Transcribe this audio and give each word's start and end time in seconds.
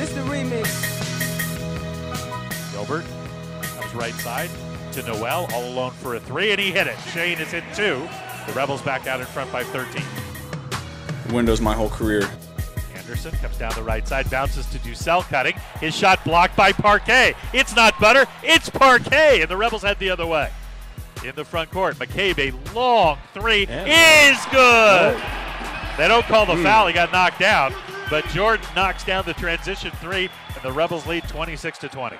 This 0.00 0.12
the 0.14 0.22
remix. 0.22 0.64
Gilbert 2.72 3.04
comes 3.78 3.94
right 3.94 4.14
side 4.14 4.48
to 4.92 5.02
Noel, 5.02 5.46
all 5.52 5.68
alone 5.68 5.90
for 5.90 6.14
a 6.14 6.20
three, 6.20 6.52
and 6.52 6.58
he 6.58 6.70
hit 6.70 6.86
it. 6.86 6.96
Shane 7.12 7.36
is 7.36 7.50
hit 7.50 7.64
two. 7.74 8.08
The 8.46 8.52
Rebels 8.54 8.80
back 8.80 9.06
out 9.06 9.20
in 9.20 9.26
front 9.26 9.52
by 9.52 9.62
13. 9.62 10.02
Windows 11.34 11.60
my 11.60 11.74
whole 11.74 11.90
career. 11.90 12.22
Anderson 12.94 13.32
comes 13.42 13.58
down 13.58 13.74
the 13.74 13.82
right 13.82 14.08
side, 14.08 14.30
bounces 14.30 14.64
to 14.70 14.78
Ducell, 14.78 15.20
cutting. 15.24 15.54
His 15.80 15.94
shot 15.94 16.24
blocked 16.24 16.56
by 16.56 16.72
Parquet. 16.72 17.34
It's 17.52 17.76
not 17.76 18.00
Butter, 18.00 18.24
it's 18.42 18.70
Parquet, 18.70 19.42
and 19.42 19.50
the 19.50 19.56
Rebels 19.58 19.82
head 19.82 19.98
the 19.98 20.08
other 20.08 20.26
way. 20.26 20.50
In 21.26 21.34
the 21.34 21.44
front 21.44 21.70
court, 21.70 21.96
McCabe, 21.96 22.38
a 22.38 22.74
long 22.74 23.18
three 23.34 23.64
is 23.64 24.38
good. 24.50 25.22
They 25.98 26.08
don't 26.08 26.24
call 26.24 26.46
the 26.46 26.56
hmm. 26.56 26.62
foul, 26.62 26.86
he 26.86 26.94
got 26.94 27.12
knocked 27.12 27.38
down, 27.38 27.74
but 28.10 28.26
Jordan 28.28 28.66
knocks 28.74 29.04
down 29.04 29.24
the 29.24 29.34
transition 29.34 29.92
three, 30.00 30.28
and 30.54 30.62
the 30.62 30.72
Rebels 30.72 31.06
lead 31.06 31.26
26 31.28 31.78
to 31.78 31.88
20. 31.88 32.16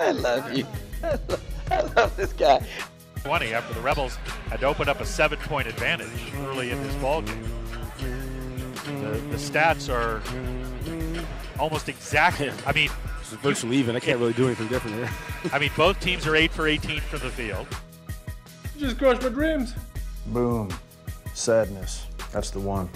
I 0.00 0.10
love 0.12 0.52
you. 0.52 0.66
I 1.70 1.82
love 1.96 2.16
this 2.16 2.32
guy. 2.32 2.66
20 3.22 3.52
after 3.52 3.74
the 3.74 3.80
Rebels 3.80 4.16
had 4.48 4.60
to 4.60 4.66
open 4.66 4.88
up 4.88 5.00
a 5.00 5.04
seven 5.06 5.38
point 5.40 5.68
advantage 5.68 6.08
early 6.38 6.70
in 6.70 6.82
this 6.82 6.94
ball 6.96 7.22
game. 7.22 7.42
The, 8.86 9.20
the 9.30 9.36
stats 9.36 9.92
are 9.92 10.22
almost 11.58 11.88
exactly. 11.88 12.50
I 12.66 12.72
mean, 12.72 12.90
It's 13.20 13.32
virtually 13.34 13.76
even. 13.76 13.94
I 13.94 14.00
can't 14.00 14.18
really 14.18 14.32
do 14.32 14.46
anything 14.46 14.68
different 14.68 14.96
here. 14.96 15.10
I 15.52 15.58
mean, 15.58 15.70
both 15.76 16.00
teams 16.00 16.26
are 16.26 16.34
eight 16.34 16.50
for 16.50 16.66
18 16.66 17.00
from 17.00 17.20
the 17.20 17.30
field. 17.30 17.66
You 18.76 18.86
just 18.86 18.98
crushed 18.98 19.22
my 19.22 19.28
dreams. 19.28 19.74
Boom. 20.26 20.70
Sadness. 21.34 22.06
That's 22.32 22.50
the 22.50 22.60
one. 22.60 22.88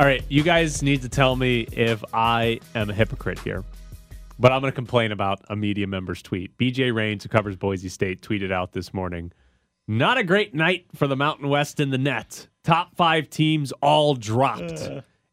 All 0.00 0.06
right, 0.06 0.24
you 0.30 0.42
guys 0.42 0.82
need 0.82 1.02
to 1.02 1.10
tell 1.10 1.36
me 1.36 1.66
if 1.72 2.02
I 2.14 2.60
am 2.74 2.88
a 2.88 2.94
hypocrite 2.94 3.38
here. 3.40 3.64
But 4.38 4.50
I'm 4.50 4.62
going 4.62 4.72
to 4.72 4.74
complain 4.74 5.12
about 5.12 5.42
a 5.50 5.56
media 5.56 5.86
member's 5.86 6.22
tweet. 6.22 6.56
BJ 6.56 6.90
Rains, 6.94 7.22
who 7.22 7.28
covers 7.28 7.54
Boise 7.54 7.90
State, 7.90 8.22
tweeted 8.22 8.50
out 8.50 8.72
this 8.72 8.94
morning 8.94 9.30
Not 9.86 10.16
a 10.16 10.24
great 10.24 10.54
night 10.54 10.86
for 10.94 11.06
the 11.06 11.16
Mountain 11.16 11.50
West 11.50 11.80
in 11.80 11.90
the 11.90 11.98
net. 11.98 12.48
Top 12.64 12.96
five 12.96 13.28
teams 13.28 13.72
all 13.82 14.14
dropped. 14.14 14.88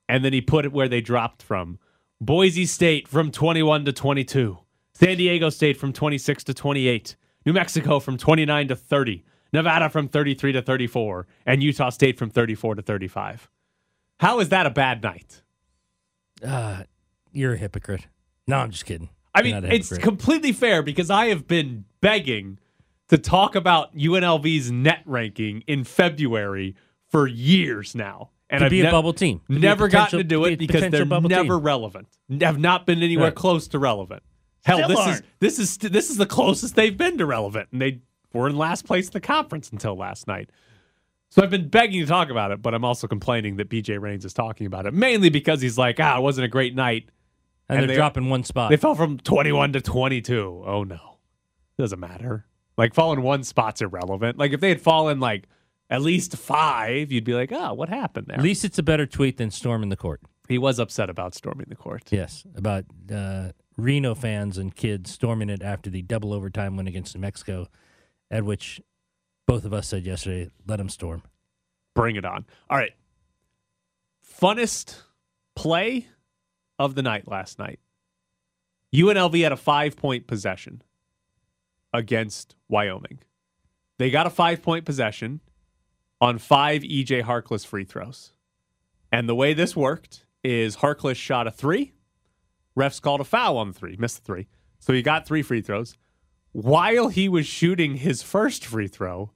And 0.10 0.26
then 0.26 0.34
he 0.34 0.42
put 0.42 0.66
it 0.66 0.74
where 0.74 0.90
they 0.90 1.00
dropped 1.00 1.44
from 1.44 1.80
Boise 2.20 2.66
State 2.66 3.08
from 3.08 3.32
21 3.32 3.86
to 3.86 3.94
22, 3.94 4.58
San 4.96 5.16
Diego 5.16 5.50
State 5.50 5.78
from 5.78 5.94
26 5.94 6.44
to 6.44 6.54
28, 6.54 7.16
New 7.46 7.54
Mexico 7.54 8.02
from 8.02 8.18
29 8.18 8.68
to 8.68 8.76
30, 8.76 9.24
Nevada 9.54 9.90
from 9.90 10.10
33 10.10 10.52
to 10.52 10.62
34, 10.62 11.26
and 11.46 11.64
Utah 11.64 11.90
State 11.90 12.20
from 12.20 12.30
34 12.30 12.76
to 12.76 12.82
35. 12.82 13.50
How 14.20 14.40
is 14.40 14.50
that 14.50 14.66
a 14.66 14.70
bad 14.70 15.04
night? 15.04 15.42
Uh, 16.46 16.84
you're 17.32 17.54
a 17.54 17.58
hypocrite. 17.58 18.08
No, 18.48 18.58
I'm 18.58 18.72
just 18.72 18.86
kidding. 18.86 19.10
I 19.36 19.44
mean, 19.44 19.64
it's 19.66 19.96
completely 20.00 20.52
fair 20.52 20.82
because 20.82 21.10
I 21.12 21.28
have 21.28 21.48
been 21.48 21.86
begging 22.02 22.58
to 23.10 23.18
talk 23.18 23.56
about 23.56 23.96
UNLV's 23.96 24.72
net 24.72 25.02
ranking 25.06 25.64
in 25.68 25.84
February 25.84 26.76
for 27.10 27.28
years 27.28 27.94
now. 27.94 28.32
And 28.50 28.60
To 28.62 28.66
I've 28.66 28.72
be 28.72 28.80
a 28.82 28.86
ne- 28.86 28.92
bubble 28.92 29.14
team. 29.14 29.42
To 29.48 29.54
be 29.56 29.60
Never 29.60 29.88
gotten 29.90 30.20
to 30.20 30.24
do 30.24 30.40
to 30.44 30.48
be 30.48 30.54
it 30.54 30.58
because 30.60 30.90
they're 30.90 31.06
never 31.06 31.28
team. 31.56 31.60
relevant. 31.62 32.08
Have 32.42 32.58
not 32.58 32.86
been 32.86 33.04
anywhere 33.04 33.28
Right. 33.28 33.36
close 33.36 33.68
to 33.70 33.80
relevant. 33.80 34.24
Hell, 34.66 34.78
Still 34.78 34.88
this 34.90 35.00
is 35.00 35.06
aren't. 35.08 35.26
this 35.40 35.60
is 35.60 35.78
this 35.78 36.10
is 36.10 36.18
the 36.18 36.26
closest 36.26 36.76
they've 36.76 36.96
been 36.98 37.18
to 37.20 37.26
relevant, 37.26 37.70
and 37.72 37.82
they 37.82 38.00
were 38.34 38.48
in 38.50 38.58
last 38.58 38.86
place 38.86 39.08
in 39.08 39.12
the 39.14 39.20
conference 39.22 39.70
until 39.70 39.96
last 39.96 40.28
night. 40.28 40.50
So 41.30 41.44
I've 41.44 41.50
been 41.50 41.68
begging 41.68 42.00
to 42.02 42.08
talk 42.08 42.30
about 42.30 42.52
it, 42.52 42.62
but 42.62 42.74
I'm 42.74 42.86
also 42.86 43.08
complaining 43.08 43.58
that 43.58 43.70
BJ 43.70 44.00
Rains 44.00 44.24
is 44.26 44.34
talking 44.34 44.66
about 44.66 44.86
it 44.86 44.94
mainly 44.94 45.30
because 45.30 45.62
he's 45.62 45.78
like, 45.78 46.00
ah, 46.00 46.18
it 46.18 46.22
wasn't 46.22 46.46
a 46.46 46.48
great 46.48 46.74
night. 46.76 47.10
and, 47.70 47.80
and 47.80 47.84
they're 47.84 47.96
they- 47.96 48.00
dropping 48.00 48.30
one 48.30 48.44
spot. 48.44 48.70
They 48.70 48.78
fell 48.78 48.96
from 48.96 49.18
21 49.20 49.74
to 49.74 49.82
22. 49.82 50.64
Oh 50.66 50.84
no. 50.84 51.18
Doesn't 51.78 52.00
matter. 52.00 52.46
Like 52.78 52.94
falling 52.94 53.22
one 53.22 53.44
spot's 53.44 53.82
irrelevant. 53.82 54.38
Like 54.38 54.54
if 54.54 54.62
they 54.62 54.70
had 54.70 54.82
fallen 54.82 55.20
like 55.20 55.48
at 55.90 56.02
least 56.02 56.36
five, 56.38 57.12
you'd 57.12 57.24
be 57.24 57.34
like, 57.34 57.52
oh, 57.52 57.74
what 57.74 57.90
happened 57.90 58.28
there? 58.28 58.38
At 58.38 58.44
least 58.44 58.64
it's 58.66 58.78
a 58.80 58.84
better 58.84 59.06
tweet 59.06 59.38
than 59.38 59.52
storming 59.52 59.90
the 59.90 59.96
court. 59.98 60.22
he 60.48 60.58
was 60.58 60.80
upset 60.80 61.10
about 61.10 61.34
storming 61.36 61.68
the 61.70 61.76
court. 61.76 62.04
Yes, 62.12 62.46
about 62.56 62.86
uh, 63.14 63.50
Reno 63.78 64.16
fans 64.16 64.58
and 64.58 64.76
kids 64.76 65.12
storming 65.12 65.50
it 65.50 65.62
after 65.62 65.90
the 65.90 66.02
double 66.02 66.34
overtime 66.34 66.78
win 66.78 66.88
against 66.88 67.16
New 67.16 67.22
Mexico, 67.22 67.68
at 68.32 68.44
which 68.44 68.82
both 69.48 69.66
of 69.66 69.74
us 69.74 69.88
said 69.88 70.06
yesterday, 70.06 70.52
let 70.68 70.78
them 70.78 70.90
storm. 70.90 71.24
Bring 71.96 72.16
it 72.16 72.26
on. 72.26 72.46
All 72.70 72.78
right. 72.78 72.92
Funnest 74.40 75.02
play 75.56 76.08
of 76.78 76.94
the 76.94 77.02
night 77.02 77.28
last 77.28 77.58
night. 77.58 77.80
UNLV 78.94 79.42
had 79.42 79.52
a 79.52 79.58
five 79.58 79.96
point 79.96 80.28
possession 80.28 80.84
against 81.94 82.56
Wyoming. 82.70 83.20
They 83.98 84.12
got 84.12 84.28
a 84.28 84.30
five 84.30 84.62
point 84.62 84.86
possession 84.86 85.42
on 86.22 86.38
five 86.38 86.84
EJ 86.84 87.24
Harkless 87.24 87.66
free 87.66 87.86
throws. 87.86 88.34
And 89.12 89.28
the 89.28 89.36
way 89.36 89.54
this 89.54 89.76
worked 89.76 90.26
is 90.44 90.78
Harkless 90.78 91.16
shot 91.16 91.48
a 91.48 91.52
three. 91.52 91.94
Refs 92.78 93.02
called 93.02 93.22
a 93.22 93.26
foul 93.26 93.58
on 93.58 93.70
the 93.70 93.74
three, 93.74 93.96
missed 93.98 94.18
the 94.18 94.24
three. 94.24 94.48
So 94.80 94.94
he 94.94 95.02
got 95.02 95.26
three 95.26 95.42
free 95.42 95.62
throws. 95.62 95.98
While 96.52 97.08
he 97.08 97.28
was 97.28 97.48
shooting 97.48 97.96
his 97.96 98.22
first 98.22 98.66
free 98.66 98.88
throw, 98.88 99.32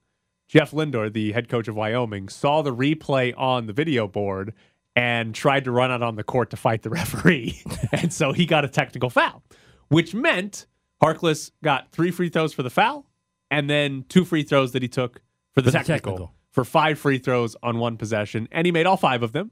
Jeff 0.52 0.74
Linder, 0.74 1.10
the 1.10 1.32
head 1.32 1.48
coach 1.48 1.70
of 1.70 1.78
Wyoming, 1.78 2.28
saw 2.28 2.62
the 2.62 2.76
replay 2.76 3.34
on 3.38 3.68
the 3.68 3.74
video 3.74 4.06
board 4.06 4.54
and 4.98 5.34
tried 5.34 5.64
to 5.64 5.72
run 5.72 5.92
out 5.92 6.04
on 6.04 6.18
the 6.18 6.26
court 6.26 6.50
to 6.50 6.58
fight 6.58 6.82
the 6.82 6.90
referee. 7.00 7.64
and 7.94 8.12
so 8.12 8.34
he 8.34 8.46
got 8.46 8.66
a 8.66 8.68
technical 8.68 9.10
foul, 9.10 9.44
which 9.88 10.14
meant 10.14 10.66
Harkless 11.02 11.52
got 11.64 11.90
three 11.94 12.12
free 12.12 12.28
throws 12.28 12.52
for 12.52 12.64
the 12.64 12.70
foul 12.70 13.06
and 13.50 13.70
then 13.70 14.04
two 14.10 14.26
free 14.26 14.44
throws 14.44 14.74
that 14.74 14.82
he 14.82 14.90
took 14.90 15.22
for 15.54 15.62
the, 15.62 15.72
For 15.72 15.72
the 15.72 15.78
technical, 15.86 16.12
technical. 16.12 16.36
for 16.52 16.66
five 16.66 17.00
free 17.00 17.18
throws 17.18 17.56
on 17.64 17.80
one 17.80 17.96
possession. 17.96 18.50
And 18.52 18.66
he 18.66 18.74
made 18.74 18.86
all 18.86 18.98
five 18.98 19.24
of 19.24 19.32
them. 19.32 19.52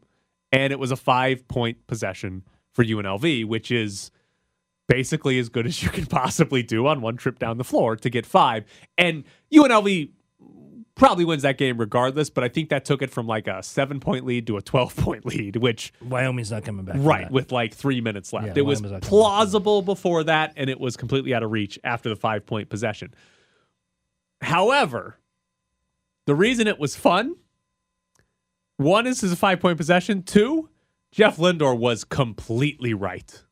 And 0.51 0.73
it 0.73 0.79
was 0.79 0.91
a 0.91 0.97
five 0.97 1.47
point 1.47 1.87
possession 1.87 2.43
for 2.73 2.83
UNLV, 2.83 3.45
which 3.45 3.71
is 3.71 4.11
basically 4.89 5.39
as 5.39 5.47
good 5.47 5.65
as 5.65 5.81
you 5.81 5.89
can 5.91 6.05
possibly 6.07 6.61
do 6.61 6.87
on 6.87 6.99
one 6.99 7.15
trip 7.15 7.39
down 7.39 7.57
the 7.57 7.63
floor 7.63 7.95
to 7.95 8.09
get 8.09 8.25
five. 8.25 8.65
And 8.97 9.23
UNLV 9.53 10.09
probably 10.99 11.25
wins 11.25 11.41
that 11.41 11.57
game 11.57 11.77
regardless, 11.77 12.29
but 12.29 12.43
I 12.43 12.49
think 12.49 12.69
that 12.69 12.85
took 12.85 13.01
it 13.01 13.09
from 13.09 13.25
like 13.25 13.47
a 13.47 13.63
seven 13.63 13.99
point 13.99 14.25
lead 14.25 14.45
to 14.47 14.57
a 14.57 14.61
12 14.61 14.95
point 14.95 15.25
lead, 15.25 15.55
which, 15.55 15.91
Wyoming's 16.01 16.51
not 16.51 16.63
coming 16.63 16.85
back. 16.85 16.97
right, 16.99 17.31
with 17.31 17.51
like 17.51 17.73
three 17.73 18.01
minutes 18.01 18.31
left. 18.31 18.47
Yeah, 18.47 18.53
it 18.57 18.61
was 18.61 18.81
Wyoming's 18.81 19.01
back. 19.01 19.09
plausible 19.09 19.81
before 19.81 20.23
that, 20.25 20.53
and 20.55 20.69
it 20.69 20.79
was 20.79 20.95
completely 20.95 21.33
out 21.33 21.41
of 21.41 21.51
reach 21.51 21.79
after 21.83 22.09
the 22.09 22.15
five 22.15 22.45
point 22.45 22.69
possession. 22.69 23.13
However, 24.41 25.17
the 26.27 26.35
reason 26.35 26.67
it 26.67 26.77
was 26.79 26.95
fun 26.95 27.35
one 28.77 29.07
is 29.07 29.19
his 29.21 29.33
five 29.35 29.59
point 29.59 29.77
possession, 29.77 30.23
two, 30.23 30.69
Jeff 31.11 31.37
Linder 31.37 31.75
was 31.75 32.05
completely 32.05 32.93
right. 32.93 33.43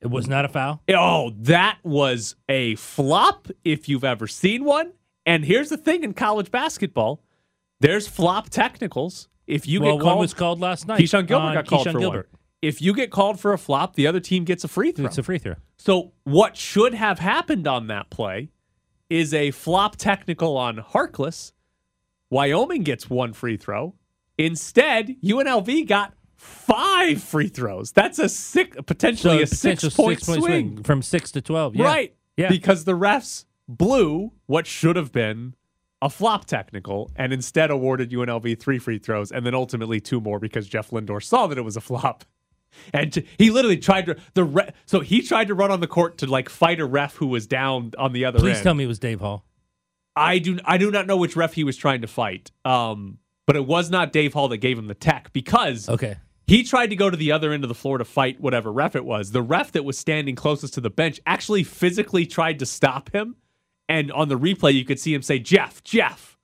it 0.00 0.08
was 0.10 0.28
not 0.28 0.44
a 0.44 0.48
foul. 0.48 0.82
Oh, 0.90 1.32
that 1.38 1.78
was 1.82 2.36
a 2.48 2.74
flop 2.74 3.48
if 3.64 3.88
you've 3.88 4.04
ever 4.04 4.26
seen 4.26 4.64
one. 4.64 4.92
And 5.28 5.44
here's 5.44 5.68
the 5.68 5.76
thing 5.76 6.04
in 6.04 6.14
college 6.14 6.50
basketball 6.50 7.22
there's 7.80 8.08
flop 8.08 8.48
technicals. 8.48 9.28
If 9.46 9.68
you 9.68 9.80
well, 9.80 9.92
get 9.92 10.02
called, 10.02 10.16
one 10.16 10.18
was 10.18 10.34
called 10.34 10.60
last 10.60 10.88
night. 10.88 11.00
Keshon 11.00 11.26
Gilbert 11.26 11.54
got 11.54 11.66
called 11.66 11.86
Keshon 11.86 11.92
for 11.92 11.98
Gilbert. 11.98 12.28
one. 12.32 12.40
If 12.60 12.82
you 12.82 12.94
get 12.94 13.10
called 13.10 13.38
for 13.38 13.52
a 13.52 13.58
flop, 13.58 13.94
the 13.94 14.06
other 14.06 14.20
team 14.20 14.44
gets 14.44 14.64
a 14.64 14.68
free 14.68 14.90
throw. 14.90 15.06
It's 15.06 15.18
a 15.18 15.22
free 15.22 15.38
throw. 15.38 15.54
So 15.76 16.12
what 16.24 16.56
should 16.56 16.94
have 16.94 17.18
happened 17.18 17.68
on 17.68 17.86
that 17.86 18.10
play 18.10 18.50
is 19.08 19.32
a 19.32 19.52
flop 19.52 19.96
technical 19.96 20.56
on 20.56 20.78
Harkless. 20.78 21.52
Wyoming 22.30 22.82
gets 22.82 23.08
one 23.08 23.32
free 23.32 23.56
throw. 23.56 23.94
Instead, 24.38 25.16
UNLV 25.22 25.86
got 25.86 26.14
five 26.36 27.22
free 27.22 27.48
throws. 27.48 27.92
That's 27.92 28.18
a 28.18 28.28
six, 28.28 28.76
potentially 28.86 29.42
a 29.42 29.46
potential 29.46 29.90
six 29.90 29.96
point 29.96 30.18
six-point 30.20 30.42
swing. 30.42 30.82
from 30.82 31.02
six 31.02 31.30
to 31.32 31.40
twelve. 31.40 31.76
Yeah. 31.76 31.84
Right. 31.84 32.14
Yeah. 32.36 32.48
Because 32.48 32.84
the 32.84 32.92
refs 32.92 33.44
blew 33.68 34.32
what 34.46 34.66
should 34.66 34.96
have 34.96 35.12
been 35.12 35.54
a 36.00 36.08
flop 36.08 36.44
technical 36.46 37.10
and 37.16 37.32
instead 37.32 37.70
awarded 37.70 38.10
UNLV 38.10 38.58
three 38.58 38.78
free 38.78 38.98
throws 38.98 39.30
and 39.30 39.44
then 39.44 39.54
ultimately 39.54 40.00
two 40.00 40.20
more 40.20 40.38
because 40.38 40.68
Jeff 40.68 40.92
Linder 40.92 41.20
saw 41.20 41.46
that 41.48 41.58
it 41.58 41.62
was 41.62 41.76
a 41.76 41.80
flop. 41.80 42.24
And 42.92 43.12
t- 43.12 43.26
he 43.38 43.50
literally 43.50 43.78
tried 43.78 44.06
to 44.06 44.16
the 44.34 44.44
re- 44.44 44.70
so 44.86 45.00
he 45.00 45.22
tried 45.22 45.48
to 45.48 45.54
run 45.54 45.70
on 45.70 45.80
the 45.80 45.86
court 45.86 46.18
to 46.18 46.26
like 46.26 46.48
fight 46.48 46.80
a 46.80 46.86
ref 46.86 47.16
who 47.16 47.26
was 47.26 47.46
down 47.46 47.92
on 47.98 48.12
the 48.12 48.24
other 48.26 48.38
end. 48.38 48.44
Please 48.44 48.56
end. 48.58 48.64
tell 48.64 48.74
me 48.74 48.84
it 48.84 48.88
was 48.88 48.98
Dave 48.98 49.20
Hall. 49.20 49.44
I 50.14 50.38
do 50.38 50.58
I 50.64 50.78
do 50.78 50.90
not 50.90 51.06
know 51.06 51.16
which 51.16 51.34
ref 51.34 51.54
he 51.54 51.64
was 51.64 51.76
trying 51.76 52.02
to 52.02 52.06
fight. 52.08 52.50
Um, 52.64 53.18
but 53.46 53.56
it 53.56 53.66
was 53.66 53.90
not 53.90 54.12
Dave 54.12 54.34
Hall 54.34 54.48
that 54.48 54.58
gave 54.58 54.78
him 54.78 54.86
the 54.86 54.94
tech 54.94 55.32
because 55.32 55.88
Okay. 55.88 56.16
he 56.46 56.62
tried 56.62 56.88
to 56.88 56.96
go 56.96 57.08
to 57.08 57.16
the 57.16 57.32
other 57.32 57.52
end 57.52 57.64
of 57.64 57.68
the 57.68 57.74
floor 57.74 57.96
to 57.98 58.04
fight 58.04 58.38
whatever 58.38 58.70
ref 58.70 58.94
it 58.94 59.04
was. 59.04 59.30
The 59.32 59.42
ref 59.42 59.72
that 59.72 59.84
was 59.84 59.98
standing 59.98 60.34
closest 60.36 60.74
to 60.74 60.80
the 60.82 60.90
bench 60.90 61.18
actually 61.26 61.64
physically 61.64 62.26
tried 62.26 62.58
to 62.58 62.66
stop 62.66 63.10
him. 63.14 63.36
And 63.88 64.12
on 64.12 64.28
the 64.28 64.38
replay, 64.38 64.74
you 64.74 64.84
could 64.84 65.00
see 65.00 65.14
him 65.14 65.22
say, 65.22 65.38
Jeff, 65.38 65.82
Jeff. 65.82 66.36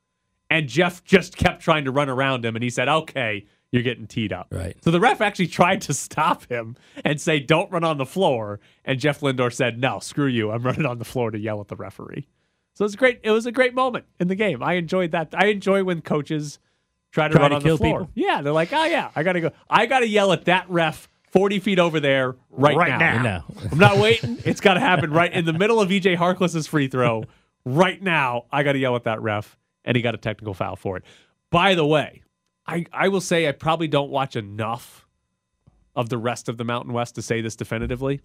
And 0.50 0.68
Jeff 0.68 1.04
just 1.04 1.36
kept 1.36 1.62
trying 1.62 1.84
to 1.84 1.90
run 1.90 2.08
around 2.08 2.44
him. 2.44 2.54
And 2.56 2.62
he 2.62 2.70
said, 2.70 2.88
okay, 2.88 3.46
you're 3.72 3.82
getting 3.82 4.06
teed 4.06 4.32
up. 4.32 4.48
Right. 4.50 4.76
So 4.84 4.90
the 4.90 5.00
ref 5.00 5.20
actually 5.20 5.48
tried 5.48 5.80
to 5.82 5.94
stop 5.94 6.44
him 6.48 6.76
and 7.04 7.20
say, 7.20 7.40
"Don't 7.40 7.72
run 7.72 7.82
on 7.82 7.98
the 7.98 8.06
floor." 8.06 8.60
And 8.84 9.00
Jeff 9.00 9.20
Linder 9.20 9.50
said, 9.50 9.80
"No, 9.80 9.98
screw 9.98 10.28
you. 10.28 10.52
I'm 10.52 10.62
running 10.62 10.86
on 10.86 10.98
the 10.98 11.04
floor 11.04 11.32
to 11.32 11.38
yell 11.40 11.60
at 11.60 11.66
the 11.66 11.74
referee." 11.74 12.28
So 12.74 12.84
it 12.84 12.86
was 12.86 12.94
great. 12.94 13.18
It 13.24 13.32
was 13.32 13.46
a 13.46 13.50
great 13.52 13.74
moment 13.74 14.04
in 14.20 14.28
the 14.28 14.36
game. 14.36 14.62
I 14.62 14.74
enjoyed 14.74 15.10
that. 15.10 15.34
I 15.36 15.46
enjoy 15.46 15.82
when 15.82 16.02
coaches 16.02 16.60
try 17.10 17.26
to 17.26 17.34
Try 17.34 17.42
run 17.42 17.50
to 17.50 17.56
on 17.56 17.62
kill 17.62 17.76
the 17.78 17.84
floor. 17.84 18.00
people? 18.02 18.12
Yeah, 18.14 18.42
they're 18.42 18.52
like, 18.52 18.72
"Oh 18.72 18.84
yeah, 18.84 19.10
I 19.16 19.24
gotta 19.24 19.40
go. 19.40 19.50
I 19.68 19.86
gotta 19.86 20.06
yell 20.06 20.30
at 20.30 20.44
that 20.44 20.70
ref 20.70 21.08
40 21.34 21.58
feet 21.58 21.78
over 21.80 21.98
there 21.98 22.36
right, 22.50 22.76
Right 22.76 22.96
now. 22.96 23.22
No. 23.22 23.44
I'm 23.72 23.78
not 23.78 23.98
waiting. 23.98 24.38
It's 24.44 24.60
got 24.60 24.74
to 24.74 24.80
happen 24.80 25.10
right 25.10 25.32
in 25.32 25.44
the 25.44 25.52
middle 25.52 25.80
of 25.80 25.88
EJ 25.88 26.16
Harkless's 26.16 26.68
free 26.68 26.86
throw. 26.86 27.24
Right 27.64 28.00
now, 28.00 28.44
I 28.52 28.62
got 28.62 28.72
to 28.72 28.78
yell 28.78 28.94
at 28.94 29.02
that 29.04 29.20
ref, 29.20 29.58
and 29.84 29.96
he 29.96 30.02
got 30.02 30.14
a 30.14 30.18
technical 30.18 30.54
foul 30.54 30.76
for 30.76 30.96
it. 30.96 31.02
By 31.50 31.74
the 31.74 31.84
way, 31.84 32.22
I, 32.68 32.86
I 32.92 33.08
will 33.08 33.20
say 33.20 33.48
I 33.48 33.52
probably 33.52 33.88
don't 33.88 34.10
watch 34.10 34.36
enough 34.36 35.08
of 35.96 36.08
the 36.08 36.18
rest 36.18 36.48
of 36.48 36.56
the 36.56 36.64
Mountain 36.64 36.92
West 36.92 37.16
to 37.16 37.22
say 37.22 37.40
this 37.40 37.56
definitively. 37.56 38.20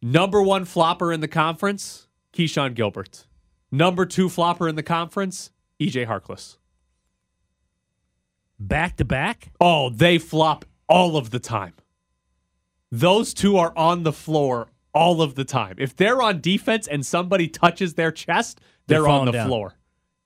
Number 0.00 0.42
one 0.42 0.64
flopper 0.64 1.12
in 1.12 1.20
the 1.20 1.28
conference, 1.28 2.08
Keshon 2.32 2.74
Gilbert. 2.74 3.26
Number 3.70 4.06
two 4.06 4.30
flopper 4.30 4.66
in 4.66 4.76
the 4.76 4.82
conference, 4.82 5.50
EJ 5.78 6.06
Harkless. 6.06 6.56
Back 8.58 8.96
to 8.96 9.04
back? 9.04 9.52
Oh, 9.60 9.90
they 9.90 10.16
flop 10.16 10.64
all 10.88 11.16
of 11.16 11.30
the 11.30 11.38
time. 11.40 11.74
Those 12.90 13.34
two 13.34 13.56
are 13.56 13.72
on 13.76 14.02
the 14.02 14.12
floor 14.12 14.68
all 14.92 15.20
of 15.22 15.34
the 15.34 15.44
time. 15.44 15.74
If 15.78 15.96
they're 15.96 16.22
on 16.22 16.40
defense 16.40 16.86
and 16.86 17.04
somebody 17.04 17.48
touches 17.48 17.94
their 17.94 18.12
chest, 18.12 18.60
They're 18.86 19.00
they're, 19.02 19.08
on 19.10 19.26
the 19.26 19.32
down. 19.32 19.48
floor 19.48 19.74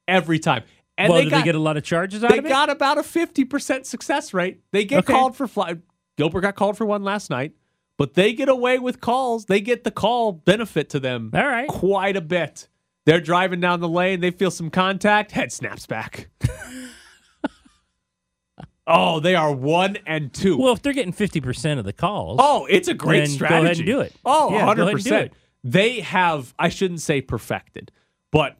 every 0.06 0.38
time. 0.38 0.64
And 0.98 1.10
well, 1.10 1.18
they 1.18 1.24
do 1.24 1.30
got, 1.30 1.38
they 1.38 1.44
get 1.44 1.54
a 1.54 1.60
lot 1.60 1.76
of 1.76 1.84
charges 1.84 2.24
out 2.24 2.32
of 2.32 2.38
it? 2.38 2.42
They 2.42 2.48
got 2.48 2.68
about 2.70 2.98
a 2.98 3.02
50% 3.02 3.86
success 3.86 4.34
rate. 4.34 4.60
They 4.72 4.84
get 4.84 4.98
Okay. 5.00 5.12
called 5.12 5.36
for 5.36 5.46
fly. 5.46 5.76
Gilbert 6.16 6.40
got 6.40 6.56
called 6.56 6.76
for 6.76 6.84
one 6.84 7.04
last 7.04 7.30
night, 7.30 7.52
but 7.96 8.14
they 8.14 8.32
get 8.32 8.48
away 8.48 8.78
with 8.80 9.00
calls. 9.00 9.46
They 9.46 9.60
get 9.60 9.84
the 9.84 9.90
call 9.92 10.32
benefit 10.32 10.90
to 10.90 11.00
them 11.00 11.30
All 11.32 11.46
right. 11.46 11.68
quite 11.68 12.16
a 12.16 12.20
bit. 12.20 12.68
They're 13.06 13.20
driving 13.20 13.60
down 13.60 13.80
the 13.80 13.88
lane, 13.88 14.20
they 14.20 14.32
feel 14.32 14.50
some 14.50 14.68
contact, 14.70 15.30
head 15.32 15.52
snaps 15.52 15.86
back. 15.86 16.28
oh, 18.88 19.20
they 19.20 19.34
are 19.36 19.52
one 19.52 19.98
and 20.06 20.32
two. 20.32 20.58
Well, 20.58 20.72
if 20.72 20.82
they're 20.82 20.92
getting 20.92 21.12
50% 21.12 21.78
of 21.78 21.84
the 21.84 21.92
calls, 21.92 22.40
Oh, 22.42 22.66
it's 22.66 22.88
a 22.88 22.94
great 22.94 23.20
Then 23.20 23.28
go 23.28 23.34
strategy. 23.34 23.64
ahead 23.66 23.76
and 23.76 23.86
do 23.86 24.00
it. 24.00 24.12
Oh, 24.24 24.50
Yeah, 24.52 24.66
100%. 24.74 25.12
it. 25.26 25.32
They 25.62 26.00
have, 26.00 26.54
I 26.58 26.68
shouldn't 26.70 27.00
say 27.02 27.20
perfected, 27.20 27.92
but 28.32 28.56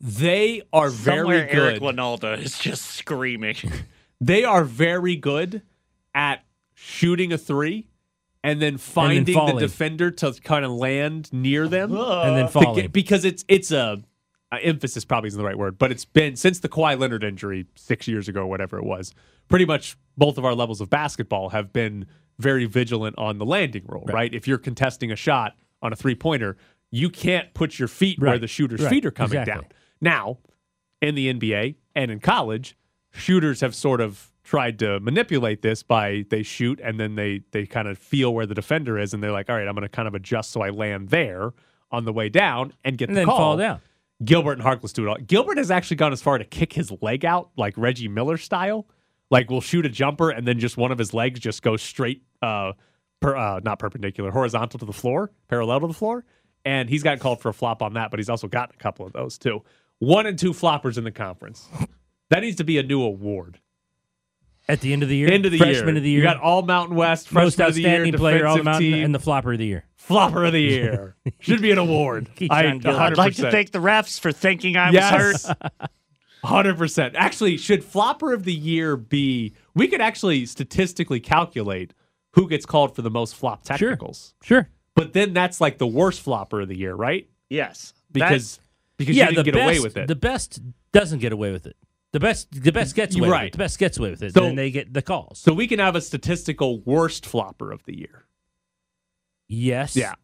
they 0.00 0.62
are 0.72 0.90
very 0.90 1.18
Somewhere 1.18 1.48
Eric 1.50 1.80
good. 1.80 1.82
Winalda 1.82 2.38
is 2.38 2.58
just 2.58 2.86
screaming. 2.86 3.56
They 4.18 4.44
are 4.44 4.64
very 4.64 5.14
good 5.16 5.60
at 6.14 6.42
shooting 6.72 7.34
a 7.34 7.36
three 7.38 7.88
and 8.42 8.62
then 8.62 8.78
finding 8.78 9.24
the 9.26 9.56
defender 9.58 10.10
to 10.10 10.32
kind 10.42 10.64
of 10.64 10.70
land 10.70 11.30
near 11.34 11.68
them. 11.68 11.94
and 11.94 12.34
then 12.34 12.48
falling. 12.48 12.76
get- 12.76 12.92
because 12.92 13.26
it's 13.26 13.44
it's 13.46 13.70
a 13.70 14.02
uh, 14.52 14.58
emphasis 14.62 15.04
probably 15.04 15.28
isn't 15.28 15.38
the 15.38 15.44
right 15.46 15.58
word, 15.58 15.78
but 15.78 15.90
it's 15.90 16.04
been 16.04 16.36
since 16.36 16.60
the 16.60 16.68
Kawhi 16.68 16.98
Leonard 16.98 17.24
injury 17.24 17.66
six 17.74 18.06
years 18.06 18.28
ago, 18.28 18.46
whatever 18.46 18.78
it 18.78 18.84
was. 18.84 19.12
Pretty 19.48 19.64
much 19.64 19.96
both 20.16 20.38
of 20.38 20.44
our 20.44 20.54
levels 20.54 20.80
of 20.80 20.88
basketball 20.90 21.50
have 21.50 21.72
been 21.72 22.06
very 22.38 22.64
vigilant 22.66 23.16
on 23.18 23.38
the 23.38 23.46
landing 23.46 23.84
rule, 23.86 24.04
right? 24.06 24.32
If 24.34 24.46
you're 24.48 24.58
contesting 24.58 25.10
a 25.10 25.16
shot 25.16 25.54
on 25.82 25.92
a 25.92 25.96
three 25.96 26.14
pointer, 26.14 26.56
you 26.90 27.10
can't 27.10 27.52
put 27.54 27.78
your 27.78 27.88
feet 27.88 28.18
where 28.20 28.38
the 28.38 28.46
shooter's 28.46 28.80
Right. 28.82 28.90
feet 28.90 29.06
are 29.06 29.10
coming 29.10 29.38
Exactly. 29.40 29.52
down. 29.62 29.64
Now, 30.00 30.38
in 31.02 31.14
the 31.14 31.28
NBA 31.32 31.76
and 31.94 32.10
in 32.10 32.20
college, 32.20 32.76
shooters 33.12 33.60
have 33.60 33.74
sort 33.74 34.00
of 34.00 34.32
tried 34.44 34.78
to 34.78 35.00
manipulate 35.00 35.62
this 35.62 35.82
by 35.82 36.24
they 36.30 36.42
shoot 36.42 36.80
and 36.84 37.00
then 37.00 37.16
they 37.16 37.40
they 37.50 37.66
kind 37.66 37.88
of 37.88 37.98
feel 37.98 38.32
where 38.32 38.46
the 38.46 38.54
defender 38.54 38.96
is 38.98 39.12
and 39.12 39.22
they're 39.22 39.32
like, 39.32 39.50
all 39.50 39.56
right, 39.56 39.66
I'm 39.66 39.74
going 39.74 39.82
to 39.82 39.88
kind 39.88 40.06
of 40.06 40.14
adjust 40.14 40.50
so 40.52 40.60
I 40.62 40.70
land 40.70 41.08
there 41.08 41.52
on 41.90 42.04
the 42.04 42.12
way 42.12 42.28
down 42.28 42.72
and 42.84 42.96
get 42.98 43.08
and 43.08 43.16
the 43.16 43.20
then 43.20 43.26
call. 43.26 43.36
fall 43.38 43.56
down. 43.56 43.80
Gilbert 44.24 44.52
and 44.52 44.62
Harkless 44.62 44.92
do 44.92 45.04
it 45.04 45.08
all. 45.08 45.16
Gilbert 45.16 45.58
has 45.58 45.70
actually 45.70 45.96
gone 45.96 46.12
as 46.12 46.22
far 46.22 46.38
to 46.38 46.44
kick 46.44 46.72
his 46.72 46.92
leg 47.02 47.24
out, 47.24 47.50
like 47.56 47.74
Reggie 47.76 48.08
Miller 48.08 48.36
style. 48.36 48.86
Like 49.30 49.50
we'll 49.50 49.60
shoot 49.60 49.84
a 49.84 49.88
jumper 49.88 50.30
and 50.30 50.46
then 50.46 50.58
just 50.58 50.76
one 50.76 50.92
of 50.92 50.98
his 50.98 51.12
legs 51.12 51.40
just 51.40 51.62
goes 51.62 51.82
straight, 51.82 52.22
uh, 52.42 52.72
per, 53.20 53.36
uh, 53.36 53.60
not 53.62 53.78
perpendicular, 53.78 54.30
horizontal 54.30 54.78
to 54.78 54.86
the 54.86 54.92
floor, 54.92 55.32
parallel 55.48 55.80
to 55.80 55.86
the 55.88 55.92
floor. 55.94 56.24
And 56.64 56.88
he's 56.88 57.02
gotten 57.02 57.18
called 57.18 57.40
for 57.40 57.48
a 57.48 57.54
flop 57.54 57.82
on 57.82 57.94
that, 57.94 58.10
but 58.10 58.18
he's 58.18 58.28
also 58.28 58.48
gotten 58.48 58.74
a 58.78 58.82
couple 58.82 59.06
of 59.06 59.12
those 59.12 59.38
too. 59.38 59.62
One 59.98 60.26
and 60.26 60.38
two 60.38 60.52
floppers 60.52 60.98
in 60.98 61.04
the 61.04 61.12
conference. 61.12 61.68
That 62.30 62.40
needs 62.40 62.56
to 62.56 62.64
be 62.64 62.78
a 62.78 62.82
new 62.82 63.02
award. 63.02 63.60
At 64.68 64.80
the 64.80 64.92
end 64.92 65.02
of 65.04 65.08
the 65.08 65.16
year, 65.16 65.30
End 65.30 65.46
of 65.46 65.52
the 65.52 65.58
freshman 65.58 65.86
year. 65.88 65.96
of 65.96 66.02
the 66.02 66.10
year, 66.10 66.18
You 66.18 66.24
got 66.24 66.40
all 66.40 66.62
Mountain 66.62 66.96
West, 66.96 67.32
most 67.32 67.56
freshman 67.56 67.68
of 67.68 67.74
the 67.76 67.80
year, 67.82 67.90
outstanding 67.90 68.18
player, 68.18 68.46
all 68.46 68.56
defensive 68.56 68.64
mountain, 68.64 68.92
team, 68.92 69.04
and 69.04 69.14
the 69.14 69.18
flopper 69.20 69.52
of 69.52 69.58
the 69.60 69.66
year. 69.66 69.84
flopper 69.96 70.44
of 70.44 70.52
the 70.52 70.60
year. 70.62 71.14
Should 71.38 71.62
be 71.62 71.70
an 71.70 71.78
award. 71.78 72.28
I, 72.50 72.66
I'd 72.84 73.16
like 73.16 73.34
to 73.36 73.50
thank 73.50 73.70
the 73.70 73.78
refs 73.78 74.18
for 74.18 74.32
thinking 74.32 74.76
I 74.76 74.90
was 74.90 75.44
hurt. 75.44 75.90
Hundred 76.44 76.76
percent. 76.78 77.14
Actually, 77.16 77.56
should 77.56 77.82
flopper 77.82 78.32
of 78.32 78.44
the 78.44 78.52
year 78.52 78.96
be? 78.96 79.54
We 79.74 79.88
could 79.88 80.00
actually 80.00 80.46
statistically 80.46 81.18
calculate 81.18 81.92
who 82.32 82.48
gets 82.48 82.66
called 82.66 82.94
for 82.94 83.02
the 83.02 83.10
most 83.10 83.34
flop 83.34 83.66
Sure. 83.66 83.76
technicals. 83.90 84.34
Sure. 84.42 84.68
But 84.94 85.12
then 85.12 85.32
that's 85.32 85.60
like 85.60 85.78
the 85.78 85.86
worst 85.86 86.20
flopper 86.20 86.60
of 86.60 86.68
the 86.68 86.76
year, 86.78 86.94
right? 86.94 87.28
Yes. 87.50 87.94
Because 88.12 88.60
because 88.96 89.16
yeah, 89.16 89.28
you 89.30 89.36
didn't 89.36 89.44
get 89.46 89.54
best, 89.54 89.64
away 89.64 89.80
with 89.80 89.96
it. 89.96 90.06
The 90.08 90.14
best 90.14 90.60
doesn't 90.92 91.18
get 91.18 91.32
away 91.32 91.50
with 91.52 91.66
it. 91.66 91.76
The 92.12 92.20
best, 92.20 92.48
the 92.62 92.72
best 92.72 92.94
gets 92.94 93.14
away 93.14 93.22
with 93.22 93.30
right. 93.30 93.46
it. 93.48 93.52
The 93.52 93.58
best 93.58 93.78
gets 93.78 93.98
away 93.98 94.10
with 94.10 94.22
it. 94.22 94.32
So- 94.34 94.40
then 94.40 94.54
they 94.56 94.70
get 94.70 94.92
the 94.94 95.02
calls. 95.02 95.38
so 95.38 95.52
we 95.52 95.66
can 95.66 95.78
have 95.78 95.96
a 95.96 96.00
statistical 96.00 96.80
worst 96.80 97.26
flopper 97.26 97.72
of 97.72 97.84
the 97.84 97.96
year. 97.98 98.26
yes. 99.48 99.96
Yeah. 99.96 100.14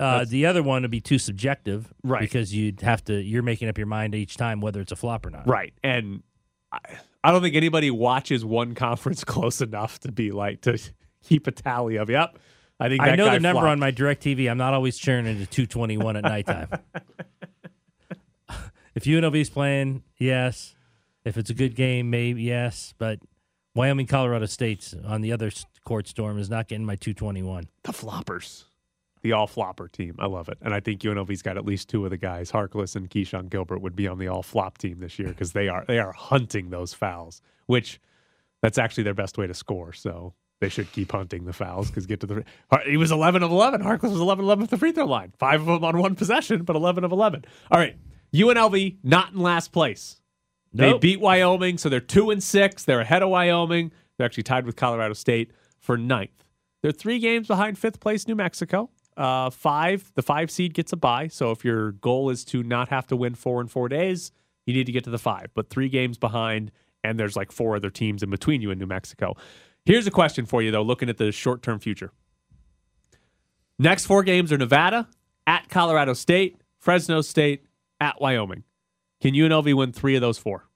Uh, 0.00 0.24
the 0.28 0.46
other 0.46 0.64
one 0.64 0.82
would 0.82 0.90
be 0.90 1.00
too 1.00 1.18
subjective, 1.18 1.92
Right. 2.02 2.20
Because 2.22 2.52
you'd 2.52 2.80
have 2.80 3.04
to. 3.04 3.20
You're 3.22 3.44
making 3.44 3.68
up 3.68 3.78
your 3.78 3.86
mind 3.86 4.16
each 4.16 4.36
time 4.36 4.60
whether 4.60 4.80
it's 4.80 4.90
a 4.90 4.96
flop 4.96 5.24
or 5.24 5.30
not. 5.30 5.46
Right. 5.46 5.72
And 5.84 6.24
I, 6.72 6.80
I 7.22 7.30
don't 7.30 7.40
think 7.40 7.54
anybody 7.54 7.88
watches 7.92 8.44
one 8.44 8.74
conference 8.86 9.22
close 9.22 9.60
enough 9.60 10.00
to 10.00 10.10
be 10.10 10.32
like 10.32 10.62
to 10.62 10.76
keep 11.22 11.46
a 11.46 11.52
tally 11.52 11.96
of 11.96 12.10
yep. 12.10 12.36
I 12.80 12.88
think 12.88 13.00
I 13.00 13.14
know 13.14 13.26
the 13.30 13.38
number 13.38 13.60
flopped. 13.60 13.70
on 13.70 13.78
my 13.78 13.92
DirecTV. 13.92 14.50
I'm 14.50 14.58
not 14.58 14.74
always 14.74 14.98
churning 14.98 15.36
into 15.36 15.46
221 15.46 16.16
at 16.16 16.24
nighttime. 16.24 16.68
if 18.96 19.04
UNLV's 19.04 19.50
playing, 19.50 20.02
yes. 20.18 20.74
If 21.24 21.36
it's 21.36 21.50
a 21.50 21.54
good 21.54 21.74
game, 21.74 22.10
maybe 22.10 22.42
yes. 22.42 22.94
But 22.98 23.20
Wyoming, 23.74 24.06
Colorado 24.06 24.46
State's 24.46 24.94
on 25.04 25.20
the 25.20 25.32
other 25.32 25.50
court 25.84 26.08
storm 26.08 26.38
is 26.38 26.50
not 26.50 26.68
getting 26.68 26.84
my 26.86 26.96
221. 26.96 27.68
the 27.84 27.92
floppers. 27.92 28.64
The 29.22 29.32
all 29.32 29.46
flopper 29.46 29.86
team. 29.86 30.16
I 30.18 30.26
love 30.26 30.48
it. 30.48 30.58
And 30.60 30.74
I 30.74 30.80
think 30.80 31.00
UNLV's 31.00 31.42
got 31.42 31.56
at 31.56 31.64
least 31.64 31.88
two 31.88 32.04
of 32.04 32.10
the 32.10 32.16
guys. 32.16 32.50
Harkless 32.50 32.96
and 32.96 33.08
Keshon 33.08 33.48
Gilbert 33.48 33.78
would 33.80 33.94
be 33.94 34.08
on 34.08 34.18
the 34.18 34.26
all 34.26 34.42
flop 34.42 34.78
team 34.78 34.98
this 34.98 35.16
year 35.16 35.28
because 35.28 35.52
they 35.52 35.68
are 35.68 35.84
they 35.86 36.00
are 36.00 36.10
hunting 36.10 36.70
those 36.70 36.92
fouls, 36.92 37.40
which 37.66 38.00
that's 38.62 38.78
actually 38.78 39.04
their 39.04 39.14
best 39.14 39.38
way 39.38 39.46
to 39.46 39.54
score. 39.54 39.92
So 39.92 40.34
they 40.60 40.68
should 40.68 40.90
keep 40.90 41.12
hunting 41.12 41.44
the 41.44 41.52
fouls 41.52 41.88
because 41.88 42.06
get 42.06 42.18
to 42.20 42.26
the 42.26 42.44
he 42.84 42.96
was 42.96 43.12
11 43.12 43.44
of 43.44 43.52
11. 43.52 43.80
Harkless 43.82 44.10
was 44.10 44.20
11 44.20 44.44
11 44.44 44.64
at 44.64 44.70
the 44.70 44.76
free 44.76 44.90
throw 44.90 45.06
line. 45.06 45.32
Five 45.38 45.60
of 45.60 45.66
them 45.66 45.84
on 45.84 45.98
one 45.98 46.16
possession, 46.16 46.64
but 46.64 46.74
11 46.74 47.04
of 47.04 47.12
11. 47.12 47.44
All 47.70 47.78
right. 47.78 47.96
UNLV 48.34 48.96
not 49.04 49.32
in 49.32 49.38
last 49.38 49.70
place. 49.70 50.20
They 50.74 50.96
beat 50.98 51.20
Wyoming, 51.20 51.78
so 51.78 51.88
they're 51.88 52.00
two 52.00 52.30
and 52.30 52.42
six. 52.42 52.84
They're 52.84 53.00
ahead 53.00 53.22
of 53.22 53.28
Wyoming. 53.28 53.92
They're 54.16 54.24
actually 54.24 54.44
tied 54.44 54.66
with 54.66 54.76
Colorado 54.76 55.14
State 55.14 55.50
for 55.78 55.96
ninth. 55.98 56.44
They're 56.82 56.92
three 56.92 57.18
games 57.18 57.46
behind 57.46 57.78
fifth 57.78 58.00
place 58.00 58.26
New 58.26 58.34
Mexico. 58.34 58.90
Uh, 59.16 59.50
five, 59.50 60.10
the 60.14 60.22
five 60.22 60.50
seed 60.50 60.74
gets 60.74 60.92
a 60.92 60.96
bye. 60.96 61.28
So 61.28 61.50
if 61.50 61.64
your 61.64 61.92
goal 61.92 62.30
is 62.30 62.44
to 62.46 62.62
not 62.62 62.88
have 62.88 63.06
to 63.08 63.16
win 63.16 63.34
four 63.34 63.60
in 63.60 63.68
four 63.68 63.88
days, 63.88 64.32
you 64.66 64.72
need 64.74 64.86
to 64.86 64.92
get 64.92 65.04
to 65.04 65.10
the 65.10 65.18
five. 65.18 65.48
But 65.54 65.68
three 65.68 65.88
games 65.88 66.16
behind, 66.18 66.72
and 67.04 67.18
there's 67.18 67.36
like 67.36 67.52
four 67.52 67.76
other 67.76 67.90
teams 67.90 68.22
in 68.22 68.30
between 68.30 68.62
you 68.62 68.70
and 68.70 68.80
New 68.80 68.86
Mexico. 68.86 69.36
Here's 69.84 70.06
a 70.06 70.10
question 70.10 70.46
for 70.46 70.62
you 70.62 70.70
though, 70.70 70.82
looking 70.82 71.08
at 71.08 71.18
the 71.18 71.32
short 71.32 71.62
term 71.62 71.78
future. 71.78 72.12
Next 73.78 74.06
four 74.06 74.22
games 74.22 74.52
are 74.52 74.58
Nevada, 74.58 75.08
at 75.46 75.68
Colorado 75.68 76.14
State, 76.14 76.60
Fresno 76.78 77.20
State, 77.20 77.66
at 78.00 78.20
Wyoming. 78.20 78.64
Can 79.22 79.34
UNLV 79.34 79.72
win 79.74 79.92
three 79.92 80.14
of 80.16 80.20
those 80.20 80.36
four? 80.36 80.68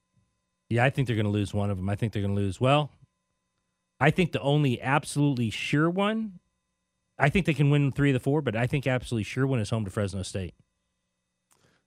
Yeah, 0.71 0.85
I 0.85 0.91
think 0.91 1.07
they're 1.07 1.17
going 1.17 1.27
to 1.27 1.33
lose 1.33 1.53
one 1.53 1.71
of 1.71 1.77
them. 1.77 1.89
I 1.89 1.97
think 1.97 2.13
they're 2.13 2.23
going 2.23 2.35
to 2.35 2.41
lose. 2.41 2.61
Well, 2.61 2.91
I 4.01 4.11
think 4.11 4.33
the 4.33 4.41
only 4.41 4.81
absolutely 4.81 5.51
sure 5.51 5.91
one, 5.91 6.39
I 7.19 7.29
think 7.29 7.47
they 7.47 7.55
can 7.55 7.71
win 7.71 7.93
three 7.93 8.11
of 8.11 8.15
the 8.15 8.21
four, 8.21 8.41
but 8.43 8.57
I 8.57 8.67
think 8.67 8.87
absolutely 8.87 9.25
sure 9.25 9.47
one 9.47 9.59
is 9.61 9.71
home 9.71 9.85
to 9.85 9.91
Fresno 9.91 10.23
State. 10.23 10.55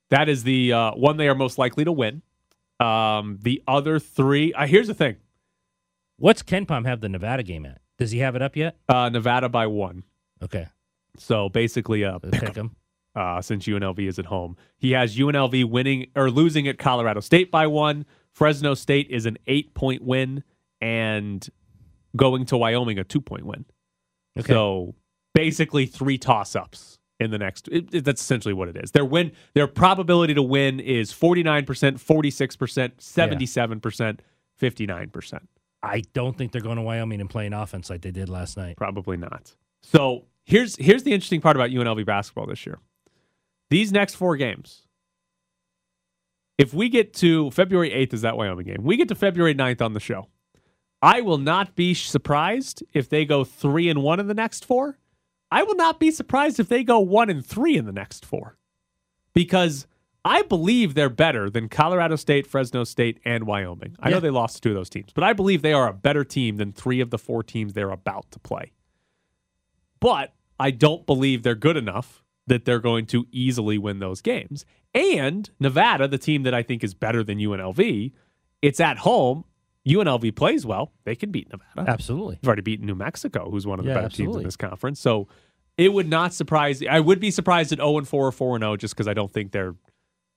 That 0.09 0.27
is 0.27 0.43
the 0.43 0.73
uh, 0.73 0.91
one 0.91 1.17
they 1.17 1.27
are 1.27 1.35
most 1.35 1.57
likely 1.57 1.85
to 1.85 1.91
win. 1.91 2.21
Um, 2.79 3.39
the 3.41 3.61
other 3.67 3.99
three, 3.99 4.53
uh, 4.53 4.65
here's 4.67 4.87
the 4.87 4.93
thing 4.93 5.17
What's 6.17 6.43
KenPom 6.43 6.85
have 6.85 7.01
the 7.01 7.09
Nevada 7.09 7.43
game 7.43 7.65
at? 7.65 7.79
Does 7.97 8.11
he 8.11 8.19
have 8.19 8.35
it 8.35 8.41
up 8.41 8.55
yet? 8.55 8.77
uh, 8.89 9.09
Nevada 9.09 9.49
by 9.49 9.67
one. 9.67 10.03
Okay, 10.41 10.67
So 11.17 11.49
basically, 11.49 12.03
a 12.03 12.19
pick, 12.19 12.31
pick 12.31 12.55
him. 12.55 12.75
Uh, 13.15 13.41
since 13.41 13.65
UNLV 13.65 13.99
is 14.07 14.19
at 14.19 14.25
home. 14.27 14.55
He 14.77 14.91
has 14.91 15.17
UNLV 15.17 15.65
winning 15.65 16.07
or 16.15 16.29
losing 16.29 16.67
at 16.67 16.77
Colorado 16.77 17.19
State 17.19 17.51
by 17.51 17.67
one, 17.67 18.05
Fresno 18.31 18.73
State 18.73 19.07
is 19.09 19.25
an 19.25 19.37
eight 19.47 19.73
point 19.73 20.03
win, 20.03 20.43
and 20.81 21.47
going 22.15 22.45
to 22.47 22.57
Wyoming 22.57 22.99
a 22.99 23.03
two 23.03 23.21
point 23.21 23.45
win. 23.45 23.65
Okay. 24.37 24.53
So 24.53 24.95
basically 25.33 25.85
three 25.85 26.17
toss 26.17 26.55
ups 26.55 26.99
in 27.19 27.31
the 27.31 27.37
next. 27.37 27.67
It, 27.69 27.93
it- 27.93 28.05
that's 28.05 28.21
essentially 28.21 28.53
what 28.53 28.69
it 28.69 28.77
is. 28.77 28.91
Their 28.91 29.05
win, 29.05 29.31
their 29.53 29.67
probability 29.67 30.33
to 30.35 30.41
win 30.43 30.79
is 30.79 31.11
forty 31.11 31.43
nine 31.43 31.65
percent, 31.65 31.99
forty 31.99 32.31
six 32.31 32.55
percent, 32.55 33.01
seventy 33.01 33.45
seven 33.45 33.79
percent, 33.79 34.21
fifty 34.55 34.85
nine 34.85 35.09
percent. 35.09 35.49
I 35.81 36.01
don't 36.13 36.37
think 36.37 36.51
they're 36.51 36.61
going 36.61 36.75
to 36.75 36.81
Wyoming 36.81 37.21
and 37.21 37.29
playing 37.29 37.53
offense 37.53 37.89
like 37.89 38.01
they 38.01 38.11
did 38.11 38.27
last 38.29 38.57
night. 38.57 38.75
Probably 38.77 39.17
not. 39.17 39.55
So 39.81 40.25
here's 40.45 40.75
here's 40.75 41.03
the 41.03 41.13
interesting 41.13 41.41
part 41.41 41.55
about 41.55 41.69
UNLV 41.71 42.05
basketball 42.05 42.45
this 42.47 42.65
year. 42.65 42.79
These 43.69 43.91
next 43.91 44.15
four 44.15 44.35
games. 44.35 44.83
If 46.57 46.73
we 46.73 46.89
get 46.89 47.13
to 47.15 47.51
February 47.51 47.91
8th 47.91 48.13
is 48.13 48.21
that 48.21 48.35
Wyoming 48.35 48.65
game. 48.65 48.83
We 48.83 48.97
get 48.97 49.07
to 49.09 49.15
February 49.15 49.55
9th 49.55 49.81
on 49.81 49.93
the 49.93 49.99
show. 49.99 50.27
I 51.01 51.21
will 51.21 51.37
not 51.37 51.75
be 51.75 51.93
surprised 51.93 52.83
if 52.93 53.07
they 53.07 53.23
go 53.23 53.45
3 53.45 53.89
and 53.89 54.03
1 54.03 54.19
in 54.19 54.27
the 54.27 54.33
next 54.33 54.65
4. 54.65 54.97
I 55.51 55.63
will 55.63 55.75
not 55.75 55.99
be 55.99 56.11
surprised 56.11 56.59
if 56.59 56.67
they 56.67 56.83
go 56.83 56.99
1 56.99 57.29
and 57.29 57.45
3 57.45 57.77
in 57.77 57.85
the 57.85 57.93
next 57.93 58.25
4. 58.25 58.57
Because 59.33 59.87
I 60.25 60.41
believe 60.41 60.95
they're 60.95 61.09
better 61.09 61.49
than 61.49 61.69
Colorado 61.69 62.17
State, 62.17 62.45
Fresno 62.45 62.83
State, 62.83 63.19
and 63.23 63.45
Wyoming. 63.45 63.95
I 63.99 64.09
know 64.09 64.19
they 64.19 64.29
lost 64.29 64.55
to 64.55 64.61
two 64.61 64.69
of 64.69 64.75
those 64.75 64.89
teams, 64.89 65.13
but 65.13 65.23
I 65.23 65.31
believe 65.31 65.61
they 65.61 65.73
are 65.73 65.87
a 65.87 65.93
better 65.93 66.25
team 66.25 66.57
than 66.57 66.73
three 66.73 66.99
of 66.99 67.09
the 67.09 67.17
four 67.17 67.41
teams 67.41 67.73
they're 67.73 67.89
about 67.89 68.29
to 68.31 68.39
play. 68.39 68.73
But 70.01 70.33
I 70.59 70.71
don't 70.71 71.05
believe 71.05 71.43
they're 71.43 71.55
good 71.55 71.77
enough 71.77 72.23
that 72.49 72.65
they're 72.65 72.79
going 72.79 73.05
to 73.07 73.25
easily 73.31 73.77
win 73.77 73.99
those 73.99 74.21
games. 74.21 74.65
And 74.93 75.49
Nevada, 75.59 76.07
the 76.07 76.17
team 76.17 76.43
that 76.43 76.53
I 76.53 76.63
think 76.63 76.83
is 76.83 76.93
better 76.93 77.23
than 77.23 77.37
UNLV, 77.37 78.11
it's 78.61 78.79
at 78.79 78.97
home. 78.99 79.45
UNLV 79.87 80.35
plays 80.35 80.65
well. 80.65 80.91
They 81.05 81.15
can 81.15 81.31
beat 81.31 81.47
Nevada. 81.49 81.89
Absolutely. 81.89 82.37
They've 82.41 82.47
already 82.47 82.61
beaten 82.61 82.85
New 82.85 82.95
Mexico, 82.95 83.49
who's 83.49 83.65
one 83.65 83.79
of 83.79 83.85
the 83.85 83.91
Yeah, 83.91 84.01
better 84.01 84.09
teams 84.09 84.35
in 84.35 84.43
this 84.43 84.57
conference. 84.57 84.99
So 84.99 85.27
it 85.77 85.93
would 85.93 86.09
not 86.09 86.33
surprise. 86.33 86.83
I 86.87 86.99
would 86.99 87.19
be 87.19 87.31
surprised 87.31 87.71
at 87.71 87.77
0 87.77 87.99
and 87.99 88.07
4 88.07 88.27
or 88.27 88.31
4 88.31 88.55
and 88.57 88.63
0 88.63 88.75
just 88.77 88.93
because 88.93 89.07
I 89.07 89.13
don't 89.13 89.31
think 89.31 89.51
they're 89.51 89.75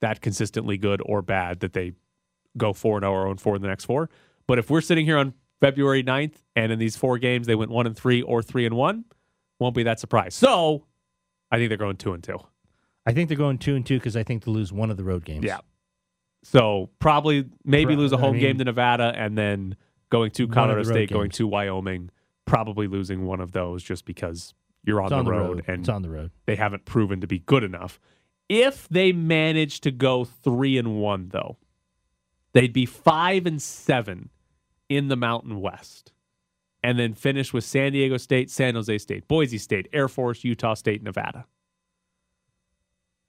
that 0.00 0.20
consistently 0.20 0.76
good 0.76 1.02
or 1.04 1.22
bad 1.22 1.60
that 1.60 1.72
they 1.72 1.92
go 2.56 2.72
4 2.72 2.98
and 2.98 3.04
0 3.04 3.12
or 3.12 3.22
0 3.22 3.30
and 3.32 3.40
4 3.40 3.56
in 3.56 3.62
the 3.62 3.68
next 3.68 3.86
four. 3.86 4.10
But 4.46 4.58
if 4.58 4.70
we're 4.70 4.80
sitting 4.80 5.04
here 5.06 5.18
on 5.18 5.34
February 5.60 6.04
9th 6.04 6.34
and 6.56 6.70
in 6.72 6.78
these 6.78 6.96
four 6.96 7.18
games 7.18 7.46
they 7.46 7.54
went 7.54 7.70
1 7.70 7.86
and 7.86 7.96
3 7.96 8.22
or 8.22 8.42
3 8.42 8.66
and 8.66 8.76
1, 8.76 9.04
won't 9.58 9.74
be 9.74 9.82
that 9.84 9.98
surprised. 10.00 10.34
So 10.34 10.86
I 11.52 11.58
think 11.58 11.68
they're 11.68 11.78
going 11.78 11.96
2 11.96 12.12
and 12.14 12.24
2. 12.24 12.38
I 13.06 13.12
think 13.12 13.28
they're 13.28 13.38
going 13.38 13.58
two 13.58 13.74
and 13.74 13.84
two 13.84 13.98
because 13.98 14.16
I 14.16 14.22
think 14.22 14.44
they 14.44 14.50
lose 14.52 14.72
one 14.72 14.90
of 14.90 14.96
the 14.96 15.04
road 15.04 15.24
games. 15.24 15.44
Yeah. 15.44 15.58
So 16.44 16.90
probably 16.98 17.46
maybe 17.64 17.94
lose 17.96 18.12
a 18.12 18.16
home 18.16 18.32
mean- 18.34 18.40
game 18.42 18.58
to 18.58 18.64
Nevada 18.64 19.12
and 19.16 19.36
then 19.36 19.76
going 20.10 20.30
to 20.32 20.46
Colorado 20.48 20.82
the 20.84 20.90
State, 20.90 21.10
going 21.10 21.24
games. 21.26 21.36
to 21.38 21.46
Wyoming, 21.48 22.10
probably 22.46 22.86
losing 22.86 23.24
one 23.26 23.40
of 23.40 23.52
those 23.52 23.82
just 23.82 24.04
because 24.04 24.54
you're 24.84 25.00
on, 25.00 25.10
the, 25.10 25.16
on 25.16 25.24
the 25.24 25.30
road, 25.30 25.56
road. 25.56 25.64
and 25.68 25.80
It's 25.80 25.88
on 25.88 26.02
the 26.02 26.10
road. 26.10 26.30
they 26.46 26.54
haven't 26.56 26.84
proven 26.84 27.20
to 27.20 27.26
be 27.26 27.40
good 27.40 27.64
enough. 27.64 27.98
If 28.48 28.88
they 28.88 29.12
manage 29.12 29.80
to 29.82 29.90
go 29.90 30.24
three 30.24 30.76
and 30.78 31.00
one, 31.00 31.28
though, 31.32 31.56
they'd 32.52 32.72
be 32.72 32.86
five 32.86 33.46
and 33.46 33.60
seven 33.62 34.28
in 34.88 35.08
the 35.08 35.16
Mountain 35.16 35.60
West, 35.60 36.11
and 36.82 36.98
then 36.98 37.14
finish 37.14 37.52
with 37.52 37.64
San 37.64 37.92
Diego 37.92 38.16
State, 38.16 38.50
San 38.50 38.74
Jose 38.74 38.98
State, 38.98 39.28
Boise 39.28 39.58
State, 39.58 39.88
Air 39.92 40.08
Force, 40.08 40.44
Utah 40.44 40.74
State, 40.74 41.02
Nevada. 41.02 41.46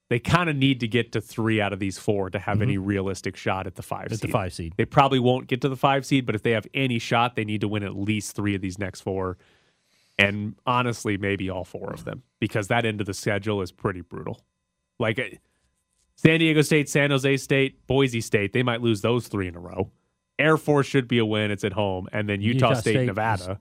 They 0.10 0.19
kind 0.19 0.50
of 0.50 0.55
need 0.55 0.79
to 0.81 0.88
get 0.88 1.12
to 1.13 1.22
three 1.22 1.60
out 1.60 1.74
of 1.74 1.79
these 1.79 1.98
four 1.98 2.29
to 2.29 2.38
have 2.38 2.62
any 2.62 2.77
realistic 2.77 3.36
shot 3.36 3.65
at 3.65 3.75
the 3.75 3.81
five. 3.81 4.12
At 4.12 4.22
the 4.22 4.27
five 4.27 4.53
seed. 4.53 4.74
They 4.77 4.86
probably 4.86 5.17
won't 5.17 5.48
get 5.48 5.62
to 5.62 5.69
the 5.69 5.75
five 5.75 6.05
seed, 6.05 6.27
but 6.27 6.36
if 6.36 6.43
they 6.43 6.51
have 6.51 6.67
any 6.74 7.00
shot, 7.00 7.36
they 7.36 7.45
need 7.45 7.62
to 7.62 7.67
win 7.67 7.83
at 7.83 7.95
least 7.95 8.36
three 8.36 8.53
of 8.53 8.62
these 8.62 8.77
next 8.77 9.01
four. 9.01 9.38
And 10.19 10.55
honestly, 10.67 11.17
maybe 11.17 11.50
all 11.50 11.63
four 11.63 11.91
of 11.91 12.05
them 12.05 12.22
because 12.39 12.67
that 12.67 12.86
end 12.86 13.01
of 13.01 13.07
the 13.07 13.13
schedule 13.13 13.62
is 13.63 13.72
pretty 13.72 14.01
brutal. 14.01 14.41
Like 15.00 15.17
uh, 15.17 15.24
San 16.15 16.39
Diego 16.39 16.62
State, 16.62 16.89
San 16.89 17.10
Jose 17.10 17.38
State, 17.38 17.88
Boise 17.88 18.22
State, 18.22 18.53
they 18.53 18.62
might 18.62 18.81
lose 18.81 19.01
those 19.01 19.27
three 19.27 19.48
in 19.48 19.55
a 19.55 19.60
row. 19.60 19.89
Air 20.40 20.58
Force 20.58 20.88
should 20.88 21.08
be 21.08 21.18
a 21.18 21.25
win. 21.25 21.52
It's 21.52 21.63
at 21.63 21.74
home. 21.74 22.08
And 22.12 22.28
then 22.28 22.42
Utah, 22.42 22.70
Utah 22.70 22.80
State, 22.80 22.92
State 22.94 23.06
Nevada, 23.06 23.60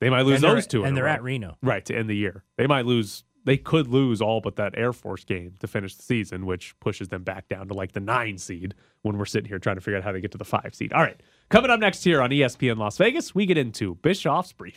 they 0.00 0.10
might 0.10 0.22
lose 0.22 0.40
those 0.40 0.66
two 0.66 0.84
and 0.84 0.96
they're 0.96 1.06
at 1.06 1.22
Reno. 1.22 1.56
Right, 1.62 1.84
to 1.86 1.96
end 1.96 2.10
the 2.10 2.16
year. 2.16 2.44
They 2.56 2.66
might 2.66 2.86
lose, 2.86 3.24
they 3.44 3.56
could 3.56 3.88
lose 3.88 4.20
all 4.20 4.40
but 4.40 4.56
that 4.56 4.76
Air 4.76 4.92
Force 4.92 5.24
game 5.24 5.54
to 5.60 5.66
finish 5.66 5.94
the 5.94 6.02
season, 6.02 6.46
which 6.46 6.78
pushes 6.80 7.08
them 7.08 7.22
back 7.22 7.48
down 7.48 7.68
to 7.68 7.74
like 7.74 7.92
the 7.92 8.00
nine 8.00 8.38
seed 8.38 8.74
when 9.02 9.18
we're 9.18 9.24
sitting 9.24 9.48
here 9.48 9.58
trying 9.58 9.76
to 9.76 9.80
figure 9.80 9.98
out 9.98 10.04
how 10.04 10.12
they 10.12 10.20
get 10.20 10.32
to 10.32 10.38
the 10.38 10.44
five 10.44 10.74
seed. 10.74 10.92
All 10.92 11.02
right, 11.02 11.20
coming 11.48 11.70
up 11.70 11.80
next 11.80 12.04
here 12.04 12.20
on 12.20 12.30
ESPN 12.30 12.78
Las 12.78 12.96
Vegas, 12.98 13.34
we 13.34 13.46
get 13.46 13.56
into 13.58 13.94
Bischoff's 13.96 14.52
brief. 14.52 14.76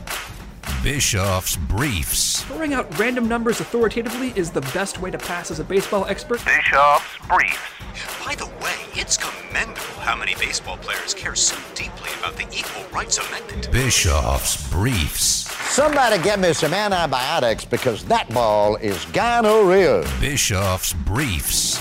Bischoff's 0.87 1.57
Briefs. 1.57 2.43
Throwing 2.43 2.73
out 2.73 2.97
random 2.97 3.27
numbers 3.27 3.59
authoritatively 3.59 4.31
is 4.37 4.51
the 4.51 4.61
best 4.61 5.01
way 5.01 5.11
to 5.11 5.17
pass 5.17 5.51
as 5.51 5.59
a 5.59 5.63
baseball 5.65 6.05
expert. 6.05 6.39
Bischoff's 6.45 7.27
Briefs. 7.27 8.25
By 8.25 8.35
the 8.35 8.45
way, 8.63 8.73
it's 8.93 9.17
commendable 9.17 9.81
how 9.99 10.15
many 10.15 10.33
baseball 10.35 10.77
players 10.77 11.13
care 11.13 11.35
so 11.35 11.57
deeply 11.75 12.09
about 12.17 12.37
the 12.37 12.47
Equal 12.57 12.85
Rights 12.93 13.17
Amendment. 13.17 13.69
Bischoff's 13.69 14.69
Briefs. 14.71 15.51
Somebody 15.73 16.23
get 16.23 16.39
me 16.39 16.53
some 16.53 16.73
antibiotics 16.73 17.65
because 17.65 18.05
that 18.05 18.33
ball 18.33 18.77
is 18.77 19.03
gonorrhea. 19.11 20.09
Bischoff's 20.21 20.93
Briefs. 20.93 21.79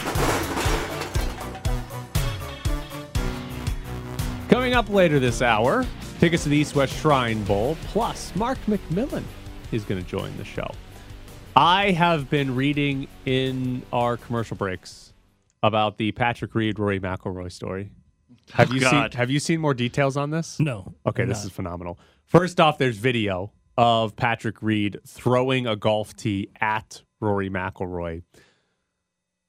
Coming 4.48 4.75
up 4.75 4.88
later 4.88 5.20
this 5.20 5.42
hour, 5.42 5.86
tickets 6.18 6.44
to 6.44 6.49
the 6.49 6.56
East 6.56 6.75
West 6.75 6.94
Shrine 6.94 7.42
Bowl, 7.44 7.76
plus 7.87 8.35
Mark 8.37 8.58
McMillan 8.66 9.23
is 9.73 9.85
going 9.85 10.02
to 10.02 10.08
join 10.08 10.37
the 10.37 10.44
show. 10.44 10.68
I 11.54 11.90
have 11.92 12.28
been 12.30 12.54
reading 12.54 13.08
in 13.25 13.82
our 13.92 14.16
commercial 14.16 14.56
breaks 14.56 15.12
about 15.62 15.96
the 15.99 16.12
Patrick 16.12 16.54
Reed 16.54 16.78
Rory 16.78 17.00
McIlroy 17.00 17.50
story. 17.50 17.90
Have 18.52 18.70
Oh, 18.70 18.75
you 18.75 18.80
God. 18.80 19.12
seen 19.12 19.18
Have 19.18 19.30
you 19.30 19.40
seen 19.40 19.61
more 19.61 19.75
details 19.75 20.16
on 20.16 20.30
this? 20.30 20.61
No. 20.61 20.94
Okay, 21.06 21.23
I'm 21.23 21.28
this 21.28 21.38
not. 21.38 21.46
is 21.46 21.52
phenomenal. 21.52 21.99
First 22.26 22.61
off, 22.61 22.78
there's 22.78 22.96
video 22.99 23.52
of 23.78 24.14
Patrick 24.16 24.62
Reed 24.62 24.99
throwing 25.06 25.66
a 25.66 25.76
golf 25.76 26.14
tee 26.14 26.49
at 26.61 27.02
Rory 27.20 27.50
McIlroy. 27.50 28.23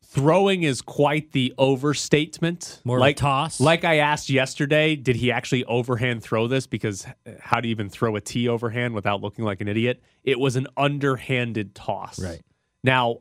Throwing 0.10 0.64
is 0.64 0.82
quite 0.82 1.34
the 1.34 1.54
overstatement. 1.58 2.82
More 2.86 2.98
like 2.98 3.18
toss? 3.18 3.60
Like 3.60 3.84
I 3.84 3.98
asked 3.98 4.30
yesterday, 4.30 4.96
did 4.96 5.18
he 5.18 5.32
actually 5.34 5.66
overhand 5.66 6.24
throw 6.24 6.48
this? 6.48 6.66
Because 6.66 7.06
how 7.42 7.60
do 7.60 7.68
you 7.68 7.72
even 7.72 7.90
throw 7.90 8.16
a 8.16 8.22
tee 8.22 8.48
overhand 8.48 8.94
without 8.94 9.22
looking 9.22 9.44
like 9.44 9.60
an 9.60 9.68
idiot? 9.68 10.02
It 10.24 10.40
was 10.40 10.56
an 10.56 10.68
underhanded 10.78 11.76
toss. 11.76 12.20
Right. 12.20 12.42
Now, 12.86 13.20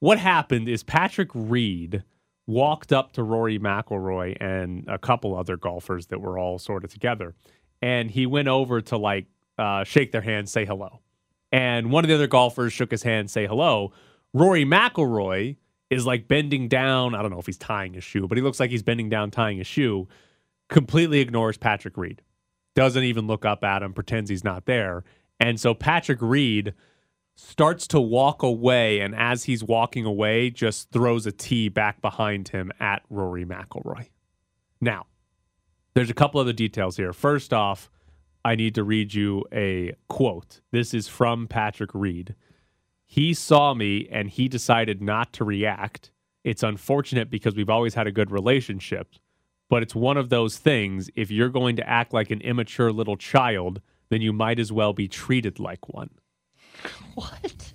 what 0.00 0.18
happened 0.18 0.68
is 0.68 0.82
Patrick 0.82 1.30
Reed 1.34 2.02
walked 2.48 2.92
up 2.92 3.12
to 3.12 3.22
Rory 3.22 3.58
McIlroy 3.58 4.36
and 4.40 4.84
a 4.88 4.98
couple 4.98 5.36
other 5.36 5.56
golfers 5.56 6.06
that 6.06 6.20
were 6.20 6.36
all 6.36 6.58
sort 6.58 6.84
of 6.84 6.92
together, 6.92 7.34
and 7.80 8.10
he 8.10 8.26
went 8.26 8.48
over 8.48 8.80
to 8.80 8.96
like 8.96 9.26
uh, 9.56 9.84
shake 9.84 10.12
their 10.12 10.20
hands, 10.20 10.50
say 10.50 10.64
hello, 10.64 11.00
and 11.52 11.90
one 11.90 12.04
of 12.04 12.08
the 12.08 12.14
other 12.14 12.26
golfers 12.26 12.72
shook 12.72 12.90
his 12.90 13.04
hand, 13.04 13.30
say 13.30 13.46
hello. 13.46 13.92
Rory 14.32 14.64
McIlroy 14.64 15.56
is 15.90 16.06
like 16.06 16.28
bending 16.28 16.68
down. 16.68 17.14
I 17.14 17.22
don't 17.22 17.30
know 17.30 17.38
if 17.38 17.46
he's 17.46 17.58
tying 17.58 17.94
his 17.94 18.04
shoe, 18.04 18.26
but 18.26 18.36
he 18.36 18.42
looks 18.42 18.60
like 18.60 18.70
he's 18.70 18.82
bending 18.82 19.08
down, 19.08 19.30
tying 19.30 19.58
his 19.58 19.66
shoe. 19.66 20.08
Completely 20.68 21.20
ignores 21.20 21.56
Patrick 21.56 21.96
Reed. 21.96 22.22
Doesn't 22.74 23.04
even 23.04 23.26
look 23.26 23.44
up 23.44 23.64
at 23.64 23.82
him, 23.82 23.92
pretends 23.92 24.28
he's 24.28 24.44
not 24.44 24.66
there. 24.66 25.04
And 25.38 25.60
so 25.60 25.74
Patrick 25.74 26.20
Reed 26.20 26.74
starts 27.34 27.86
to 27.88 28.00
walk 28.00 28.42
away, 28.42 29.00
and 29.00 29.14
as 29.14 29.44
he's 29.44 29.62
walking 29.62 30.04
away, 30.04 30.50
just 30.50 30.90
throws 30.90 31.26
a 31.26 31.32
tee 31.32 31.68
back 31.68 32.00
behind 32.00 32.48
him 32.48 32.72
at 32.80 33.02
Rory 33.10 33.44
McIlroy. 33.44 34.08
Now, 34.80 35.06
there's 35.94 36.10
a 36.10 36.14
couple 36.14 36.40
other 36.40 36.52
details 36.52 36.96
here. 36.96 37.12
First 37.12 37.52
off, 37.52 37.90
I 38.44 38.54
need 38.54 38.74
to 38.76 38.84
read 38.84 39.14
you 39.14 39.44
a 39.52 39.94
quote. 40.08 40.60
This 40.70 40.94
is 40.94 41.08
from 41.08 41.46
Patrick 41.46 41.90
Reed. 41.94 42.34
He 43.06 43.32
saw 43.34 43.72
me 43.72 44.08
and 44.10 44.28
he 44.28 44.48
decided 44.48 45.00
not 45.00 45.32
to 45.34 45.44
react. 45.44 46.10
It's 46.44 46.62
unfortunate 46.62 47.30
because 47.30 47.54
we've 47.54 47.70
always 47.70 47.94
had 47.94 48.06
a 48.06 48.12
good 48.12 48.30
relationship, 48.30 49.14
but 49.70 49.82
it's 49.82 49.94
one 49.94 50.16
of 50.16 50.28
those 50.28 50.58
things. 50.58 51.08
If 51.16 51.30
you're 51.30 51.48
going 51.48 51.76
to 51.76 51.88
act 51.88 52.12
like 52.12 52.30
an 52.30 52.40
immature 52.40 52.92
little 52.92 53.16
child, 53.16 53.80
then 54.10 54.20
you 54.20 54.32
might 54.32 54.58
as 54.58 54.72
well 54.72 54.92
be 54.92 55.08
treated 55.08 55.58
like 55.58 55.88
one. 55.88 56.10
What? 57.14 57.72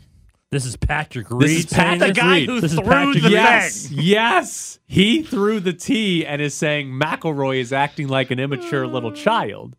This 0.51 0.65
is 0.65 0.75
Patrick 0.75 1.31
Reed. 1.31 1.50
This 1.50 1.63
is 1.63 1.69
saying 1.69 2.00
Patrick 2.00 2.15
this? 2.15 2.23
Reed. 2.25 2.61
This 2.61 2.73
threw 2.73 3.13
the 3.13 3.21
Reed. 3.21 3.31
Yes, 3.31 3.89
yes. 3.89 4.79
He 4.85 5.23
threw 5.23 5.61
the 5.61 5.71
tee 5.71 6.25
and 6.25 6.41
is 6.41 6.53
saying 6.53 6.89
McIlroy 6.91 7.59
is 7.59 7.71
acting 7.71 8.09
like 8.09 8.31
an 8.31 8.39
immature 8.39 8.85
little 8.85 9.13
child. 9.13 9.77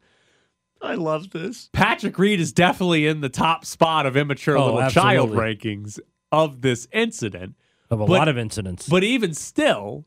I 0.82 0.94
love 0.94 1.30
this. 1.30 1.70
Patrick 1.72 2.18
Reed 2.18 2.40
is 2.40 2.52
definitely 2.52 3.06
in 3.06 3.20
the 3.20 3.28
top 3.28 3.64
spot 3.64 4.04
of 4.06 4.16
immature 4.16 4.56
Oh, 4.58 4.74
little 4.74 4.90
child 4.90 5.30
rankings 5.30 6.00
of 6.30 6.60
this 6.62 6.88
incident. 6.92 7.54
Of 7.90 8.00
a 8.00 8.06
But- 8.06 8.12
lot 8.18 8.28
of 8.28 8.36
incidents. 8.38 8.88
But 8.88 9.04
even 9.04 9.34
still, 9.34 10.06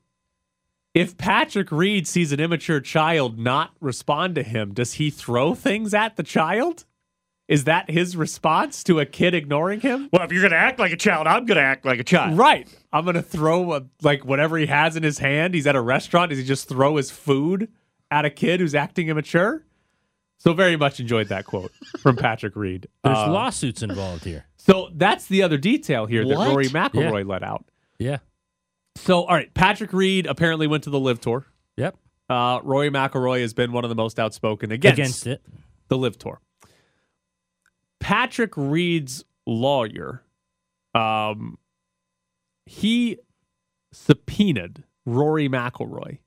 if 0.94 1.18
Patrick 1.18 1.72
Reed 1.72 2.08
sees 2.08 2.32
an 2.32 2.40
immature 2.40 2.80
child 2.82 3.38
not 3.40 3.72
respond 3.80 4.36
to 4.36 4.44
him, 4.44 4.74
does 4.74 4.94
he 4.94 5.10
throw 5.10 5.54
things 5.56 5.94
at 5.94 6.16
the 6.16 6.24
child? 6.24 6.86
Is 7.48 7.66
that 7.66 7.92
his 7.92 8.18
response 8.18 8.84
to 8.86 9.00
a 9.00 9.06
kid 9.06 9.36
ignoring 9.36 9.82
him? 9.82 10.10
Well, 10.12 10.24
if 10.24 10.32
you're 10.32 10.42
going 10.42 10.52
to 10.52 10.58
act 10.58 10.80
like 10.80 10.92
a 10.92 10.98
child, 10.98 11.28
I'm 11.28 11.46
going 11.46 11.58
to 11.58 11.64
act 11.64 11.86
like 11.86 12.00
a 12.00 12.04
child. 12.04 12.38
Right. 12.40 12.68
I'm 12.92 13.04
going 13.04 13.16
to 13.16 13.22
throw 13.22 13.74
a, 13.74 13.84
like 14.02 14.26
whatever 14.26 14.58
he 14.58 14.66
has 14.66 14.96
in 14.96 15.04
his 15.04 15.20
hand. 15.20 15.54
He's 15.54 15.68
at 15.68 15.76
a 15.76 15.82
restaurant. 15.82 16.30
Does 16.32 16.40
he 16.40 16.46
just 16.46 16.68
throw 16.68 16.96
his 16.96 17.12
food 17.12 17.68
at 18.10 18.26
a 18.26 18.30
kid 18.32 18.62
who's 18.62 18.74
acting 18.74 19.10
immature? 19.10 19.64
So 20.38 20.54
very 20.54 20.76
much 20.76 21.00
enjoyed 21.00 21.30
that 21.30 21.46
quote 21.46 21.72
from 22.00 22.16
Patrick 22.18 22.56
Reed. 22.56 22.88
There's 23.04 23.18
Uh, 23.18 23.32
lawsuits 23.32 23.82
involved 23.82 24.24
here. 24.26 24.46
So 24.58 24.90
that's 24.94 25.26
the 25.28 25.44
other 25.44 25.58
detail 25.58 26.06
here 26.06 26.26
that 26.28 26.36
Rory 26.36 26.66
McIlroy 26.68 27.22
Yeah. 27.24 27.30
let 27.30 27.44
out. 27.44 27.66
Yeah. 28.00 28.18
So 28.98 29.24
all 29.24 29.36
right, 29.36 29.54
Patrick 29.54 29.92
Reed 29.94 30.26
apparently 30.28 30.68
went 30.68 30.84
to 30.84 30.90
the 30.90 31.00
LIV 31.00 31.20
Tour. 31.22 31.46
Yep. 31.78 31.98
Uh, 32.30 32.60
Rory 32.64 32.90
McIlroy 32.90 33.42
has 33.42 33.54
been 33.54 33.72
one 33.72 33.84
of 33.86 33.90
the 33.90 33.96
most 33.96 34.20
outspoken 34.20 34.72
against, 34.72 34.98
Against 35.00 35.28
it. 35.28 35.42
the 35.90 35.98
LIV 35.98 36.18
Tour. 36.18 36.42
Patrick 38.00 38.54
Reed's 38.56 39.24
lawyer, 39.46 40.24
um, 40.94 41.58
he 42.66 43.18
subpoenaed 43.92 44.84
Rory 45.06 45.48
McIlroy 45.50 46.20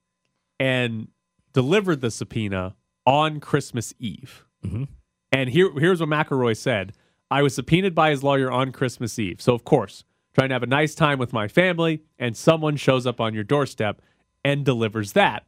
and 0.60 1.08
delivered 1.52 2.00
the 2.00 2.10
subpoena 2.10 2.74
on 3.08 3.40
Christmas 3.40 3.94
Eve. 3.98 4.44
Mhm. 4.64 4.86
And 5.32 5.48
here, 5.50 5.70
here's 5.78 6.00
what 6.00 6.10
McIlroy 6.10 6.56
said: 6.56 6.92
"I 7.30 7.42
was 7.42 7.54
subpoenaed 7.54 7.94
by 7.94 8.10
his 8.10 8.22
lawyer 8.22 8.50
on 8.52 8.70
Christmas 8.70 9.18
Eve, 9.18 9.40
so 9.40 9.54
of 9.54 9.64
course, 9.64 10.04
trying 10.34 10.50
to 10.50 10.54
have 10.54 10.62
a 10.62 10.66
nice 10.66 10.94
time 10.94 11.18
with 11.18 11.32
my 11.32 11.48
family, 11.48 12.02
and 12.18 12.36
someone 12.36 12.76
shows 12.76 13.06
up 13.06 13.20
on 13.20 13.32
your 13.34 13.44
doorstep 13.44 14.02
and 14.44 14.64
delivers 14.64 15.12
that. 15.14 15.46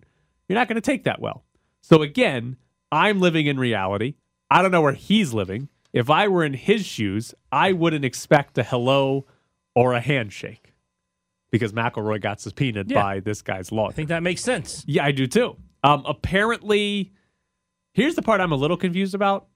You're 0.48 0.58
not 0.58 0.68
going 0.68 0.76
to 0.76 0.80
take 0.80 1.04
that 1.04 1.20
well. 1.20 1.44
So 1.82 2.02
again, 2.02 2.56
I'm 2.90 3.20
living 3.20 3.46
in 3.46 3.58
reality. 3.58 4.14
I 4.50 4.62
don't 4.62 4.70
know 4.72 4.80
where 4.82 4.92
he's 4.94 5.32
living. 5.34 5.68
If 5.92 6.08
I 6.10 6.28
were 6.28 6.44
in 6.44 6.54
his 6.54 6.86
shoes, 6.86 7.34
I 7.52 7.72
wouldn't 7.72 8.04
expect 8.04 8.56
a 8.58 8.62
hello 8.64 9.26
or 9.74 9.92
a 9.92 10.00
handshake 10.00 10.74
because 11.50 11.72
McIlroy 11.72 12.20
got 12.20 12.40
subpoenaed 12.40 12.90
Yeah. 12.90 13.02
by 13.02 13.20
this 13.20 13.42
guy's 13.42 13.70
law. 13.70 13.88
I 13.88 13.92
think 13.92 14.08
that 14.08 14.22
makes 14.22 14.40
sense. 14.40 14.84
Yeah, 14.86 15.04
I 15.04 15.12
do 15.12 15.26
too. 15.26 15.56
Um, 15.84 16.02
apparently, 16.06 17.12
here's 17.92 18.14
the 18.14 18.22
part 18.22 18.40
I'm 18.40 18.52
a 18.52 18.56
little 18.56 18.76
confused 18.76 19.14
about. 19.14 19.46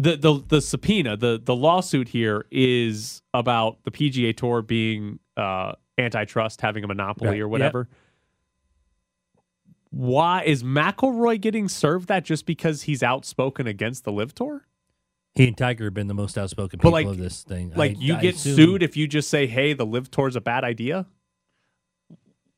The, 0.00 0.16
the 0.16 0.44
the 0.46 0.60
subpoena, 0.60 1.16
the 1.16 1.40
the 1.42 1.56
lawsuit 1.56 2.08
here 2.08 2.46
is 2.52 3.20
about 3.34 3.78
the 3.84 3.90
PGA 3.90 4.36
Tour 4.36 4.62
being 4.62 5.18
uh, 5.36 5.72
antitrust, 5.98 6.60
having 6.60 6.84
a 6.84 6.86
monopoly 6.86 7.30
Right. 7.30 7.40
or 7.40 7.48
whatever. 7.48 7.88
Why 9.90 10.42
is 10.44 10.62
McIlroy 10.62 11.40
getting 11.40 11.66
served 11.68 12.08
that 12.08 12.24
just 12.24 12.46
because 12.46 12.82
he's 12.82 13.02
outspoken 13.02 13.66
against 13.66 14.04
the 14.04 14.12
LIV 14.12 14.34
Tour? 14.34 14.66
He 15.34 15.48
and 15.48 15.56
Tiger 15.56 15.84
have 15.84 15.94
been 15.94 16.08
the 16.08 16.14
most 16.14 16.36
outspoken 16.38 16.78
people 16.78 16.92
like- 16.92 17.06
of 17.06 17.16
this 17.18 17.42
thing. 17.42 17.72
Like 17.74 17.96
I- 17.96 18.00
you 18.00 18.14
I 18.16 18.20
get 18.20 18.34
assume- 18.36 18.56
sued 18.56 18.82
if 18.84 18.96
you 18.96 19.08
just 19.08 19.28
say, 19.28 19.46
"Hey, 19.48 19.72
the 19.72 19.86
LIV 19.86 20.10
Tour's 20.12 20.36
a 20.36 20.40
bad 20.40 20.62
idea," 20.62 21.06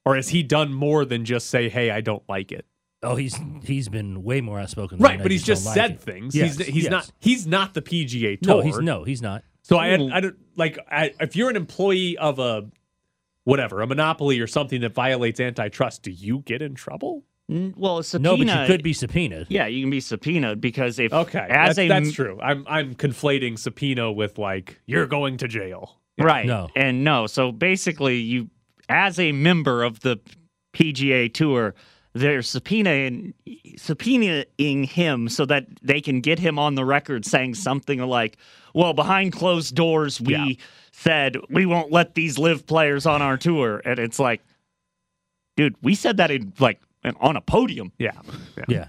or 0.04 0.16
has 0.16 0.28
he 0.30 0.42
done 0.42 0.74
more 0.74 1.04
than 1.06 1.24
just 1.24 1.48
say, 1.48 1.68
"Hey, 1.70 1.90
I 1.90 2.00
don't 2.02 2.22
like 2.28 2.52
it"? 2.52 2.66
Oh, 3.02 3.16
he's 3.16 3.38
he's 3.64 3.88
been 3.88 4.22
way 4.22 4.40
more 4.40 4.60
outspoken. 4.60 4.98
Right, 4.98 5.12
than 5.12 5.20
I 5.20 5.22
but 5.22 5.32
he's 5.32 5.42
just 5.42 5.64
don't 5.64 5.74
said 5.74 5.90
like 5.92 6.00
it. 6.00 6.00
things. 6.02 6.34
Yes, 6.34 6.56
he's 6.58 6.66
he's 6.66 6.82
yes. 6.84 6.90
not 6.90 7.10
he's 7.18 7.46
not 7.46 7.74
the 7.74 7.82
PGA 7.82 8.38
Tour. 8.40 8.56
No, 8.56 8.60
he's 8.60 8.78
no, 8.78 9.04
he's 9.04 9.22
not. 9.22 9.42
So 9.62 9.76
I 9.78 9.94
I 9.94 10.20
don't 10.20 10.36
like 10.56 10.78
I, 10.90 11.12
if 11.20 11.34
you're 11.36 11.48
an 11.50 11.56
employee 11.56 12.18
of 12.18 12.38
a 12.38 12.68
whatever 13.44 13.80
a 13.80 13.86
monopoly 13.86 14.38
or 14.40 14.46
something 14.46 14.80
that 14.82 14.92
violates 14.92 15.40
antitrust, 15.40 16.02
do 16.02 16.10
you 16.10 16.40
get 16.40 16.60
in 16.62 16.74
trouble? 16.74 17.24
Well, 17.48 17.98
a 17.98 18.04
subpoena. 18.04 18.36
No, 18.44 18.54
but 18.54 18.60
you 18.60 18.66
could 18.66 18.82
be 18.84 18.92
subpoenaed. 18.92 19.46
Yeah, 19.48 19.66
you 19.66 19.82
can 19.82 19.90
be 19.90 19.98
subpoenaed 20.00 20.60
because 20.60 21.00
if 21.00 21.12
Okay, 21.12 21.38
as 21.50 21.76
that's, 21.76 21.78
a 21.78 21.88
that's 21.88 22.12
true. 22.12 22.38
I'm 22.40 22.64
I'm 22.68 22.94
conflating 22.94 23.58
subpoena 23.58 24.12
with 24.12 24.38
like 24.38 24.80
you're 24.86 25.06
going 25.08 25.36
to 25.38 25.48
jail. 25.48 25.98
right 26.18 26.46
No. 26.46 26.68
and 26.76 27.02
no. 27.02 27.26
So 27.26 27.50
basically, 27.50 28.18
you 28.18 28.50
as 28.88 29.18
a 29.18 29.32
member 29.32 29.82
of 29.82 30.00
the 30.00 30.18
PGA 30.74 31.32
Tour, 31.32 31.74
they're 32.12 32.40
subpoenaing 32.40 33.34
subpoenaing 33.78 34.86
him 34.86 35.28
so 35.28 35.46
that 35.46 35.66
they 35.82 36.00
can 36.00 36.20
get 36.20 36.38
him 36.38 36.58
on 36.58 36.74
the 36.74 36.84
record 36.84 37.24
saying 37.24 37.54
something 37.54 38.00
like, 38.00 38.36
"Well, 38.74 38.92
behind 38.92 39.32
closed 39.32 39.74
doors, 39.74 40.20
we 40.20 40.34
Yeah. 40.34 40.46
said 40.92 41.36
we 41.48 41.66
won't 41.66 41.92
let 41.92 42.14
these 42.14 42.38
live 42.38 42.66
players 42.66 43.06
on 43.06 43.22
our 43.22 43.36
tour," 43.36 43.80
and 43.84 43.98
it's 43.98 44.18
like, 44.18 44.42
dude, 45.56 45.74
we 45.82 45.94
said 45.94 46.16
that 46.18 46.30
in 46.30 46.52
like 46.58 46.80
on 47.20 47.36
a 47.36 47.40
podium. 47.40 47.92
Yeah, 47.98 48.12
yeah. 48.56 48.64
Yeah. 48.68 48.88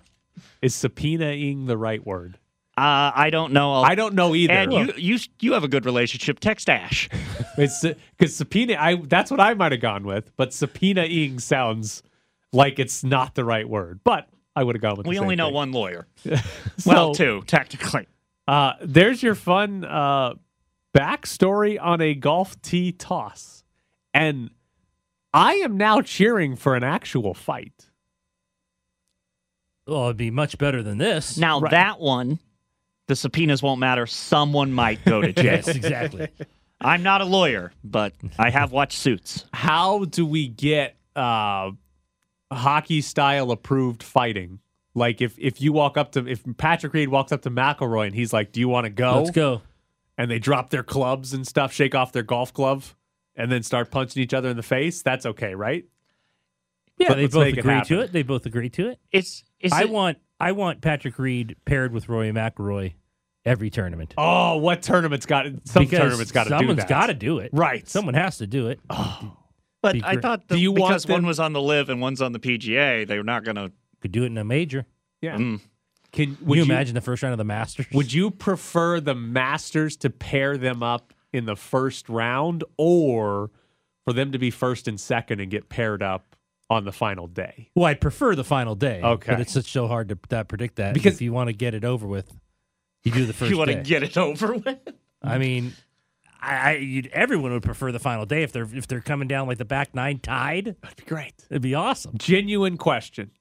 Is 0.62 0.74
subpoenaing 0.76 1.68
the 1.68 1.78
right 1.78 2.06
word? 2.06 2.38
Uh, 2.78 3.12
I 3.14 3.30
don't 3.32 3.52
know. 3.54 3.74
I'll- 3.74 3.86
I 3.86 3.96
don't 3.96 4.16
know 4.16 4.34
either. 4.34 4.54
And 4.54 4.72
you, 4.74 4.94
you, 4.96 5.20
you 5.40 5.54
have 5.54 5.64
a 5.64 5.68
good 5.68 5.86
relationship. 5.86 6.40
Text 6.40 6.70
Ash. 6.70 7.10
It's 7.58 7.86
because 8.18 8.34
subpoena. 8.36 8.78
I 8.80 8.96
that's 8.96 9.30
what 9.30 9.42
I 9.42 9.54
might 9.56 9.74
have 9.74 9.82
gone 9.82 10.04
with, 10.06 10.32
but 10.38 10.52
subpoenaing 10.52 11.42
sounds 11.42 12.02
like 12.54 12.80
it's 12.80 13.04
not 13.04 13.36
the 13.36 13.46
right 13.46 13.68
word. 13.68 14.00
But 14.04 14.28
I 14.56 14.64
would 14.64 14.76
have 14.76 14.82
gone 14.82 14.96
with. 14.98 15.08
We 15.08 15.16
the 15.16 15.22
only 15.22 15.36
know 15.36 15.48
thing. 15.48 15.54
one 15.56 15.72
lawyer. 15.72 16.08
So, 16.78 16.90
well, 16.90 17.14
two 17.16 17.44
technically. 17.48 18.08
Uh, 18.48 18.74
there's 18.82 19.22
your 19.22 19.36
fun 19.36 19.86
uh, 19.86 20.34
backstory 20.98 21.78
on 21.80 22.02
a 22.02 22.16
golf 22.16 22.60
tee 22.62 22.92
toss, 22.92 23.64
and 24.14 24.50
I 25.34 25.54
am 25.56 25.78
now 25.78 26.02
cheering 26.02 26.56
for 26.56 26.76
an 26.76 26.84
actual 26.84 27.34
fight. 27.36 27.88
Well, 29.88 30.06
it'd 30.06 30.18
be 30.18 30.32
much 30.32 30.58
better 30.58 30.82
than 30.84 30.98
this. 30.98 31.38
Now 31.38 31.60
Right. 31.60 31.72
that 31.72 32.00
one, 32.00 32.40
the 33.08 33.16
subpoenas 33.16 33.62
won't 33.62 33.80
matter. 33.80 34.06
Someone 34.08 34.72
might 34.72 35.04
go 35.06 35.22
to 35.22 35.34
jail. 35.34 35.46
yes, 35.46 35.68
exactly. 35.68 36.28
I'm 36.80 37.04
not 37.04 37.22
a 37.22 37.26
lawyer, 37.26 37.72
but 37.84 38.14
I 38.40 38.50
have 38.50 38.72
watched 38.72 38.98
Suits. 38.98 39.46
How 39.54 40.06
do 40.06 40.26
we 40.26 40.48
get 40.48 40.96
uh, 41.16 41.72
hockey 42.52 43.02
style 43.02 43.52
approved 43.52 44.04
fighting? 44.04 44.60
Like 44.94 45.22
if 45.22 45.38
if 45.40 45.62
you 45.62 45.72
walk 45.74 45.98
up 45.98 46.12
to 46.14 46.28
if 46.28 46.44
Patrick 46.58 46.94
Reed 46.94 47.10
walks 47.10 47.32
up 47.32 47.42
to 47.44 47.50
McIlroy 47.52 48.08
and 48.08 48.16
he's 48.16 48.34
like, 48.34 48.52
"Do 48.52 48.60
you 48.60 48.68
want 48.68 48.86
to 48.86 48.90
go?" 48.90 49.20
Let's 49.20 49.32
go. 49.32 49.62
and 50.18 50.30
they 50.30 50.40
drop 50.40 50.70
their 50.70 50.84
clubs 50.84 51.34
and 51.34 51.48
stuff, 51.48 51.72
shake 51.72 51.96
off 51.96 52.12
their 52.12 52.24
golf 52.24 52.54
glove, 52.54 52.96
and 53.36 53.50
then 53.52 53.64
start 53.64 53.90
punching 53.92 54.22
each 54.22 54.34
other 54.34 54.50
in 54.50 54.58
the 54.58 54.64
face. 54.64 55.02
That's 55.02 55.26
okay, 55.26 55.56
right? 55.56 55.86
Yeah, 56.98 57.08
But 57.08 57.16
they 57.16 57.28
both 57.28 57.44
make 57.46 57.56
it 57.58 57.60
agree 57.60 57.82
to 57.86 58.02
it. 58.02 58.12
They 58.12 58.22
both 58.24 58.46
agree 58.46 58.70
to 58.72 58.90
it. 58.90 59.00
It's, 59.12 59.44
it's 59.60 59.74
I 59.74 59.86
want 59.86 60.18
I 60.40 60.52
want 60.52 60.82
Patrick 60.82 61.18
Reed 61.18 61.56
paired 61.66 61.94
with 61.94 62.10
Roy 62.10 62.30
McIlroy 62.32 62.94
every 63.46 63.70
tournament. 63.72 64.14
Oh, 64.18 64.58
what 64.58 64.82
tournament's 64.84 65.26
got 65.26 65.46
some 65.64 65.84
Because 65.86 66.00
tournaments 66.00 66.32
got 66.32 66.44
to 66.44 66.50
do 66.52 66.58
someone's 66.58 66.80
that. 66.80 66.90
got 66.90 67.08
to 67.08 67.14
do 67.16 67.40
it. 67.40 67.50
Right. 67.54 67.88
Someone 67.88 68.14
has 68.14 68.38
to 68.40 68.46
do 68.46 68.68
it. 68.68 68.80
Oh. 68.90 69.38
But 69.82 69.94
be 69.94 70.04
I 70.04 70.14
great. 70.14 70.22
thought 70.22 70.48
the, 70.48 70.56
Do 70.56 70.62
you 70.62 70.72
want 70.72 70.92
because 70.92 71.08
one 71.08 71.26
was 71.26 71.40
on 71.40 71.54
the 71.54 71.62
live 71.62 71.90
and 71.90 72.00
one's 72.02 72.22
on 72.22 72.32
the 72.34 72.40
PGA, 72.40 73.08
they 73.08 73.18
were 73.18 73.24
not 73.24 73.44
going 73.44 73.56
to. 73.56 73.72
Could 74.02 74.12
do 74.12 74.24
it 74.24 74.28
in 74.28 74.38
a 74.38 74.44
major. 74.44 74.86
Yeah. 75.22 75.38
Mm. 75.38 75.60
Can 76.12 76.32
Would 76.42 76.48
would 76.48 76.58
you, 76.60 76.64
imagine 76.66 76.94
the 76.96 77.02
first 77.02 77.24
round 77.24 77.34
of 77.34 77.38
the 77.38 77.44
Masters? 77.46 77.86
Would 77.94 78.12
you 78.14 78.32
prefer 78.32 79.00
the 79.00 79.16
Masters 79.16 79.96
to 79.98 80.10
pair 80.10 80.58
them 80.58 80.84
up 80.84 81.14
in 81.32 81.46
the 81.46 81.56
first 81.56 82.10
round, 82.10 82.64
or 82.78 83.50
for 84.04 84.12
them 84.14 84.32
to 84.34 84.38
be 84.40 84.52
first 84.52 84.88
and 84.90 85.00
second 85.00 85.40
and 85.40 85.50
get 85.50 85.70
paired 85.70 86.04
up 86.04 86.36
on 86.70 86.84
the 86.84 86.92
final 86.92 87.28
day? 87.28 87.70
Well, 87.76 87.86
I'd 87.86 88.02
prefer 88.02 88.36
the 88.36 88.44
final 88.44 88.76
day. 88.76 89.02
Okay. 89.02 89.32
but 89.32 89.40
it's 89.40 89.54
such 89.54 89.72
so 89.72 89.88
hard 89.88 90.10
to 90.10 90.18
that 90.30 90.48
predict 90.50 90.76
that 90.76 90.94
Because- 90.94 91.14
if 91.16 91.22
you 91.22 91.32
want 91.32 91.48
to 91.48 91.54
get 91.54 91.74
it 91.74 91.86
over 91.86 92.06
with, 92.06 92.32
you 93.04 93.12
do 93.14 93.26
the 93.26 93.34
first. 93.34 93.50
You 93.50 93.58
want 93.58 93.70
to 93.72 93.82
get 93.82 94.04
it 94.04 94.18
over 94.18 94.54
with? 94.54 94.80
I 95.24 95.38
mean, 95.38 95.74
I, 96.42 96.56
I 96.56 96.76
you'd, 96.78 97.08
everyone 97.08 97.52
would 97.52 97.64
prefer 97.64 97.92
the 97.92 98.00
final 98.00 98.26
day 98.26 98.44
if 98.44 98.52
they're 98.52 98.68
if 98.74 98.88
they're 98.88 99.02
coming 99.02 99.28
down 99.28 99.48
like 99.48 99.58
the 99.58 99.66
back 99.66 99.94
nine 99.94 100.20
tied. 100.20 100.76
That'd 100.82 100.98
be 100.98 101.04
great. 101.04 101.46
It'd 101.50 101.62
be 101.62 101.76
awesome. 101.76 102.14
Genuine 102.18 102.78
question: 102.78 103.32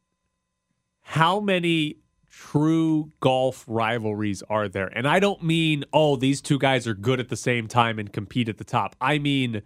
How 1.01 1.41
many 1.41 1.97
true 2.29 3.11
golf 3.21 3.65
rivalries 3.67 4.43
are 4.49 4.69
there? 4.69 4.87
And 4.87 5.09
I 5.09 5.19
don't 5.19 5.43
mean 5.43 5.85
oh 5.93 6.17
these 6.17 6.41
two 6.41 6.59
guys 6.59 6.87
are 6.87 6.95
good 6.95 7.21
at 7.21 7.29
the 7.29 7.37
same 7.37 7.67
time 7.67 7.99
and 7.99 8.13
compete 8.13 8.49
at 8.49 8.59
the 8.59 8.65
top. 8.65 8.97
I 9.01 9.19
mean 9.19 9.63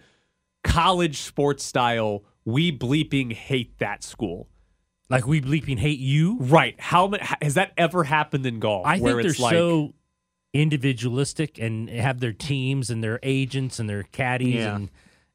college 0.62 1.20
sports 1.20 1.64
style. 1.64 2.24
We 2.44 2.76
bleeping 2.76 3.32
hate 3.32 3.78
that 3.78 4.02
school. 4.02 4.48
Like 5.10 5.26
we 5.26 5.40
bleeping 5.40 5.78
hate 5.78 5.98
you. 5.98 6.38
Right. 6.40 6.78
How 6.80 7.06
many 7.08 7.22
has 7.42 7.54
that 7.54 7.72
ever 7.76 8.04
happened 8.04 8.46
in 8.46 8.58
golf? 8.58 8.86
I 8.86 8.98
where 8.98 9.14
think 9.14 9.22
they're 9.22 9.30
it's 9.32 9.40
like, 9.40 9.52
so 9.52 9.94
individualistic 10.54 11.58
and 11.58 11.90
have 11.90 12.20
their 12.20 12.32
teams 12.32 12.88
and 12.90 13.02
their 13.04 13.18
agents 13.22 13.78
and 13.78 13.88
their 13.88 14.04
caddies 14.04 14.54
Yeah. 14.54 14.76
and 14.76 14.90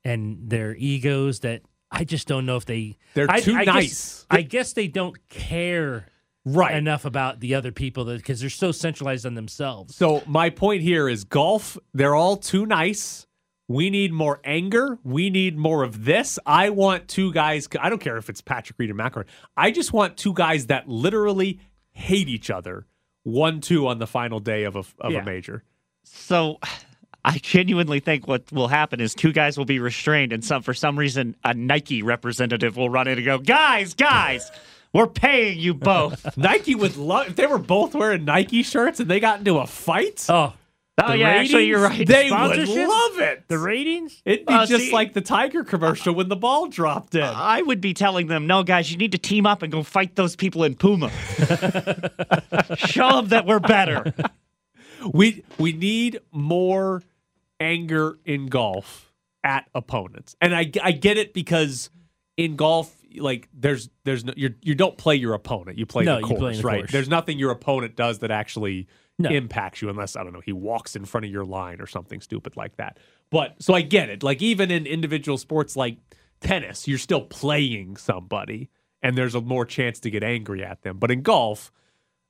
and 0.05 0.49
their 0.49 0.75
egos 0.77 1.41
that 1.41 1.61
I 1.91 2.05
just 2.05 2.27
don't 2.27 2.45
know 2.45 2.55
if 2.55 2.65
they 2.65 2.97
They're 3.15 3.29
I- 3.29 3.41
too 3.41 3.53
I 3.55 3.65
guess- 3.65 3.73
nice. 3.73 4.25
I 4.29 4.41
guess 4.43 4.73
they 4.73 4.87
don't 4.87 5.17
care 5.27 6.07
right. 6.45 6.75
enough 6.75 7.03
about 7.03 7.41
the 7.41 7.55
other 7.55 7.71
people 7.73 8.05
because 8.05 8.39
they're 8.39 8.49
so 8.49 8.71
centralized 8.71 9.25
on 9.25 9.33
themselves. 9.35 9.95
So 9.95 10.23
my 10.25 10.49
point 10.51 10.83
here 10.83 11.09
is 11.09 11.25
golf, 11.25 11.77
they're 11.93 12.15
all 12.15 12.37
too 12.37 12.65
nice. 12.65 13.25
We 13.67 13.89
need 13.89 14.13
more 14.13 14.39
anger. 14.45 14.97
We 15.03 15.29
need 15.29 15.57
more 15.57 15.83
of 15.83 16.05
this. 16.05 16.39
I 16.45 16.69
want 16.69 17.07
two 17.07 17.31
guys. 17.33 17.67
I 17.79 17.89
don't 17.89 17.99
care 18.01 18.17
if 18.17 18.29
it's 18.29 18.41
Patrick 18.41 18.79
Reed 18.79 18.89
or 18.89 18.95
McIlroy. 18.95 19.25
I 19.57 19.69
just 19.71 19.91
want 19.93 20.15
two 20.17 20.33
guys 20.33 20.67
that 20.67 20.87
literally 20.87 21.59
hate 21.91 22.29
each 22.29 22.49
other. 22.49 22.87
One 23.29 23.61
two 23.61 23.87
on 23.87 23.99
the 23.99 24.07
final 24.07 24.39
day 24.39 24.63
of 24.63 24.75
a 24.75 24.79
of 24.99 25.11
Yeah. 25.11 25.19
a 25.19 25.23
major. 25.25 25.63
So 26.03 26.59
I 27.25 27.37
genuinely 27.37 27.99
think 27.99 28.27
what 28.27 28.49
will 28.51 28.69
happen 28.69 29.01
is 29.01 29.13
two 29.13 29.31
guys 29.33 29.57
will 29.57 29.65
be 29.65 29.79
restrained, 29.79 30.31
and 30.33 30.43
some 30.43 30.61
for 30.61 30.73
some 30.73 30.97
reason 30.97 31.35
a 31.43 31.53
Nike 31.53 32.01
representative 32.01 32.77
will 32.77 32.89
run 32.89 33.07
in 33.07 33.17
and 33.17 33.25
go, 33.25 33.37
"Guys, 33.37 33.93
guys, 33.93 34.49
we're 34.93 35.05
paying 35.07 35.59
you 35.59 35.73
both." 35.73 36.37
Nike 36.37 36.75
would 36.75 36.95
love 36.95 37.27
if 37.27 37.35
they 37.35 37.45
were 37.45 37.57
both 37.57 37.93
wearing 37.93 38.23
Nike 38.25 38.63
shirts 38.63 38.99
and 39.01 39.09
they 39.09 39.19
got 39.19 39.39
into 39.39 39.57
a 39.57 39.67
fight. 39.67 40.25
Oh, 40.29 40.53
Oh, 41.01 41.13
yeah, 41.13 41.27
actually, 41.29 41.65
you're 41.67 41.81
right. 41.81 42.05
They 42.07 42.23
would 42.31 42.37
Sponsorship? 42.37 42.87
love 42.87 43.19
it. 43.19 43.47
the 43.47 43.57
ratings? 43.57 44.21
It'd 44.25 44.45
be 44.45 44.53
Uh, 44.53 44.65
just 44.65 44.85
see- 44.85 44.91
like 44.91 45.13
the 45.13 45.21
Tiger 45.21 45.63
commercial 45.63 46.13
when 46.13 46.29
the 46.29 46.35
ball 46.35 46.67
dropped 46.67 47.15
in. 47.15 47.21
I 47.23 47.61
would 47.61 47.81
be 47.81 47.93
telling 47.93 48.27
them, 48.27 48.47
"No, 48.47 48.63
guys, 48.63 48.91
you 48.91 48.97
need 48.97 49.11
to 49.13 49.17
team 49.17 49.45
up 49.45 49.61
and 49.61 49.71
go 49.71 49.83
fight 49.83 50.15
those 50.15 50.35
people 50.35 50.63
in 50.63 50.75
Puma. 50.75 51.09
Show 52.75 53.09
them 53.17 53.27
that 53.29 53.45
we're 53.45 53.59
better." 53.59 54.13
we 55.13 55.43
we 55.57 55.71
need 55.73 56.19
more 56.31 57.01
anger 57.59 58.17
in 58.25 58.47
golf 58.47 59.11
at 59.43 59.65
opponents, 59.73 60.35
and 60.41 60.55
I 60.55 60.71
I 60.83 60.91
get 60.91 61.17
it 61.17 61.33
because 61.33 61.89
in 62.37 62.55
golf, 62.57 62.93
like 63.17 63.47
there's 63.53 63.89
there's 64.03 64.25
no 64.25 64.33
you 64.35 64.55
you 64.61 64.75
don't 64.75 64.97
play 64.97 65.15
your 65.15 65.33
opponent, 65.33 65.77
you 65.77 65.85
play 65.85 66.03
No, 66.03 66.15
the 66.15 66.21
you 66.21 66.27
course, 66.27 66.39
play 66.39 66.55
the 66.57 66.63
right? 66.63 66.79
course. 66.81 66.91
There's 66.91 67.09
nothing 67.09 67.39
your 67.39 67.51
opponent 67.51 67.95
does 67.95 68.19
that 68.19 68.31
actually 68.31 68.87
No. 69.19 69.29
impacts 69.29 69.81
you, 69.81 69.89
unless 69.89 70.15
I 70.15 70.23
don't 70.23 70.33
know 70.33 70.41
he 70.41 70.53
walks 70.53 70.95
in 70.95 71.05
front 71.05 71.25
of 71.25 71.31
your 71.31 71.45
line 71.45 71.79
or 71.81 71.87
something 71.87 72.21
stupid 72.21 72.55
like 72.57 72.77
that. 72.77 72.97
But 73.29 73.55
so 73.61 73.73
I 73.73 73.81
get 73.81 74.09
it. 74.09 74.23
Like 74.23 74.41
even 74.41 74.71
in 74.71 74.85
individual 74.87 75.37
sports 75.37 75.75
like 75.75 75.97
tennis, 76.39 76.87
you're 76.87 76.97
still 76.97 77.21
playing 77.21 77.97
somebody, 77.97 78.69
and 79.03 79.17
there's 79.17 79.35
a 79.35 79.41
more 79.41 79.65
chance 79.65 79.99
to 80.01 80.09
get 80.09 80.23
angry 80.23 80.63
at 80.63 80.81
them. 80.81 80.97
But 80.97 81.11
in 81.11 81.21
golf 81.21 81.71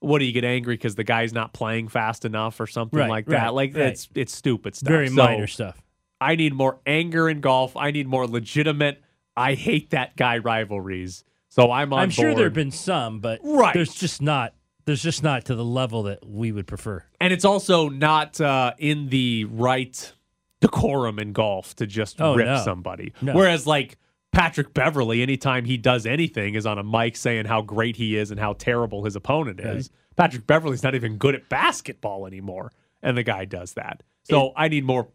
what 0.02 0.19
do 0.19 0.25
you 0.25 0.32
get 0.32 0.45
angry 0.45 0.75
because 0.75 0.95
the 0.95 1.04
guy's 1.04 1.34
not 1.34 1.52
playing 1.52 1.89
fast 1.89 2.23
enough 2.23 2.58
or 2.62 2.65
something 2.67 2.97
Right, 2.99 3.10
like 3.10 3.28
right, 3.28 3.38
that? 3.38 3.54
Like 3.54 3.75
right. 3.75 3.88
it's 3.88 4.08
it's 4.15 4.34
stupid 4.34 4.73
stuff. 4.73 4.88
Very 4.88 5.10
So, 5.10 5.15
minor 5.15 5.45
stuff. 5.45 5.82
I 6.21 6.36
need 6.38 6.54
more 6.54 6.80
anger 6.86 7.28
in 7.30 7.41
golf. 7.41 7.75
I 7.75 7.91
need 7.91 8.08
more 8.08 8.25
legitimate. 8.25 9.02
I 9.36 9.56
hate 9.56 9.89
that 9.89 10.15
guy 10.15 10.38
rivalries. 10.38 11.25
So 11.49 11.69
I'm 11.71 11.91
on 11.91 11.99
I'm 11.99 12.10
sure 12.12 12.34
there 12.34 12.45
have 12.45 12.54
been 12.54 12.71
some, 12.71 13.19
but 13.19 13.41
Right. 13.43 13.73
there's 13.73 13.93
just 13.93 14.21
not. 14.21 14.54
There's 14.89 15.04
just 15.04 15.21
not 15.21 15.45
to 15.45 15.54
the 15.56 15.63
level 15.63 16.02
that 16.04 16.28
we 16.28 16.52
would 16.52 16.65
prefer. 16.65 17.04
and 17.21 17.32
it's 17.32 17.45
also 17.45 17.89
not 17.89 18.41
uh, 18.41 18.73
in 18.80 19.10
the 19.10 19.45
right 19.45 20.13
decorum 20.62 21.19
in 21.19 21.32
golf 21.32 21.75
to 21.75 21.86
just 21.86 22.19
Oh, 22.19 22.34
rip 22.36 22.47
no. 22.47 22.63
somebody. 22.63 23.13
No. 23.21 23.34
Whereas 23.34 23.67
like 23.67 23.97
Patrick 24.32 24.73
Beverley, 24.73 25.21
anytime 25.21 25.65
he 25.65 25.78
does 25.78 26.08
anything, 26.08 26.56
is 26.56 26.65
on 26.65 26.80
a 26.80 26.84
mic 26.84 27.15
saying 27.17 27.45
how 27.45 27.62
great 27.62 27.97
he 27.97 28.17
is 28.17 28.32
and 28.32 28.39
how 28.39 28.54
terrible 28.54 29.06
his 29.06 29.15
opponent 29.15 29.60
is. 29.60 29.91
Patrick 30.15 30.47
Beverley's 30.47 30.82
not 30.82 30.95
even 30.95 31.17
good 31.17 31.36
at 31.36 31.49
basketball 31.49 32.25
anymore, 32.25 32.71
and 33.04 33.15
the 33.15 33.23
guy 33.23 33.45
does 33.45 33.73
that. 33.73 34.02
So 34.23 34.54
I 34.58 34.67
need 34.69 34.86
more. 34.86 35.08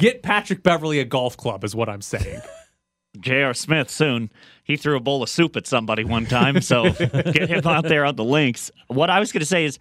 Get 0.00 0.22
Patrick 0.22 0.62
Beverley 0.64 0.98
a 1.00 1.04
golf 1.04 1.36
club 1.36 1.62
is 1.64 1.74
what 1.76 1.88
I'm 1.88 2.02
saying. 2.02 2.40
J.R. 3.20 3.54
Smith 3.54 3.90
soon. 3.90 4.30
He 4.64 4.76
threw 4.76 4.96
a 4.96 5.00
bowl 5.00 5.22
of 5.22 5.28
soup 5.28 5.56
at 5.56 5.66
somebody 5.66 6.04
one 6.04 6.26
time, 6.26 6.60
so 6.60 6.90
get 6.92 7.48
him 7.48 7.66
out 7.66 7.84
there 7.84 8.04
on 8.04 8.16
the 8.16 8.24
links. 8.24 8.70
What 8.88 9.10
I 9.10 9.20
was 9.20 9.30
going 9.30 9.40
to 9.40 9.46
say 9.46 9.64
is 9.64 9.78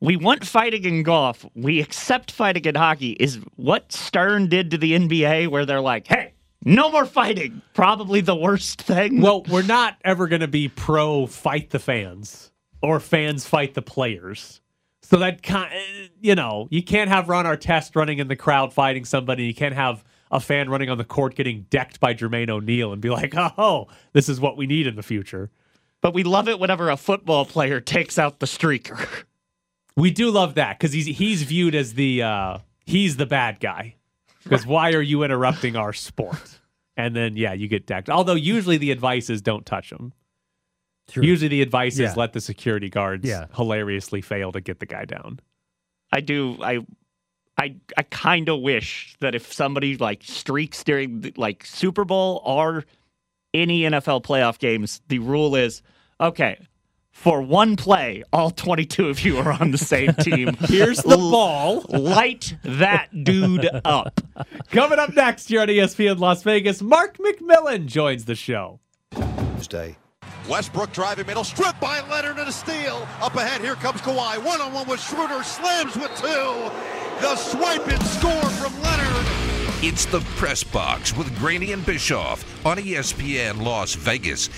we 0.00 0.16
want 0.16 0.46
fighting 0.46 0.84
in 0.84 1.02
golf. 1.02 1.44
We 1.54 1.80
accept 1.80 2.30
fighting 2.30 2.64
in 2.64 2.74
hockey. 2.74 3.12
Is 3.12 3.40
what 3.56 3.90
Stern 3.92 4.48
did 4.48 4.70
to 4.70 4.78
the 4.78 4.92
NBA, 4.92 5.48
where 5.48 5.66
they're 5.66 5.80
like, 5.80 6.06
hey, 6.06 6.34
no 6.64 6.90
more 6.90 7.06
fighting. 7.06 7.62
Probably 7.74 8.20
the 8.20 8.36
worst 8.36 8.82
thing. 8.82 9.20
well, 9.20 9.42
we're 9.48 9.62
not 9.62 9.96
ever 10.04 10.28
going 10.28 10.40
to 10.40 10.48
be 10.48 10.68
pro 10.68 11.26
fight 11.26 11.70
the 11.70 11.78
fans 11.78 12.52
or 12.82 13.00
fans 13.00 13.46
fight 13.46 13.74
the 13.74 13.82
players. 13.82 14.60
So 15.02 15.16
that 15.18 15.42
kind, 15.42 15.72
you 16.20 16.34
know, 16.34 16.68
you 16.70 16.82
can't 16.82 17.08
have 17.08 17.28
Ron 17.28 17.46
Artest 17.46 17.96
running 17.96 18.18
in 18.18 18.28
the 18.28 18.36
crowd 18.36 18.74
fighting 18.74 19.04
somebody. 19.04 19.44
You 19.44 19.54
can't 19.54 19.74
have 19.74 20.04
a 20.30 20.40
fan 20.40 20.68
running 20.70 20.90
on 20.90 20.98
the 20.98 21.04
court 21.04 21.34
getting 21.34 21.66
decked 21.70 22.00
by 22.00 22.14
Jermaine 22.14 22.50
O'Neal 22.50 22.92
and 22.92 23.00
be 23.02 23.10
like, 23.10 23.34
"Oh, 23.36 23.88
this 24.12 24.28
is 24.28 24.40
what 24.40 24.56
we 24.56 24.66
need 24.66 24.86
in 24.86 24.96
the 24.96 25.02
future." 25.02 25.50
but 26.00 26.14
we 26.14 26.22
love 26.22 26.48
it 26.48 26.60
whenever 26.60 26.90
a 26.90 26.96
football 26.96 27.44
player 27.44 27.80
takes 27.80 28.20
out 28.20 28.38
the 28.38 28.46
streaker. 28.46 29.04
We 29.96 30.12
do 30.12 30.30
love 30.30 30.54
that 30.54 30.78
because 30.78 30.92
he's 30.92 31.06
he's 31.06 31.42
viewed 31.42 31.74
as 31.74 31.94
the 31.94 32.22
uh, 32.22 32.58
he's 32.86 33.16
the 33.16 33.26
bad 33.26 33.58
guy. 33.58 33.96
Because 34.44 34.64
why 34.64 34.92
are 34.92 35.02
you 35.02 35.24
interrupting 35.24 35.74
our 35.74 35.92
sport? 35.92 36.60
And 36.96 37.14
then 37.16 37.36
yeah, 37.36 37.52
you 37.52 37.66
get 37.68 37.86
decked. 37.86 38.08
Although 38.08 38.34
usually 38.36 38.76
the 38.76 38.92
advice 38.92 39.28
is 39.28 39.42
don't 39.42 39.66
touch 39.66 39.90
him. 39.90 40.12
True. 41.08 41.24
Usually 41.24 41.48
the 41.48 41.62
advice 41.62 41.98
Yeah. 41.98 42.10
is 42.10 42.16
let 42.16 42.32
the 42.32 42.40
security 42.40 42.88
guards 42.88 43.28
Yeah. 43.28 43.46
hilariously 43.56 44.20
fail 44.20 44.52
to 44.52 44.60
get 44.60 44.78
the 44.78 44.86
guy 44.86 45.04
down. 45.04 45.40
I 46.12 46.20
do. 46.20 46.56
I. 46.62 46.78
I, 47.58 47.74
I 47.96 48.02
kind 48.04 48.48
of 48.48 48.60
wish 48.60 49.16
that 49.20 49.34
if 49.34 49.52
somebody 49.52 49.96
like 49.96 50.22
streaks 50.22 50.84
during 50.84 51.32
like 51.36 51.64
Super 51.66 52.04
Bowl 52.04 52.40
or 52.44 52.84
any 53.52 53.82
NFL 53.82 54.22
playoff 54.22 54.58
games, 54.58 55.00
the 55.08 55.18
rule 55.18 55.56
is 55.56 55.82
okay. 56.20 56.58
For 57.10 57.42
one 57.42 57.74
play, 57.74 58.22
all 58.32 58.52
22 58.52 59.08
of 59.08 59.20
you 59.24 59.38
are 59.38 59.50
on 59.50 59.72
the 59.72 59.78
same 59.78 60.12
team. 60.20 60.54
Here's 60.68 61.02
the 61.02 61.16
ball. 61.16 61.84
Light 61.88 62.56
that 62.62 63.24
dude 63.24 63.68
up. 63.84 64.20
Coming 64.70 65.00
up 65.00 65.12
next 65.14 65.48
here 65.48 65.60
on 65.62 65.66
ESPN 65.66 66.20
Las 66.20 66.44
Vegas, 66.44 66.80
Mark 66.80 67.18
McMillan 67.18 67.86
joins 67.86 68.24
the 68.26 68.36
show. 68.36 68.78
Stay. 69.60 69.96
Westbrook 70.48 70.92
driving 70.92 71.26
middle, 71.26 71.42
stripped 71.42 71.80
by 71.80 72.00
Leonard 72.08 72.38
and 72.38 72.48
a 72.48 72.52
steal. 72.52 73.06
Up 73.20 73.34
ahead, 73.34 73.60
here 73.60 73.74
comes 73.74 74.00
Kawhi. 74.00 74.42
One 74.44 74.60
on 74.60 74.72
one 74.72 74.86
with 74.88 75.00
Schroeder, 75.00 75.42
slams 75.42 75.96
with 75.96 76.14
two. 76.16 77.07
The 77.20 77.34
swipe 77.34 77.88
and 77.88 78.02
score 78.04 78.30
from 78.50 78.80
Leonard. 78.80 79.26
It's 79.82 80.06
the 80.06 80.20
Press 80.36 80.62
Box 80.62 81.16
with 81.16 81.36
Graney 81.36 81.72
and 81.72 81.84
Bischoff 81.84 82.44
on 82.64 82.76
ESPN 82.76 83.60
Las 83.60 83.94
Vegas. 83.94 84.48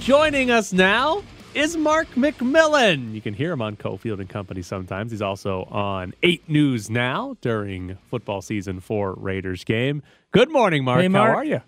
Joining 0.00 0.50
us 0.50 0.72
now 0.72 1.22
is 1.54 1.76
Mark 1.76 2.08
McMillan. 2.16 3.14
You 3.14 3.20
can 3.20 3.32
hear 3.32 3.52
him 3.52 3.62
on 3.62 3.76
Cofield 3.76 4.18
and 4.18 4.28
Company 4.28 4.62
sometimes. 4.62 5.12
He's 5.12 5.22
also 5.22 5.64
on 5.70 6.14
8 6.24 6.48
News 6.48 6.90
now 6.90 7.36
during 7.40 7.96
football 8.10 8.42
season 8.42 8.80
for 8.80 9.14
Raiders 9.14 9.62
game. 9.62 10.02
Good 10.32 10.50
morning, 10.50 10.82
Mark. 10.82 11.00
Hey, 11.00 11.08
Mark. 11.08 11.30
How 11.30 11.36
are 11.36 11.44
you? 11.44 11.62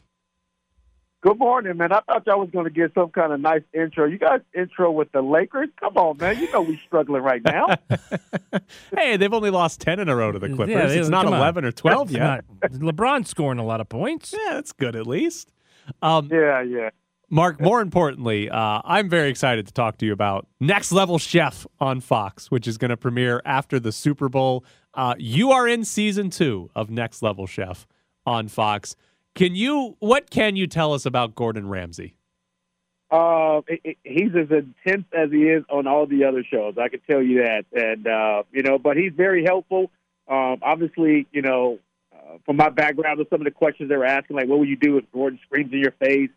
Good 1.22 1.38
morning, 1.38 1.76
man. 1.76 1.92
I 1.92 2.00
thought 2.00 2.24
y'all 2.26 2.40
was 2.40 2.50
going 2.50 2.64
to 2.64 2.70
get 2.70 2.92
some 2.94 3.10
kind 3.10 3.32
of 3.32 3.38
nice 3.38 3.62
intro. 3.72 4.06
You 4.06 4.18
guys 4.18 4.40
intro 4.56 4.90
with 4.90 5.12
the 5.12 5.22
Lakers? 5.22 5.68
Come 5.78 5.96
on, 5.96 6.18
man. 6.18 6.36
You 6.38 6.50
know 6.50 6.62
we're 6.62 6.78
struggling 6.86 7.22
right 7.22 7.42
now. 7.44 7.68
Hey, 8.96 9.16
they've 9.16 9.32
only 9.32 9.50
lost 9.50 9.80
10 9.80 9.98
in 10.00 10.08
a 10.10 10.14
row 10.16 10.30
to 10.32 10.38
the 10.38 10.48
Clippers. 10.48 10.68
Yeah, 10.68 10.86
they- 10.86 10.98
it's 10.98 11.08
not 11.08 11.24
come 11.24 11.32
on. 11.34 11.40
11 11.40 11.64
or 11.64 11.72
12 11.72 12.12
That's 12.12 12.12
yet. 12.12 12.44
not- 12.62 12.72
LeBron's 12.72 13.28
scoring 13.30 13.58
a 13.58 13.64
lot 13.64 13.80
of 13.80 13.88
points. 13.88 14.34
Yeah, 14.36 14.54
that's 14.54 14.72
good 14.72 14.94
at 14.94 15.06
least. 15.06 15.50
Um, 16.02 16.28
yeah, 16.30 16.60
yeah. 16.62 16.90
Mark, 17.30 17.60
more 17.60 17.80
importantly, 17.80 18.50
uh, 18.50 18.82
I'm 18.84 19.08
very 19.08 19.30
excited 19.30 19.66
to 19.66 19.72
talk 19.72 19.96
to 19.98 20.06
you 20.06 20.12
about 20.12 20.46
Next 20.60 20.92
Level 20.92 21.18
Chef 21.18 21.66
on 21.80 22.00
Fox, 22.00 22.50
which 22.50 22.68
is 22.68 22.76
going 22.76 22.90
to 22.90 22.96
premiere 22.96 23.40
after 23.46 23.80
the 23.80 23.90
Super 23.92 24.28
Bowl. 24.28 24.64
Uh, 24.92 25.14
you 25.18 25.50
are 25.52 25.66
in 25.66 25.84
season 25.84 26.28
two 26.28 26.70
of 26.76 26.90
Next 26.90 27.22
Level 27.22 27.46
Chef 27.46 27.86
on 28.26 28.48
Fox. 28.48 28.96
Can 29.34 29.54
you? 29.54 29.96
What 30.00 30.30
can 30.30 30.56
you 30.56 30.66
tell 30.66 30.92
us 30.92 31.06
about 31.06 31.34
Gordon 31.34 31.68
Ramsay? 31.68 32.14
Uh, 33.10 33.60
it- 33.68 33.80
it- 33.84 33.98
he's 34.04 34.34
as 34.34 34.50
intense 34.50 35.04
as 35.12 35.30
he 35.30 35.48
is 35.48 35.64
on 35.68 35.86
all 35.86 36.06
the 36.06 36.24
other 36.24 36.42
shows. 36.44 36.78
I 36.78 36.88
can 36.88 37.00
tell 37.08 37.22
you 37.22 37.42
that, 37.42 37.64
and 37.72 38.06
uh, 38.06 38.42
you 38.52 38.62
know, 38.62 38.78
but 38.78 38.96
he's 38.96 39.12
very 39.12 39.44
helpful. 39.44 39.90
Um, 40.28 40.58
obviously, 40.62 41.26
you 41.32 41.42
know, 41.42 41.78
uh, 42.14 42.38
from 42.46 42.56
my 42.56 42.68
background, 42.70 43.18
with 43.18 43.28
some 43.28 43.40
of 43.40 43.44
the 43.44 43.50
questions 43.50 43.88
they 43.90 43.96
were 43.96 44.04
asking, 44.06 44.36
like, 44.36 44.48
what 44.48 44.58
would 44.60 44.68
you 44.68 44.76
do 44.76 44.96
if 44.98 45.10
Gordon 45.12 45.38
screams 45.44 45.72
in 45.72 45.78
your 45.80 45.92
face? 45.92 46.30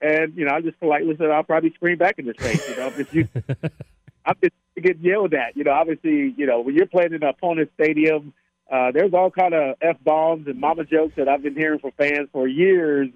And 0.00 0.36
you 0.36 0.44
know, 0.44 0.54
I 0.54 0.60
just 0.60 0.78
politely 0.80 1.16
said, 1.18 1.30
I'll 1.30 1.42
probably 1.42 1.72
scream 1.74 1.98
back 1.98 2.18
in 2.18 2.26
his 2.26 2.36
face. 2.36 2.68
You 2.70 2.76
know, 2.76 2.92
if 2.96 3.14
you, 3.14 3.28
I'm 4.24 4.36
just 4.42 4.54
getting 4.80 5.02
yelled 5.02 5.34
at. 5.34 5.56
You 5.56 5.64
know, 5.64 5.72
obviously, 5.72 6.34
you 6.36 6.46
know, 6.46 6.60
when 6.60 6.74
you're 6.74 6.86
playing 6.86 7.12
in 7.12 7.22
an 7.22 7.28
opponent's 7.28 7.72
stadium, 7.74 8.32
uh, 8.70 8.92
there's 8.92 9.12
all 9.12 9.30
kind 9.30 9.52
of 9.52 9.76
f 9.82 9.96
bombs 10.04 10.46
and 10.46 10.60
mama 10.60 10.84
jokes 10.84 11.14
that 11.16 11.28
I've 11.28 11.42
been 11.42 11.56
hearing 11.56 11.80
from 11.80 11.92
fans 11.92 12.28
for 12.32 12.46
years. 12.46 13.08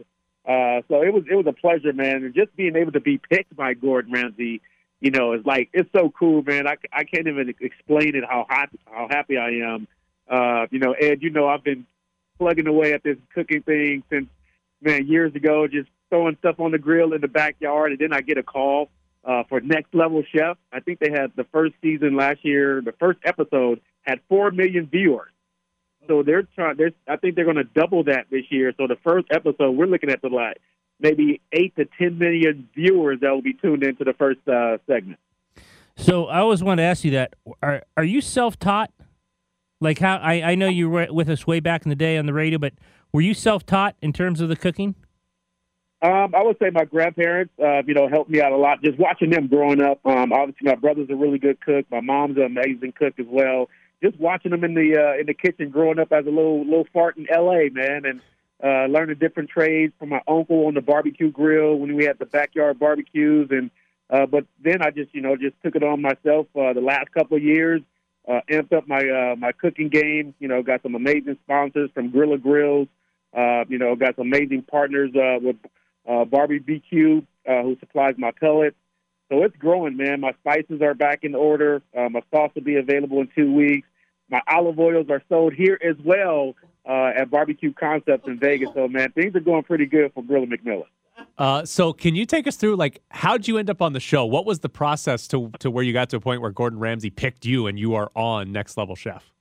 Uh, 0.44 0.82
so 0.88 1.02
it 1.02 1.12
was 1.12 1.24
it 1.30 1.36
was 1.36 1.46
a 1.46 1.52
pleasure, 1.52 1.92
man, 1.92 2.24
and 2.24 2.34
just 2.34 2.54
being 2.56 2.76
able 2.76 2.92
to 2.92 3.00
be 3.00 3.18
picked 3.18 3.54
by 3.56 3.74
Gordon 3.74 4.12
Ramsay, 4.12 4.60
you 5.00 5.10
know, 5.10 5.32
is 5.32 5.46
like 5.46 5.70
it's 5.72 5.88
so 5.96 6.12
cool, 6.18 6.42
man. 6.42 6.66
I, 6.66 6.76
I 6.92 7.04
can't 7.04 7.28
even 7.28 7.54
explain 7.60 8.16
it 8.16 8.24
how 8.28 8.46
happy 8.48 8.78
how 8.84 9.06
happy 9.08 9.38
I 9.38 9.50
am. 9.72 9.86
Uh, 10.28 10.66
you 10.70 10.80
know, 10.80 10.92
Ed, 10.92 11.22
you 11.22 11.30
know, 11.30 11.46
I've 11.46 11.64
been 11.64 11.86
plugging 12.38 12.66
away 12.66 12.92
at 12.92 13.02
this 13.04 13.16
cooking 13.32 13.62
thing 13.62 14.02
since 14.10 14.26
man 14.82 15.06
years 15.06 15.34
ago, 15.34 15.68
just 15.68 15.88
throwing 16.10 16.36
stuff 16.38 16.58
on 16.58 16.72
the 16.72 16.78
grill 16.78 17.12
in 17.12 17.20
the 17.20 17.28
backyard, 17.28 17.92
and 17.92 18.00
then 18.00 18.12
I 18.12 18.20
get 18.20 18.38
a 18.38 18.42
call 18.42 18.90
uh, 19.24 19.44
for 19.48 19.60
Next 19.60 19.94
Level 19.94 20.24
Chef. 20.34 20.58
I 20.72 20.80
think 20.80 20.98
they 20.98 21.10
had 21.10 21.32
the 21.36 21.44
first 21.44 21.74
season 21.80 22.16
last 22.16 22.44
year. 22.44 22.82
The 22.82 22.92
first 22.92 23.20
episode 23.24 23.80
had 24.02 24.20
four 24.28 24.50
million 24.50 24.86
viewers. 24.86 25.30
So 26.06 26.22
they're 26.22 26.42
trying. 26.54 26.76
They're, 26.76 26.92
I 27.08 27.16
think 27.16 27.36
they're 27.36 27.44
going 27.44 27.56
to 27.56 27.64
double 27.64 28.04
that 28.04 28.26
this 28.30 28.44
year. 28.50 28.72
So 28.76 28.86
the 28.86 28.98
first 29.04 29.26
episode, 29.30 29.72
we're 29.72 29.86
looking 29.86 30.10
at 30.10 30.22
the 30.22 30.28
like 30.28 30.58
maybe 31.00 31.40
eight 31.52 31.74
to 31.76 31.86
ten 31.98 32.18
million 32.18 32.68
viewers 32.74 33.20
that 33.20 33.30
will 33.30 33.42
be 33.42 33.54
tuned 33.54 33.82
into 33.82 34.04
the 34.04 34.14
first 34.14 34.40
uh, 34.48 34.78
segment. 34.86 35.18
So 35.96 36.26
I 36.26 36.38
always 36.38 36.62
want 36.62 36.78
to 36.78 36.84
ask 36.84 37.04
you 37.04 37.12
that: 37.12 37.34
Are 37.62 37.82
are 37.96 38.04
you 38.04 38.20
self 38.20 38.58
taught? 38.58 38.90
Like 39.80 39.98
how 39.98 40.16
I 40.16 40.42
I 40.42 40.54
know 40.54 40.68
you 40.68 40.90
were 40.90 41.06
with 41.10 41.28
us 41.28 41.46
way 41.46 41.60
back 41.60 41.84
in 41.84 41.90
the 41.90 41.96
day 41.96 42.16
on 42.16 42.26
the 42.26 42.34
radio, 42.34 42.58
but 42.58 42.74
were 43.12 43.20
you 43.20 43.34
self 43.34 43.64
taught 43.64 43.96
in 44.02 44.12
terms 44.12 44.40
of 44.40 44.48
the 44.48 44.56
cooking? 44.56 44.94
Um, 46.02 46.34
I 46.34 46.42
would 46.42 46.58
say 46.58 46.68
my 46.70 46.84
grandparents, 46.84 47.54
uh, 47.58 47.82
you 47.86 47.94
know, 47.94 48.08
helped 48.08 48.28
me 48.28 48.42
out 48.42 48.52
a 48.52 48.56
lot. 48.56 48.82
Just 48.82 48.98
watching 48.98 49.30
them 49.30 49.46
growing 49.46 49.80
up. 49.80 50.04
Um, 50.04 50.32
obviously, 50.32 50.66
my 50.66 50.74
brother's 50.74 51.08
a 51.08 51.16
really 51.16 51.38
good 51.38 51.58
cook. 51.62 51.86
My 51.90 52.00
mom's 52.02 52.36
an 52.36 52.42
amazing 52.42 52.92
cook 52.92 53.14
as 53.18 53.24
well. 53.26 53.70
Just 54.04 54.20
watching 54.20 54.50
them 54.50 54.64
in 54.64 54.74
the 54.74 54.98
uh, 54.98 55.18
in 55.18 55.26
the 55.26 55.32
kitchen, 55.32 55.70
growing 55.70 55.98
up 55.98 56.12
as 56.12 56.26
a 56.26 56.30
little 56.30 56.62
little 56.62 56.86
fart 56.92 57.16
in 57.16 57.26
L.A. 57.32 57.70
Man, 57.70 58.04
and 58.04 58.20
uh, 58.62 58.84
learning 58.92 59.16
different 59.18 59.48
trades 59.48 59.94
from 59.98 60.10
my 60.10 60.20
uncle 60.28 60.66
on 60.66 60.74
the 60.74 60.82
barbecue 60.82 61.30
grill 61.30 61.76
when 61.76 61.96
we 61.96 62.04
had 62.04 62.18
the 62.18 62.26
backyard 62.26 62.78
barbecues. 62.78 63.48
And 63.50 63.70
uh, 64.10 64.26
but 64.26 64.44
then 64.62 64.82
I 64.82 64.90
just 64.90 65.14
you 65.14 65.22
know 65.22 65.36
just 65.36 65.54
took 65.64 65.74
it 65.74 65.82
on 65.82 66.02
myself 66.02 66.48
uh, 66.54 66.74
the 66.74 66.82
last 66.82 67.12
couple 67.12 67.38
of 67.38 67.42
years. 67.42 67.80
Uh, 68.28 68.40
amped 68.50 68.74
up 68.74 68.86
my 68.86 69.00
uh, 69.00 69.36
my 69.36 69.52
cooking 69.52 69.88
game. 69.88 70.34
You 70.38 70.48
know, 70.48 70.62
got 70.62 70.82
some 70.82 70.94
amazing 70.94 71.38
sponsors 71.44 71.88
from 71.94 72.12
Grilla 72.12 72.40
Grills. 72.40 72.88
Uh, 73.34 73.64
you 73.68 73.78
know, 73.78 73.96
got 73.96 74.16
some 74.16 74.26
amazing 74.26 74.64
partners 74.70 75.12
uh, 75.16 75.38
with 75.40 75.56
uh, 76.06 76.26
Barbie 76.26 76.60
BQ, 76.60 77.26
uh, 77.48 77.62
who 77.62 77.78
supplies 77.80 78.16
my 78.18 78.32
pellets. 78.38 78.76
So 79.30 79.42
it's 79.44 79.56
growing, 79.56 79.96
man. 79.96 80.20
My 80.20 80.32
spices 80.40 80.82
are 80.82 80.92
back 80.92 81.20
in 81.22 81.34
order. 81.34 81.82
Uh, 81.96 82.10
my 82.10 82.20
sauce 82.30 82.50
will 82.54 82.62
be 82.62 82.76
available 82.76 83.20
in 83.20 83.28
two 83.34 83.52
weeks. 83.52 83.88
My 84.30 84.40
olive 84.48 84.78
oils 84.78 85.06
are 85.10 85.22
sold 85.28 85.52
here 85.52 85.78
as 85.82 85.96
well 86.04 86.54
uh, 86.88 87.12
at 87.16 87.30
Barbecue 87.30 87.72
Concepts 87.72 88.26
in 88.26 88.38
Vegas. 88.38 88.70
So, 88.74 88.88
man, 88.88 89.12
things 89.12 89.34
are 89.36 89.40
going 89.40 89.62
pretty 89.64 89.86
good 89.86 90.12
for 90.14 90.22
Grilla 90.22 90.46
McMillan. 90.46 90.84
Uh, 91.38 91.64
so 91.64 91.92
can 91.92 92.14
you 92.14 92.26
take 92.26 92.46
us 92.46 92.56
through 92.56 92.76
like 92.76 93.00
how'd 93.10 93.46
you 93.46 93.58
end 93.58 93.70
up 93.70 93.80
on 93.80 93.92
the 93.92 94.00
show? 94.00 94.24
What 94.24 94.46
was 94.46 94.60
the 94.60 94.68
process 94.68 95.28
to 95.28 95.50
to 95.60 95.70
where 95.70 95.84
you 95.84 95.92
got 95.92 96.10
to 96.10 96.16
a 96.16 96.20
point 96.20 96.40
where 96.40 96.50
Gordon 96.50 96.78
Ramsay 96.78 97.10
picked 97.10 97.44
you 97.44 97.66
and 97.66 97.78
you 97.78 97.94
are 97.94 98.10
on 98.14 98.52
Next 98.52 98.76
Level 98.76 98.96
Chef? 98.96 99.32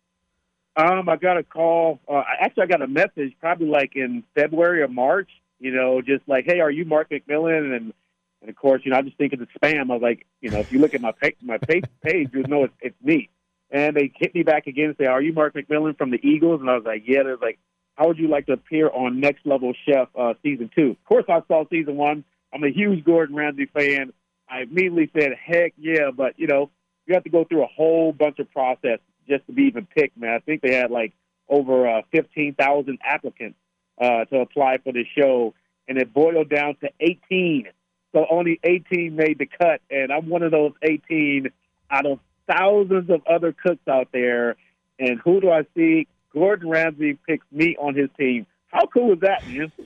Um, 0.76 1.08
I 1.08 1.18
got 1.18 1.38
a 1.38 1.44
call. 1.44 2.00
Uh, 2.08 2.24
actually, 2.40 2.64
I 2.64 2.66
got 2.68 2.82
a 2.82 2.88
message 2.88 3.34
probably 3.40 3.68
like 3.68 3.96
in 3.96 4.24
February 4.36 4.82
or 4.82 4.88
March. 4.88 5.30
You 5.60 5.72
know, 5.72 6.02
just 6.02 6.28
like, 6.28 6.46
hey, 6.46 6.60
are 6.60 6.72
you 6.72 6.86
Mark 6.86 7.10
McMillan? 7.10 7.76
And 7.76 7.94
and 8.42 8.50
of 8.50 8.56
course, 8.56 8.82
you 8.84 8.92
know, 8.92 8.98
I 8.98 9.02
just 9.02 9.18
think 9.18 9.34
it's 9.34 9.44
spam. 9.62 9.90
I 9.90 9.94
was 9.94 10.02
like, 10.02 10.26
you 10.42 10.50
know, 10.50 10.60
if 10.60 10.72
you 10.72 10.80
look 10.80 10.94
at 10.94 11.02
my 11.02 11.12
page, 11.12 11.36
my 11.42 11.58
page, 11.58 11.86
page 12.02 12.30
you 12.34 12.44
know 12.44 12.66
it's, 12.66 12.74
it's 12.82 12.96
me. 13.04 13.30
And 13.74 13.96
they 13.96 14.12
hit 14.16 14.36
me 14.36 14.44
back 14.44 14.68
again 14.68 14.86
and 14.86 14.96
say, 15.00 15.08
are 15.08 15.22
you 15.22 15.34
Mark 15.34 15.56
McMillan 15.56 15.98
from 15.98 16.12
the 16.12 16.20
Eagles? 16.22 16.62
And 16.62 16.70
I 16.70 16.76
was 16.76 16.86
like, 16.86 17.04
yeah. 17.08 17.24
They're 17.24 17.38
like, 17.38 17.58
how 17.96 18.08
would 18.08 18.20
you 18.20 18.28
like 18.28 18.46
to 18.46 18.54
appear 18.54 18.88
on 18.90 19.20
Next 19.20 19.46
Level 19.46 19.74
Chef 19.86 20.08
uh, 20.16 20.36
season 20.44 20.70
two? 20.76 20.92
Of 20.92 21.04
course, 21.06 21.26
I 21.28 21.42
saw 21.48 21.66
season 21.70 21.98
one. 21.98 22.24
I'm 22.54 22.64
a 22.64 22.72
huge 22.72 23.04
Gordon 23.04 23.36
Ramsay 23.36 23.66
fan. 23.66 24.14
I 24.48 24.62
immediately 24.62 25.12
said, 25.18 25.32
heck 25.44 25.74
yeah. 25.78 26.12
But 26.16 26.38
you 26.38 26.46
know, 26.46 26.70
you 27.08 27.16
have 27.16 27.24
to 27.24 27.32
go 27.32 27.46
through 27.46 27.64
a 27.64 27.68
whole 27.68 28.14
bunch 28.14 28.38
of 28.38 28.52
process 28.52 29.00
just 29.28 29.46
to 29.48 29.54
be 29.54 29.64
even 29.64 29.88
picked, 29.88 30.18
man. 30.18 30.36
I 30.36 30.40
think 30.40 30.62
they 30.62 30.76
had 30.76 30.92
like 30.92 31.14
over 31.50 31.88
uh, 31.88 32.02
15,000 32.12 33.00
applicants 33.04 33.58
uh, 34.00 34.26
to 34.26 34.40
apply 34.40 34.78
for 34.84 34.94
the 34.94 35.06
show, 35.18 35.56
and 35.88 35.98
it 35.98 36.14
boiled 36.14 36.50
down 36.50 36.76
to 36.82 36.90
18. 37.00 37.70
So 38.14 38.28
only 38.30 38.60
18 38.64 39.16
made 39.16 39.40
the 39.40 39.48
cut, 39.48 39.82
and 39.90 40.12
I'm 40.12 40.30
one 40.30 40.44
of 40.44 40.52
those 40.52 40.74
18 40.84 41.50
out 41.90 42.06
of 42.06 42.20
thousands 42.50 43.10
of 43.10 43.22
other 43.28 43.54
cooks 43.54 43.88
out 43.88 44.10
there. 44.12 44.56
And 45.00 45.20
who 45.24 45.42
do 45.42 45.52
I 45.52 45.66
see? 45.76 46.08
Gordon 46.34 46.70
Ramsay 46.70 47.18
picks 47.28 47.46
me 47.52 47.76
on 47.80 47.96
his 47.96 48.10
team. 48.18 48.46
How 48.68 48.86
cool 48.88 49.14
is 49.14 49.20
that, 49.22 49.48
man? 49.48 49.72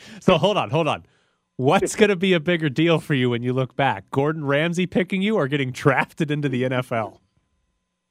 so 0.20 0.38
hold 0.38 0.56
on, 0.56 0.70
hold 0.70 0.88
on. 0.88 1.04
What's 1.56 1.96
going 1.96 2.10
to 2.10 2.16
be 2.16 2.34
a 2.34 2.40
bigger 2.40 2.68
deal 2.68 3.00
for 3.00 3.14
you 3.14 3.30
when 3.30 3.42
you 3.42 3.52
look 3.52 3.74
back? 3.74 4.10
Gordon 4.12 4.44
Ramsay 4.44 4.86
picking 4.86 5.22
you 5.22 5.36
or 5.36 5.48
getting 5.48 5.72
drafted 5.72 6.30
into 6.30 6.48
the 6.48 6.62
NFL? 6.64 7.18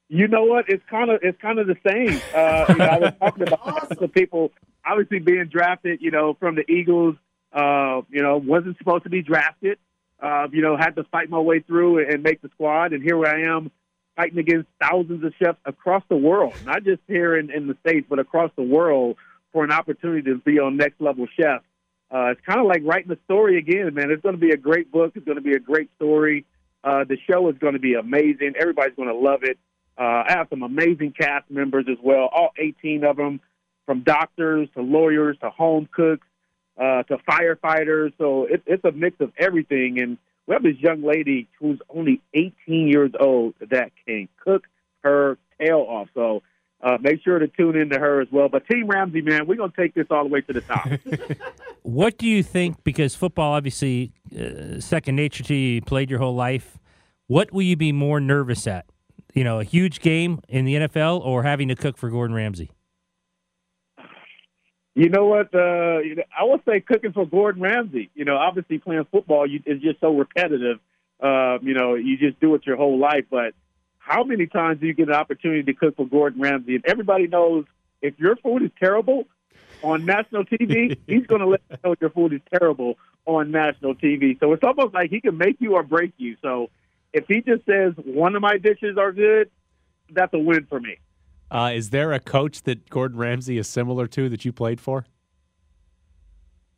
You 0.09 0.27
know 0.27 0.43
what? 0.43 0.65
It's 0.67 0.83
kind 0.89 1.09
of 1.09 1.19
it's 1.21 1.39
kind 1.41 1.59
of 1.59 1.67
the 1.67 1.77
same. 1.87 2.21
Uh, 2.35 2.65
you 2.69 2.75
know, 2.75 2.85
I 2.85 2.99
was 2.99 3.13
talking 3.19 3.43
about 3.43 3.89
that 3.89 3.99
to 3.99 4.07
people. 4.07 4.51
Obviously, 4.85 5.19
being 5.19 5.45
drafted, 5.45 6.01
you 6.01 6.11
know, 6.11 6.35
from 6.39 6.55
the 6.55 6.69
Eagles, 6.69 7.15
uh, 7.53 8.01
you 8.09 8.21
know, 8.21 8.37
wasn't 8.37 8.77
supposed 8.77 9.03
to 9.03 9.09
be 9.09 9.21
drafted. 9.21 9.77
Uh, 10.19 10.47
you 10.51 10.61
know, 10.61 10.75
had 10.75 10.95
to 10.95 11.03
fight 11.05 11.29
my 11.29 11.39
way 11.39 11.59
through 11.59 12.07
and 12.07 12.23
make 12.23 12.41
the 12.41 12.49
squad, 12.49 12.91
and 12.91 13.03
here 13.03 13.23
I 13.25 13.41
am 13.41 13.71
fighting 14.15 14.39
against 14.39 14.67
thousands 14.81 15.23
of 15.23 15.31
chefs 15.37 15.59
across 15.65 16.03
the 16.09 16.17
world, 16.17 16.53
not 16.65 16.83
just 16.83 17.01
here 17.07 17.37
in, 17.37 17.51
in 17.51 17.67
the 17.67 17.77
states, 17.85 18.07
but 18.09 18.17
across 18.17 18.51
the 18.55 18.63
world 18.63 19.15
for 19.53 19.63
an 19.63 19.71
opportunity 19.71 20.23
to 20.23 20.37
be 20.39 20.59
on 20.59 20.75
next 20.75 20.99
level 20.99 21.27
chef. 21.39 21.61
Uh, 22.09 22.31
it's 22.31 22.41
kind 22.45 22.59
of 22.59 22.65
like 22.65 22.81
writing 22.83 23.11
a 23.11 23.17
story 23.25 23.57
again, 23.57 23.93
man. 23.93 24.09
It's 24.09 24.23
going 24.23 24.35
to 24.35 24.41
be 24.41 24.51
a 24.51 24.57
great 24.57 24.91
book. 24.91 25.11
It's 25.15 25.25
going 25.25 25.37
to 25.37 25.43
be 25.43 25.53
a 25.53 25.59
great 25.59 25.89
story. 25.97 26.45
Uh, 26.83 27.03
the 27.03 27.17
show 27.29 27.47
is 27.49 27.57
going 27.57 27.73
to 27.73 27.79
be 27.79 27.93
amazing. 27.93 28.53
Everybody's 28.59 28.95
going 28.95 29.09
to 29.09 29.15
love 29.15 29.43
it. 29.43 29.57
Uh, 29.97 30.23
I 30.27 30.35
have 30.37 30.47
some 30.49 30.63
amazing 30.63 31.13
cast 31.19 31.49
members 31.49 31.85
as 31.89 31.97
well, 32.01 32.29
all 32.31 32.51
18 32.57 33.03
of 33.03 33.17
them, 33.17 33.39
from 33.85 34.01
doctors 34.01 34.69
to 34.75 34.81
lawyers 34.81 35.37
to 35.41 35.49
home 35.49 35.89
cooks 35.91 36.25
uh, 36.77 37.03
to 37.03 37.17
firefighters. 37.29 38.13
So 38.17 38.45
it, 38.45 38.63
it's 38.65 38.83
a 38.85 38.91
mix 38.91 39.19
of 39.19 39.31
everything. 39.37 39.99
And 39.99 40.17
we 40.47 40.53
have 40.53 40.63
this 40.63 40.77
young 40.77 41.03
lady 41.03 41.47
who's 41.59 41.79
only 41.89 42.21
18 42.33 42.53
years 42.87 43.11
old 43.19 43.55
that 43.59 43.91
can 44.05 44.27
cook 44.43 44.65
her 45.03 45.37
tail 45.59 45.85
off. 45.87 46.07
So 46.13 46.41
uh, 46.81 46.97
make 47.01 47.23
sure 47.23 47.39
to 47.39 47.47
tune 47.47 47.75
in 47.75 47.89
to 47.89 47.99
her 47.99 48.21
as 48.21 48.27
well. 48.31 48.49
But 48.49 48.67
Team 48.67 48.87
Ramsay, 48.87 49.21
man, 49.21 49.47
we're 49.47 49.55
going 49.55 49.71
to 49.71 49.77
take 49.77 49.93
this 49.93 50.07
all 50.11 50.23
the 50.23 50.29
way 50.29 50.41
to 50.41 50.53
the 50.53 50.61
top. 50.61 50.87
what 51.81 52.17
do 52.17 52.27
you 52.27 52.43
think? 52.43 52.83
Because 52.83 53.15
football, 53.15 53.53
obviously, 53.53 54.13
uh, 54.37 54.79
second 54.79 55.15
nature 55.15 55.43
to 55.43 55.55
you, 55.55 55.75
you 55.75 55.81
played 55.81 56.09
your 56.09 56.19
whole 56.19 56.35
life. 56.35 56.77
What 57.27 57.51
will 57.51 57.63
you 57.63 57.75
be 57.75 57.91
more 57.91 58.19
nervous 58.19 58.67
at? 58.67 58.85
You 59.33 59.43
know, 59.43 59.59
a 59.59 59.63
huge 59.63 59.99
game 59.99 60.39
in 60.47 60.65
the 60.65 60.75
NFL 60.75 61.21
or 61.21 61.43
having 61.43 61.67
to 61.67 61.75
cook 61.75 61.97
for 61.97 62.09
Gordon 62.09 62.35
Ramsay? 62.35 62.71
You 64.97 65.09
know 65.09 65.27
what? 65.27 65.53
Uh, 65.53 65.99
I 66.35 66.43
would 66.43 66.61
say 66.67 66.79
cooking 66.79 67.13
for 67.13 67.27
Gordon 67.27 67.61
Ramsay. 67.61 68.09
You 68.15 68.25
know, 68.25 68.35
obviously 68.35 68.79
playing 68.79 69.05
football 69.11 69.47
you, 69.47 69.61
is 69.63 69.79
just 69.79 69.99
so 69.99 70.17
repetitive. 70.17 70.79
Uh, 71.21 71.59
you 71.61 71.75
know, 71.75 71.93
you 71.93 72.17
just 72.17 72.39
do 72.39 72.55
it 72.55 72.65
your 72.65 72.77
whole 72.77 72.97
life. 72.97 73.25
But 73.29 73.53
how 73.99 74.23
many 74.23 74.47
times 74.47 74.79
do 74.79 74.87
you 74.87 74.95
get 74.95 75.09
an 75.09 75.13
opportunity 75.13 75.61
to 75.61 75.73
cook 75.75 75.97
for 75.97 76.07
Gordon 76.07 76.41
Ramsay? 76.41 76.73
And 76.73 76.85
everybody 76.87 77.27
knows 77.27 77.65
if 78.01 78.17
your 78.17 78.37
food 78.37 78.63
is 78.63 78.71
terrible 78.79 79.27
on 79.83 80.03
national 80.03 80.45
TV, 80.45 80.97
he's 81.07 81.27
going 81.27 81.41
to 81.41 81.47
let 81.47 81.61
you 81.69 81.77
know 81.83 81.95
your 82.01 82.09
food 82.09 82.33
is 82.33 82.41
terrible 82.51 82.97
on 83.27 83.51
national 83.51 83.93
TV. 83.93 84.39
So 84.39 84.51
it's 84.53 84.63
almost 84.63 84.95
like 84.95 85.11
he 85.11 85.21
can 85.21 85.37
make 85.37 85.57
you 85.59 85.75
or 85.75 85.83
break 85.83 86.13
you. 86.17 86.37
So 86.41 86.71
if 87.13 87.25
he 87.27 87.41
just 87.41 87.67
says 87.67 87.93
one 88.03 88.35
of 88.35 88.41
my 88.41 88.57
dishes 88.57 88.97
are 88.97 89.11
good, 89.11 89.51
that's 90.09 90.33
a 90.33 90.39
win 90.39 90.65
for 90.67 90.79
me. 90.79 90.97
Uh, 91.49 91.71
is 91.73 91.91
there 91.91 92.11
a 92.11 92.19
coach 92.19 92.63
that 92.63 92.89
Gordon 92.89 93.17
Ramsay 93.17 93.57
is 93.57 93.67
similar 93.67 94.07
to 94.07 94.29
that 94.29 94.43
you 94.43 94.51
played 94.51 94.81
for? 94.81 95.05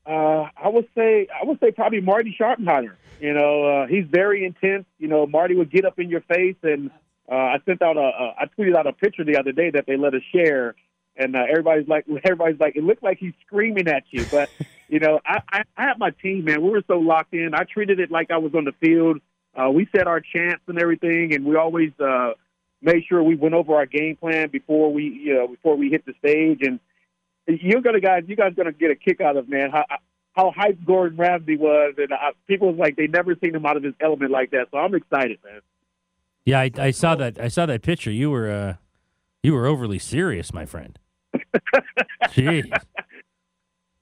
Uh, 0.05 0.47
I 0.57 0.69
would 0.69 0.87
say 0.95 1.27
I 1.29 1.45
would 1.45 1.59
say 1.59 1.71
probably 1.71 2.01
Marty 2.01 2.35
Schottenheimer. 2.39 2.95
You 3.19 3.33
know, 3.33 3.63
uh, 3.63 3.87
he's 3.87 4.05
very 4.05 4.45
intense. 4.45 4.85
You 4.97 5.07
know, 5.07 5.27
Marty 5.27 5.55
would 5.55 5.71
get 5.71 5.85
up 5.85 5.99
in 5.99 6.09
your 6.09 6.21
face, 6.21 6.55
and 6.63 6.89
uh, 7.31 7.35
I 7.35 7.57
sent 7.65 7.81
out 7.81 7.97
a, 7.97 7.99
a 7.99 8.35
I 8.39 8.45
tweeted 8.57 8.75
out 8.75 8.87
a 8.87 8.93
picture 8.93 9.23
the 9.23 9.37
other 9.37 9.51
day 9.51 9.69
that 9.71 9.85
they 9.85 9.97
let 9.97 10.13
us 10.13 10.21
share, 10.33 10.75
and 11.15 11.35
uh, 11.35 11.43
everybody's 11.49 11.87
like 11.87 12.05
everybody's 12.23 12.59
like 12.59 12.75
it 12.75 12.83
looked 12.83 13.03
like 13.03 13.17
he's 13.19 13.33
screaming 13.45 13.87
at 13.87 14.03
you, 14.11 14.25
but 14.31 14.49
you 14.87 14.99
know, 14.99 15.19
I, 15.25 15.41
I 15.51 15.61
I 15.77 15.83
have 15.83 15.99
my 15.99 16.11
team, 16.11 16.45
man. 16.45 16.61
We 16.61 16.69
were 16.69 16.83
so 16.87 16.97
locked 16.97 17.33
in. 17.33 17.53
I 17.53 17.63
treated 17.63 17.99
it 17.99 18.09
like 18.09 18.31
I 18.31 18.37
was 18.37 18.53
on 18.55 18.65
the 18.65 18.73
field. 18.79 19.19
Uh, 19.55 19.69
we 19.69 19.87
set 19.95 20.07
our 20.07 20.21
chants 20.21 20.63
and 20.67 20.79
everything, 20.79 21.35
and 21.35 21.45
we 21.45 21.55
always 21.55 21.91
uh, 21.99 22.31
made 22.81 23.03
sure 23.07 23.21
we 23.23 23.35
went 23.35 23.55
over 23.55 23.75
our 23.75 23.85
game 23.85 24.15
plan 24.15 24.49
before 24.49 24.91
we, 24.91 25.03
you 25.03 25.33
know, 25.33 25.47
before 25.47 25.75
we 25.75 25.89
hit 25.89 26.05
the 26.05 26.13
stage. 26.19 26.59
And 26.61 26.79
you're 27.47 27.81
gonna 27.81 27.99
guys, 27.99 28.23
you 28.27 28.35
guys 28.35 28.53
gonna 28.55 28.71
get 28.71 28.91
a 28.91 28.95
kick 28.95 29.21
out 29.21 29.37
of 29.37 29.49
man 29.49 29.71
how 29.71 29.85
how 30.33 30.51
hyped 30.57 30.85
Gordon 30.85 31.17
Ramsay 31.17 31.57
was, 31.57 31.95
and 31.97 32.11
uh, 32.13 32.31
people 32.47 32.69
was 32.69 32.77
like 32.77 32.95
they 32.95 33.07
never 33.07 33.35
seen 33.43 33.55
him 33.55 33.65
out 33.65 33.77
of 33.77 33.83
his 33.83 33.93
element 33.99 34.31
like 34.31 34.51
that. 34.51 34.67
So 34.71 34.77
I'm 34.77 34.95
excited, 34.95 35.39
man. 35.43 35.61
Yeah, 36.45 36.61
I, 36.61 36.71
I 36.77 36.91
saw 36.91 37.15
that. 37.15 37.39
I 37.39 37.47
saw 37.47 37.65
that 37.65 37.81
picture. 37.81 38.11
You 38.11 38.31
were 38.31 38.49
uh, 38.49 38.73
you 39.43 39.53
were 39.53 39.65
overly 39.65 39.99
serious, 39.99 40.53
my 40.53 40.65
friend. 40.65 40.97
Jeez. 42.25 42.71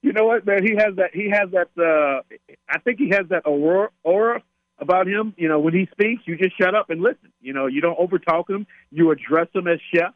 You 0.01 0.13
know 0.13 0.25
what, 0.25 0.45
man? 0.45 0.63
He 0.63 0.75
has 0.75 0.95
that. 0.97 1.09
He 1.13 1.29
has 1.29 1.49
that. 1.51 1.69
Uh, 1.77 2.21
I 2.69 2.79
think 2.79 2.99
he 2.99 3.09
has 3.09 3.27
that 3.29 3.45
aura, 3.45 3.89
aura 4.03 4.41
about 4.79 5.07
him. 5.07 5.33
You 5.37 5.47
know, 5.47 5.59
when 5.59 5.73
he 5.73 5.87
speaks, 5.91 6.23
you 6.25 6.37
just 6.37 6.57
shut 6.57 6.75
up 6.75 6.89
and 6.89 7.01
listen. 7.01 7.31
You 7.41 7.53
know, 7.53 7.67
you 7.67 7.81
don't 7.81 7.97
overtalk 7.99 8.49
him. 8.49 8.67
You 8.91 9.11
address 9.11 9.47
him 9.53 9.67
as 9.67 9.79
chef. 9.93 10.13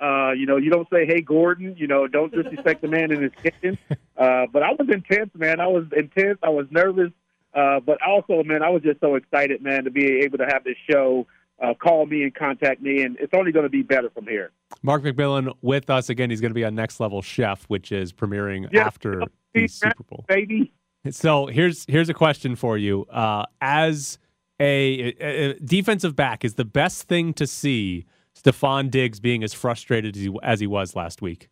Uh, 0.00 0.32
you 0.32 0.44
know, 0.46 0.56
you 0.56 0.70
don't 0.70 0.88
say, 0.90 1.06
"Hey, 1.06 1.20
Gordon." 1.20 1.74
You 1.78 1.86
know, 1.86 2.06
don't 2.08 2.32
disrespect 2.32 2.82
the 2.82 2.88
man 2.88 3.12
in 3.12 3.22
his 3.22 3.32
kitchen. 3.42 3.78
Uh, 4.16 4.46
but 4.52 4.62
I 4.62 4.70
was 4.70 4.86
intense, 4.92 5.30
man. 5.34 5.58
I 5.58 5.66
was 5.66 5.86
intense. 5.94 6.38
I 6.40 6.48
was 6.48 6.66
nervous. 6.70 7.10
Uh, 7.52 7.80
but 7.80 7.98
also, 8.00 8.44
man, 8.44 8.62
I 8.62 8.68
was 8.70 8.80
just 8.80 9.00
so 9.00 9.16
excited, 9.16 9.60
man, 9.60 9.82
to 9.84 9.90
be 9.90 10.20
able 10.20 10.38
to 10.38 10.44
have 10.46 10.62
this 10.62 10.76
show 10.88 11.26
uh, 11.60 11.74
call 11.74 12.06
me 12.06 12.22
and 12.22 12.32
contact 12.32 12.80
me, 12.80 13.02
and 13.02 13.16
it's 13.18 13.32
only 13.34 13.50
going 13.50 13.64
to 13.64 13.68
be 13.70 13.82
better 13.82 14.10
from 14.10 14.28
here. 14.28 14.52
Mark 14.82 15.02
McMillan 15.02 15.52
with 15.62 15.90
us 15.90 16.10
again. 16.10 16.30
He's 16.30 16.40
going 16.40 16.52
to 16.52 16.54
be 16.54 16.64
on 16.64 16.76
Next 16.76 17.00
Level 17.00 17.22
Chef, 17.22 17.64
which 17.64 17.90
is 17.90 18.12
premiering 18.12 18.68
Yeah. 18.72 18.86
after 18.86 19.24
the 19.52 19.66
Super 19.66 20.04
Bowl. 20.04 20.24
Baby. 20.28 20.72
So 21.10 21.46
here's 21.46 21.84
here's 21.86 22.08
a 22.08 22.14
question 22.14 22.56
for 22.56 22.78
you. 22.78 23.04
Uh, 23.06 23.44
as 23.60 24.18
a, 24.60 25.14
a- 25.20 25.58
defensive 25.60 26.16
back, 26.16 26.44
is 26.44 26.54
the 26.54 26.64
best 26.64 27.08
thing 27.08 27.34
to 27.34 27.46
see 27.46 28.06
Stefon 28.34 28.90
Diggs 28.90 29.20
being 29.20 29.42
as 29.44 29.52
frustrated 29.52 30.16
as 30.16 30.22
he, 30.22 30.36
as 30.42 30.60
he 30.60 30.66
was 30.66 30.96
last 30.96 31.20
week? 31.20 31.48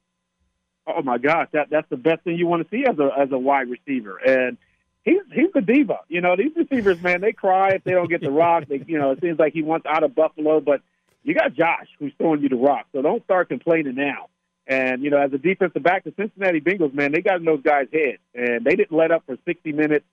Oh 0.86 1.02
my 1.02 1.18
gosh, 1.18 1.48
that 1.52 1.68
that's 1.70 1.88
the 1.90 1.96
best 1.96 2.22
thing 2.22 2.36
you 2.36 2.46
want 2.46 2.68
to 2.68 2.76
see 2.76 2.84
as 2.88 2.98
a 2.98 3.10
as 3.16 3.30
a 3.30 3.38
wide 3.38 3.68
receiver. 3.68 4.16
And 4.18 4.56
he's 5.02 5.20
he's 5.32 5.50
a 5.54 5.60
diva. 5.60 6.00
You 6.08 6.20
know, 6.20 6.34
these 6.34 6.52
receivers, 6.56 7.00
man, 7.02 7.20
they 7.20 7.32
cry 7.32 7.70
if 7.70 7.84
they 7.84 7.92
don't 7.92 8.08
get 8.08 8.20
the 8.20 8.30
rock. 8.30 8.64
They, 8.68 8.82
you 8.86 8.98
know, 8.98 9.12
it 9.12 9.20
seems 9.20 9.38
like 9.38 9.52
he 9.52 9.62
wants 9.62 9.86
out 9.86 10.02
of 10.02 10.14
Buffalo, 10.14 10.60
but 10.60 10.80
you 11.22 11.34
got 11.34 11.54
Josh 11.54 11.88
who's 11.98 12.12
throwing 12.18 12.40
you 12.42 12.48
the 12.48 12.56
rock. 12.56 12.86
So 12.92 13.02
don't 13.02 13.22
start 13.24 13.48
complaining 13.48 13.94
now. 13.94 14.28
And 14.66 15.02
you 15.02 15.10
know, 15.10 15.18
as 15.18 15.32
a 15.32 15.38
defensive 15.38 15.82
back, 15.82 16.04
the 16.04 16.12
Cincinnati 16.16 16.60
Bengals, 16.60 16.94
man, 16.94 17.12
they 17.12 17.20
got 17.20 17.36
in 17.36 17.44
those 17.44 17.62
guys' 17.62 17.88
heads, 17.92 18.18
and 18.34 18.64
they 18.64 18.76
didn't 18.76 18.96
let 18.96 19.10
up 19.10 19.24
for 19.26 19.36
60 19.44 19.72
minutes. 19.72 20.04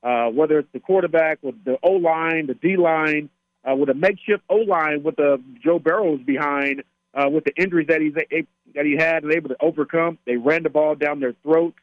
Uh, 0.00 0.28
whether 0.28 0.60
it's 0.60 0.68
the 0.72 0.78
quarterback, 0.78 1.38
with 1.42 1.56
the 1.64 1.76
O 1.82 1.90
line, 1.90 2.46
the 2.46 2.54
D 2.54 2.76
line, 2.76 3.28
uh, 3.68 3.74
with 3.74 3.88
a 3.88 3.94
makeshift 3.94 4.44
O 4.48 4.56
line 4.56 5.02
with 5.02 5.16
the 5.16 5.42
Joe 5.62 5.80
Burrow's 5.80 6.20
behind, 6.20 6.84
uh, 7.14 7.28
with 7.28 7.44
the 7.44 7.52
injuries 7.60 7.88
that 7.88 8.00
he's 8.00 8.14
that 8.74 8.86
he 8.86 8.96
had 8.96 9.24
and 9.24 9.32
able 9.32 9.48
to 9.48 9.56
overcome, 9.60 10.18
they 10.24 10.36
ran 10.36 10.62
the 10.62 10.70
ball 10.70 10.94
down 10.94 11.20
their 11.20 11.34
throats. 11.42 11.76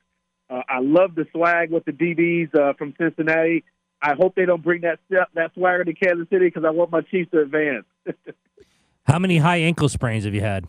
Uh, 0.50 0.62
I 0.70 0.80
love 0.80 1.16
the 1.16 1.26
swag 1.32 1.72
with 1.72 1.86
the 1.86 1.92
DBs 1.92 2.56
uh, 2.56 2.74
from 2.74 2.94
Cincinnati. 2.98 3.64
I 4.02 4.14
hope 4.14 4.36
they 4.36 4.46
don't 4.46 4.64
bring 4.64 4.82
that 4.82 5.00
that 5.10 5.54
swagger 5.54 5.84
to 5.84 5.94
Kansas 5.94 6.28
City 6.30 6.46
because 6.46 6.64
I 6.66 6.70
want 6.70 6.92
my 6.92 7.02
Chiefs 7.02 7.32
to 7.32 7.42
advance. 7.42 7.86
How 9.04 9.20
many 9.20 9.38
high 9.38 9.58
ankle 9.58 9.90
sprains 9.90 10.26
have 10.26 10.34
you 10.34 10.42
had? 10.42 10.66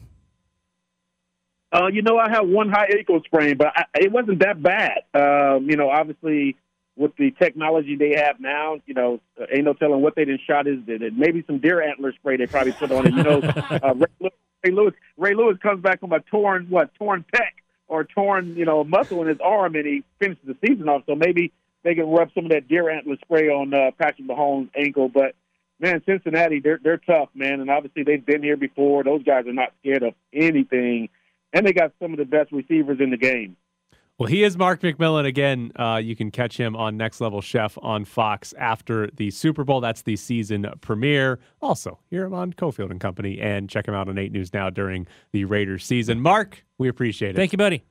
Uh, 1.72 1.88
you 1.88 2.02
know, 2.02 2.18
I 2.18 2.31
had 2.31 2.42
one 2.42 2.70
high 2.70 2.88
ankle 2.96 3.20
sprain, 3.24 3.57
but 3.57 3.68
I, 3.74 3.85
it 3.94 4.12
wasn't 4.12 4.40
that 4.40 4.62
bad. 4.62 5.02
Um, 5.14 5.68
you 5.68 5.76
know, 5.76 5.90
obviously 5.90 6.57
with 6.96 7.14
the 7.16 7.31
technology 7.33 7.96
they 7.96 8.14
have 8.16 8.40
now, 8.40 8.79
you 8.87 8.94
know, 8.94 9.20
uh, 9.40 9.44
ain't 9.52 9.64
no 9.64 9.74
telling 9.74 10.00
what 10.00 10.14
they 10.16 10.24
did 10.24 10.40
shot 10.46 10.66
is. 10.66 10.79
Did 10.87 11.16
maybe 11.16 11.44
some 11.46 11.59
deer 11.59 11.83
antler 11.83 12.12
spray 12.12 12.37
they 12.37 12.46
probably 12.46 12.72
put 12.72 12.90
on 12.90 13.07
it. 13.07 13.14
You 13.14 13.22
know, 13.22 13.40
uh, 13.42 13.94
Ray, 13.94 14.07
Lewis, 14.20 14.33
Ray 14.64 14.70
Lewis 14.72 14.94
Ray 15.16 15.35
Lewis 15.35 15.59
comes 15.62 15.83
back 15.83 16.00
from 16.00 16.12
a 16.12 16.20
torn 16.20 16.66
what 16.70 16.94
torn 16.94 17.24
pec 17.35 17.50
or 17.87 18.05
torn 18.05 18.57
you 18.57 18.64
know 18.64 18.83
muscle 18.83 19.20
in 19.22 19.29
his 19.29 19.38
arm, 19.44 19.74
and 19.74 19.87
he 19.87 20.05
finishes 20.18 20.44
the 20.46 20.57
season 20.66 20.88
off. 20.88 21.02
So 21.07 21.14
maybe 21.14 21.52
they 21.83 21.94
can 21.94 22.07
rub 22.07 22.31
some 22.35 22.46
of 22.46 22.52
that 22.52 22.66
deer 22.66 22.90
antler 22.90 23.16
spray 23.22 23.48
on 23.48 23.74
uh, 23.74 23.90
Patrick 23.98 24.26
Mahomes' 24.26 24.70
ankle, 24.74 25.09
but. 25.09 25.35
Man, 25.79 26.00
Cincinnati, 26.07 26.61
they're 26.61 26.81
they're 26.83 26.96
tough, 26.96 27.29
man, 27.35 27.61
and 27.61 27.68
obviously 27.68 28.02
they've 28.02 28.24
been 28.24 28.42
here 28.42 28.57
before. 28.57 29.05
Those 29.05 29.22
guys 29.22 29.46
are 29.46 29.52
not 29.52 29.74
scared 29.83 30.05
of 30.05 30.14
anything, 30.33 31.11
and 31.53 31.67
they 31.67 31.73
got 31.73 31.93
some 32.01 32.13
of 32.13 32.19
the 32.19 32.25
best 32.25 32.53
receivers 32.53 32.99
in 33.01 33.11
the 33.11 33.17
game. 33.17 33.57
Well, 34.19 34.29
he 34.29 34.45
is 34.45 34.57
Mark 34.57 34.81
McMillian 34.81 35.27
again. 35.27 35.73
Uh, 35.77 36.01
you 36.03 36.17
can 36.17 36.31
catch 36.31 36.57
him 36.57 36.75
on 36.75 36.97
Next 36.97 37.21
Level 37.21 37.43
Chef 37.43 37.77
on 37.83 38.07
Fox 38.07 38.55
after 38.57 39.11
the 39.11 39.31
Super 39.31 39.63
Bowl. 39.63 39.83
That's 39.83 40.01
the 40.03 40.17
season 40.17 40.67
premiere. 40.81 41.39
Also, 41.61 41.99
hear 42.09 42.25
him 42.25 42.33
on 42.33 42.55
Cofield 42.55 42.91
and 42.91 42.99
Company, 42.99 43.39
and 43.39 43.69
check 43.69 43.87
him 43.87 43.93
out 43.93 44.09
on 44.09 44.17
Eight 44.17 44.33
News 44.33 44.55
now 44.55 44.71
during 44.71 45.07
the 45.33 45.45
Raiders 45.45 45.85
season. 45.85 46.21
Mark, 46.21 46.65
we 46.79 46.89
appreciate 46.89 47.31
it. 47.33 47.37
Thank 47.37 47.53
you, 47.53 47.59
buddy. 47.59 47.85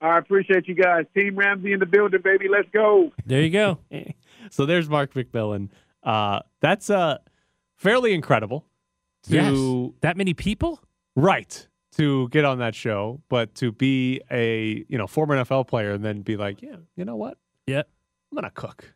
I 0.00 0.18
appreciate 0.18 0.68
you 0.68 0.74
guys. 0.76 1.06
Team 1.16 1.34
Ramsay 1.34 1.72
in 1.72 1.80
the 1.80 1.86
building, 1.86 2.20
baby. 2.22 2.46
Let's 2.48 2.68
go. 2.72 3.10
There 3.26 3.40
you 3.40 3.50
go. 3.50 3.78
so 4.50 4.66
there's 4.66 4.88
Mark 4.88 5.14
McMillian. 5.14 5.70
Uh, 6.04 6.40
that's 6.60 6.90
uh, 6.90 7.18
fairly 7.74 8.12
incredible. 8.12 8.66
To, 9.24 9.34
Yes. 9.34 9.92
That 10.02 10.16
many 10.16 10.34
people? 10.34 10.80
Right. 11.16 11.66
To 11.96 12.28
get 12.30 12.44
on 12.44 12.58
that 12.58 12.74
show, 12.74 13.20
but 13.28 13.54
to 13.56 13.70
be 13.70 14.20
a 14.30 14.84
you 14.88 14.98
know 14.98 15.06
former 15.06 15.36
NFL 15.36 15.68
player 15.68 15.92
and 15.92 16.04
then 16.04 16.22
be 16.22 16.36
like, 16.36 16.60
yeah, 16.60 16.76
you 16.96 17.04
know 17.04 17.16
what? 17.16 17.38
Yep. 17.66 17.88
I'm 18.32 18.36
gonna 18.36 18.50
cook. 18.50 18.92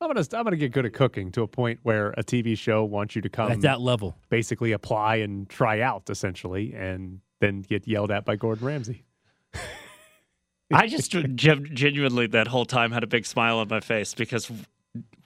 I'm 0.00 0.08
gonna 0.08 0.24
I'm 0.32 0.44
gonna 0.44 0.56
get 0.56 0.72
good 0.72 0.86
at 0.86 0.94
cooking 0.94 1.30
to 1.32 1.42
a 1.42 1.46
point 1.46 1.80
where 1.82 2.12
a 2.16 2.22
TV 2.24 2.56
show 2.56 2.82
wants 2.84 3.14
you 3.14 3.20
to 3.22 3.28
come 3.28 3.52
At 3.52 3.60
that 3.60 3.82
level. 3.82 4.16
basically 4.30 4.72
apply 4.72 5.16
and 5.16 5.48
try 5.50 5.82
out 5.82 6.08
essentially, 6.08 6.72
and 6.72 7.20
then 7.40 7.60
get 7.60 7.86
yelled 7.86 8.10
at 8.10 8.24
by 8.24 8.36
Gordon 8.36 8.66
Ramsay. 8.66 9.04
I 10.72 10.86
just 10.86 11.10
gen- 11.10 11.68
genuinely 11.74 12.28
that 12.28 12.46
whole 12.46 12.64
time 12.64 12.92
had 12.92 13.02
a 13.02 13.06
big 13.08 13.26
smile 13.26 13.58
on 13.58 13.68
my 13.68 13.80
face 13.80 14.14
because 14.14 14.50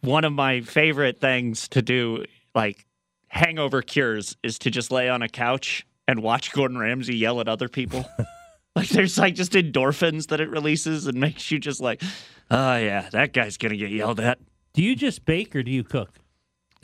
one 0.01 0.25
of 0.25 0.33
my 0.33 0.63
favorite 0.63 1.21
things 1.21 1.69
to 1.69 1.83
do, 1.83 2.25
like 2.55 2.87
hangover 3.29 3.83
cures, 3.83 4.37
is 4.43 4.59
to 4.61 4.71
just 4.71 4.91
lay 4.91 5.09
on 5.09 5.23
a 5.23 5.29
couch 5.29 5.87
and 6.07 6.23
watch 6.23 6.53
Gordon 6.53 6.79
Ramsay 6.79 7.17
yell 7.17 7.41
at 7.41 7.49
other 7.49 7.69
people. 7.69 8.05
like 8.77 8.89
there's 8.89 9.19
like 9.19 9.35
just 9.35 9.53
endorphins 9.53 10.29
that 10.29 10.41
it 10.41 10.51
releases 10.51 11.07
and 11.07 11.19
makes 11.19 11.51
you 11.51 11.59
just 11.59 11.81
like, 11.81 12.03
oh 12.51 12.77
yeah, 12.77 13.09
that 13.11 13.33
guy's 13.33 13.57
gonna 13.57 13.77
get 13.77 13.91
yelled 13.91 14.21
at. 14.21 14.39
Do 14.73 14.83
you 14.83 14.97
just 14.97 15.25
bake 15.25 15.55
or 15.55 15.63
do 15.63 15.71
you 15.71 15.85
cook? 15.85 16.11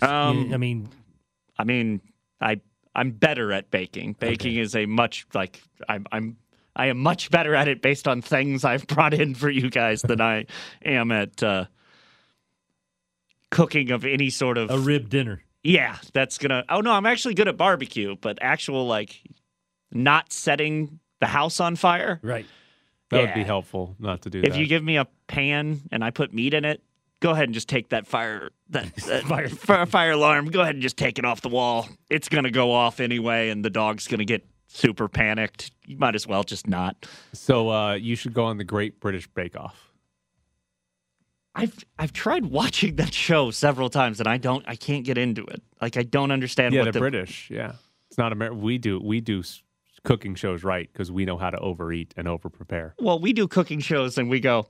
Um, 0.03 0.53
I 0.53 0.57
mean, 0.57 0.89
I 1.59 1.65
mean, 1.65 2.01
I 2.41 2.61
I'm 2.95 3.11
better 3.13 3.53
at 3.53 3.71
baking. 3.71 4.17
Baking 4.19 4.57
is 4.57 4.75
a 4.75 4.87
much 4.87 5.27
like 5.35 5.63
I'm 5.89 6.07
I'm 6.11 6.37
I 6.75 6.87
am 6.87 6.99
much 6.99 7.31
better 7.31 7.55
at 7.55 7.69
it 7.69 7.83
based 7.83 8.09
on 8.09 8.23
things 8.23 8.65
I've 8.65 8.87
brought 8.87 9.15
in 9.15 9.35
for 9.35 9.51
you 9.51 9.71
guys 9.71 10.03
than 10.03 10.21
I 10.21 10.47
am 10.85 11.13
at 11.13 11.43
uh, 11.43 11.67
cooking 13.51 13.91
of 13.91 14.05
any 14.05 14.31
sort 14.31 14.57
of 14.59 14.71
a 14.71 14.79
rib 14.79 15.09
dinner. 15.09 15.43
Yeah, 15.63 15.97
that's 16.13 16.39
gonna. 16.39 16.65
Oh 16.69 16.81
no, 16.81 16.93
I'm 16.93 17.07
actually 17.07 17.35
good 17.35 17.49
at 17.49 17.57
barbecue, 17.57 18.17
but 18.21 18.39
actual 18.41 18.87
like 18.87 19.21
not 19.93 20.33
setting 20.33 21.01
the 21.21 21.27
house 21.27 21.61
on 21.61 21.77
fire. 21.77 22.19
Right. 22.23 22.47
That 23.11 23.23
would 23.23 23.35
be 23.35 23.43
helpful 23.43 23.97
not 23.99 24.23
to 24.23 24.31
do 24.31 24.41
that. 24.41 24.47
If 24.47 24.53
that. 24.53 24.61
you 24.61 24.67
give 24.67 24.85
me 24.85 24.97
a 24.97 25.07
pan 25.27 25.81
and 25.91 26.05
I 26.05 26.11
put 26.11 26.33
meat 26.33 26.55
in 26.55 26.65
it, 26.65 26.81
go 27.19 27.31
ahead 27.31 27.45
and 27.45 27.55
just 27.55 27.69
take 27.69 27.89
that 27.89 28.07
fire 28.07 28.51
that, 28.71 28.95
that 29.07 29.25
fire 29.25 29.49
fire 29.49 29.87
fire 29.87 30.11
alarm. 30.13 30.47
Go 30.47 30.61
ahead 30.61 30.75
and 30.75 30.83
just 30.83 30.97
take 30.97 31.19
it 31.19 31.25
off 31.25 31.41
the 31.41 31.49
wall. 31.49 31.89
It's 32.09 32.29
gonna 32.29 32.51
go 32.51 32.73
off 32.73 33.01
anyway, 33.01 33.51
and 33.51 33.65
the 33.65 33.71
dog's 33.71 34.07
gonna 34.07 34.25
get 34.25 34.47
super 34.69 35.09
panicked. 35.09 35.73
You 35.87 35.99
might 35.99 36.15
as 36.15 36.27
well 36.27 36.45
just 36.45 36.69
not. 36.69 37.07
so 37.33 37.71
uh, 37.71 37.95
you 37.95 38.17
should 38.17 38.33
go 38.33 38.45
on 38.45 38.57
the 38.57 38.65
Great 38.65 39.01
British 39.01 39.27
Bake 39.27 39.57
Off. 39.57 39.90
I've 41.55 41.75
I've 41.99 42.13
tried 42.13 42.47
watching 42.47 42.97
that 42.97 43.13
show 43.13 43.51
several 43.51 43.91
times, 43.91 44.21
and 44.21 44.29
I 44.29 44.37
don't. 44.37 44.65
I 44.69 44.77
can't 44.77 45.05
get 45.05 45.19
into 45.19 45.45
it. 45.47 45.63
Like 45.83 45.97
I 45.97 46.03
don't 46.03 46.31
understand 46.31 46.75
Yeah, 46.75 46.81
what 46.81 46.85
they're 46.85 46.93
the 46.93 46.99
British. 47.01 47.51
Yeah, 47.51 47.73
it's 48.09 48.19
not 48.19 48.33
American. 48.33 48.61
We 48.61 48.79
do 48.79 49.01
we 49.03 49.21
do 49.21 49.43
cooking 50.05 50.35
shows 50.35 50.65
right 50.65 50.89
because 50.93 51.11
we 51.13 51.25
know 51.25 51.37
how 51.37 51.51
to 51.51 51.59
overeat 51.59 52.15
and 52.17 52.29
over 52.29 52.49
prepare. 52.49 52.95
Well, 53.01 53.19
we 53.19 53.33
do 53.33 53.49
cooking 53.49 53.81
shows, 53.81 54.17
and 54.19 54.31
we 54.31 54.41
go. 54.41 54.69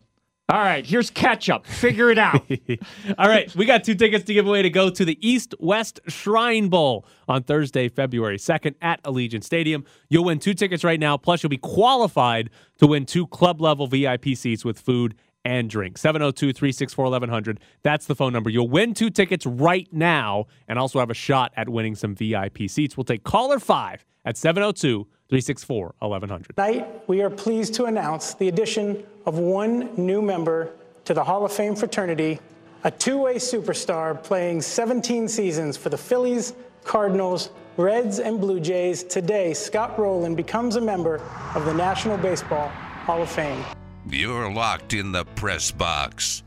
All 0.49 0.59
right, 0.59 0.85
here's 0.85 1.11
ketchup. 1.11 1.64
Figure 1.64 2.11
it 2.11 2.19
out. 2.19 2.45
All 3.19 3.29
right, 3.29 3.55
we 3.55 3.66
got 3.66 3.85
two 3.85 3.95
tickets 3.95 4.25
to 4.25 4.35
give 4.35 4.49
away 4.49 4.62
to 4.62 4.71
go 4.71 4.90
to 4.90 5.05
the 5.05 5.16
East 5.25 5.55
West 5.61 6.01
Shrine 6.09 6.66
Bowl 6.69 7.07
on 7.29 7.45
Thursday, 7.45 7.88
February 7.88 8.37
2nd 8.37 8.75
at 8.83 9.01
Allegiant 9.05 9.45
Stadium. 9.45 9.85
You'll 10.09 10.25
win 10.25 10.40
two 10.40 10.55
tickets 10.55 10.83
right 10.83 10.99
now, 10.99 11.16
plus 11.16 11.45
you'll 11.45 11.51
be 11.51 11.57
qualified 11.57 12.51
to 12.79 12.88
win 12.88 13.07
two 13.07 13.29
club 13.29 13.61
level 13.61 13.87
VIP 13.87 14.31
seats 14.35 14.64
with 14.64 14.81
food 14.81 15.14
and 15.44 15.70
drink. 15.70 15.98
702 15.98 16.53
364 16.53 17.05
1100. 17.05 17.61
That's 17.83 18.07
the 18.07 18.14
phone 18.14 18.33
number. 18.33 18.50
You'll 18.50 18.68
win 18.68 18.94
two 18.94 19.11
tickets 19.11 19.46
right 19.46 19.88
now 19.92 20.46
and 20.68 20.79
also 20.79 20.98
have 20.98 21.11
a 21.11 21.14
shot 21.14 21.53
at 21.57 21.68
winning 21.68 21.94
some 21.94 22.14
VIP 22.14 22.68
seats. 22.68 22.96
We'll 22.96 23.05
take 23.05 23.24
caller 23.24 23.59
five 23.59 24.05
at 24.24 24.37
702 24.37 25.07
364 25.29 25.94
1100. 25.98 26.57
Tonight, 26.57 27.09
we 27.09 27.22
are 27.22 27.31
pleased 27.31 27.74
to 27.74 27.85
announce 27.85 28.35
the 28.35 28.48
addition 28.48 29.05
of 29.26 29.38
one 29.38 29.90
new 29.96 30.20
member 30.20 30.72
to 31.05 31.14
the 31.14 31.22
Hall 31.22 31.44
of 31.44 31.53
Fame 31.53 31.74
fraternity, 31.74 32.40
a 32.85 32.90
two-way 32.90 33.37
superstar 33.37 34.22
playing 34.22 34.61
17 34.61 35.29
seasons 35.29 35.76
for 35.76 35.88
the 35.88 35.98
Phillies, 35.98 36.55
Cardinals, 36.85 37.50
Reds, 37.76 38.18
and 38.18 38.40
Blue 38.40 38.61
Jays. 38.61 39.05
Today, 39.05 39.55
Scott 39.55 39.98
Rolen 39.98 40.35
becomes 40.35 40.76
a 40.76 40.81
member 40.81 41.20
of 41.55 41.64
the 41.64 41.74
National 41.74 42.16
Baseball 42.18 42.68
Hall 42.68 43.22
of 43.22 43.31
Fame. 43.31 43.64
You're 44.11 44.53
locked 44.53 44.93
in 44.93 45.12
the 45.12 45.24
press 45.24 45.70
box. 45.70 46.43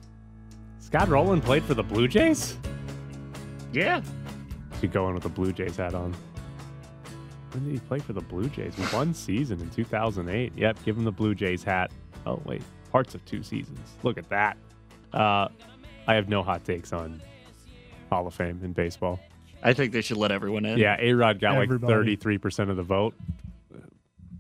Scott 0.80 1.08
Rolen 1.08 1.42
played 1.42 1.64
for 1.64 1.74
the 1.74 1.84
Blue 1.84 2.08
Jays? 2.08 2.58
Yeah. 3.72 4.02
Should 4.80 4.92
go 4.92 5.08
in 5.08 5.14
with 5.14 5.24
the 5.24 5.30
Blue 5.30 5.52
Jays 5.54 5.78
hat 5.78 5.94
on. 5.94 6.14
When 7.52 7.64
did 7.66 7.74
he 7.74 7.80
play 7.80 8.00
for 8.00 8.14
the 8.14 8.22
Blue 8.22 8.50
Jays? 8.50 8.76
One 8.94 9.14
season 9.14 9.60
in 9.62 9.70
2008. 9.70 10.54
Yep, 10.56 10.78
give 10.84 10.98
him 10.98 11.04
the 11.06 11.12
Blue 11.12 11.34
Jays 11.36 11.64
hat. 11.64 11.92
Oh, 12.26 12.42
wait. 12.46 12.62
Parts 12.92 13.16
of 13.16 13.24
two 13.26 13.44
seasons. 13.44 13.80
Look 14.04 14.18
at 14.18 14.30
that. 14.30 14.58
Uh, 15.14 15.48
I 16.08 16.16
have 16.16 16.28
no 16.30 16.44
hot 16.44 16.66
takes 16.66 16.92
on 16.94 17.22
Hall 18.10 18.28
of 18.28 18.34
Fame 18.34 18.60
in 18.64 18.74
baseball. 18.74 19.20
I 19.64 19.74
think 19.74 19.94
they 19.94 20.02
should 20.02 20.18
let 20.18 20.32
everyone 20.32 20.66
in. 20.66 20.78
Yeah, 20.78 20.98
A 21.00 21.14
Rod 21.14 21.40
got 21.40 21.56
Everybody. 21.56 22.12
like 22.12 22.20
33% 22.20 22.70
of 22.70 22.76
the 22.76 22.84
vote. 22.84 23.16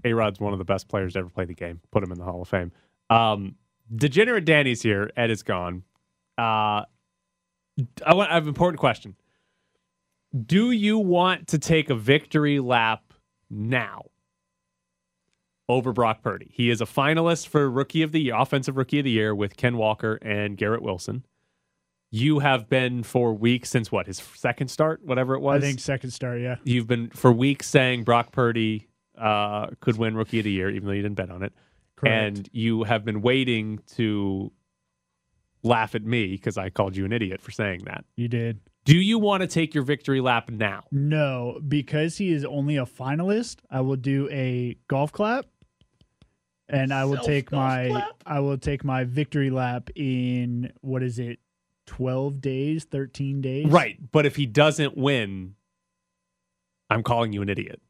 A 0.04 0.12
Rod's 0.14 0.39
one 0.39 0.52
of 0.52 0.60
the 0.60 0.66
best 0.66 0.89
players 0.89 1.14
to 1.14 1.20
ever 1.20 1.30
play 1.30 1.45
the 1.45 1.54
game. 1.54 1.80
Put 1.91 2.04
him 2.04 2.12
in 2.12 2.18
the 2.18 2.26
Hall 2.26 2.41
of 2.41 2.47
Fame. 2.50 2.72
Um, 3.10 3.56
Degenerate 3.93 4.45
Danny's 4.45 4.82
here. 4.82 5.12
Ed 5.16 5.30
is 5.30 5.43
gone. 5.43 5.84
Uh, 6.38 6.84
I, 8.06 8.14
want, 8.14 8.32
I 8.32 8.36
have 8.36 8.43
an 8.43 8.49
important 8.49 8.80
question. 8.80 9.16
Do 10.45 10.72
you 10.72 10.97
want 10.97 11.47
to 11.49 11.60
take 11.60 11.89
a 11.89 11.95
victory 11.95 12.60
lap 12.60 13.14
now 13.49 14.06
over 15.70 15.93
Brock 15.93 16.24
Purdy? 16.24 16.49
He 16.51 16.70
is 16.70 16.82
a 16.82 16.86
finalist 16.86 17.47
for 17.47 17.70
Rookie 17.70 18.01
of 18.01 18.12
the 18.12 18.22
Year, 18.22 18.36
Offensive 18.36 18.78
Rookie 18.78 18.99
of 18.99 19.06
the 19.06 19.12
Year 19.12 19.36
with 19.36 19.58
Ken 19.58 19.78
Walker 19.78 20.18
and 20.22 20.58
Garrett 20.58 20.82
Wilson. 20.82 21.26
You 22.10 22.39
have 22.39 22.70
been 22.70 23.01
for 23.04 23.34
weeks 23.34 23.70
since 23.70 23.91
what 23.91 24.06
his 24.06 24.22
second 24.36 24.70
start, 24.70 25.04
whatever 25.04 25.34
it 25.36 25.39
was. 25.39 25.64
I 25.64 25.66
think 25.66 25.80
second 25.80 26.12
start, 26.12 26.41
yeah. 26.41 26.58
You've 26.64 26.88
been 26.88 27.10
for 27.10 27.32
weeks 27.32 27.68
saying 27.68 28.04
Brock 28.04 28.32
Purdy 28.32 28.88
uh, 29.18 29.68
could 29.82 29.97
win 29.97 30.16
Rookie 30.16 30.39
of 30.39 30.45
the 30.45 30.51
Year, 30.51 30.70
even 30.70 30.88
though 30.88 30.93
you 30.93 31.01
didn't 31.01 31.16
bet 31.16 31.32
on 31.32 31.41
it. 31.43 31.54
Correct. 32.04 32.38
And 32.38 32.49
you 32.51 32.84
have 32.84 33.06
been 33.06 33.22
waiting 33.22 33.80
to 33.95 34.51
laugh 35.64 35.95
at 35.95 36.04
me 36.04 36.32
because 36.32 36.58
I 36.58 36.70
called 36.70 36.95
you 36.95 37.06
an 37.06 37.14
idiot 37.14 37.41
for 37.41 37.51
saying 37.51 37.82
that. 37.86 38.06
You 38.16 38.28
did. 38.28 38.60
Do 38.86 38.97
you 38.97 39.18
want 39.18 39.41
to 39.41 39.47
take 39.47 39.74
your 39.74 39.84
victory 39.84 40.20
lap 40.20 40.49
now? 40.49 40.84
No, 40.91 41.60
because 41.66 42.18
he 42.18 42.34
is 42.34 42.43
only 42.43 42.76
a 42.76 42.86
finalist, 42.86 43.58
I 43.72 43.82
will 43.82 43.95
do 43.95 44.28
a 44.30 44.78
golf 44.88 45.12
clap. 45.12 45.45
And 46.70 46.93
I 46.93 47.06
will 47.06 47.18
take 47.18 47.51
my 47.51 48.08
I 48.26 48.39
will 48.39 48.58
take 48.58 48.84
my 48.84 49.04
victory 49.04 49.49
lap 49.49 49.89
in 49.95 50.72
what 50.82 51.04
is 51.04 51.20
it? 51.20 51.39
12 51.86 52.41
days, 52.41 52.86
13 52.86 53.41
days. 53.41 53.68
Right. 53.68 53.97
But 54.12 54.26
if 54.26 54.38
he 54.38 54.45
doesn't 54.45 54.97
win, 54.97 55.56
I'm 56.89 57.04
calling 57.04 57.34
you 57.34 57.41
an 57.41 57.49
idiot. 57.49 57.82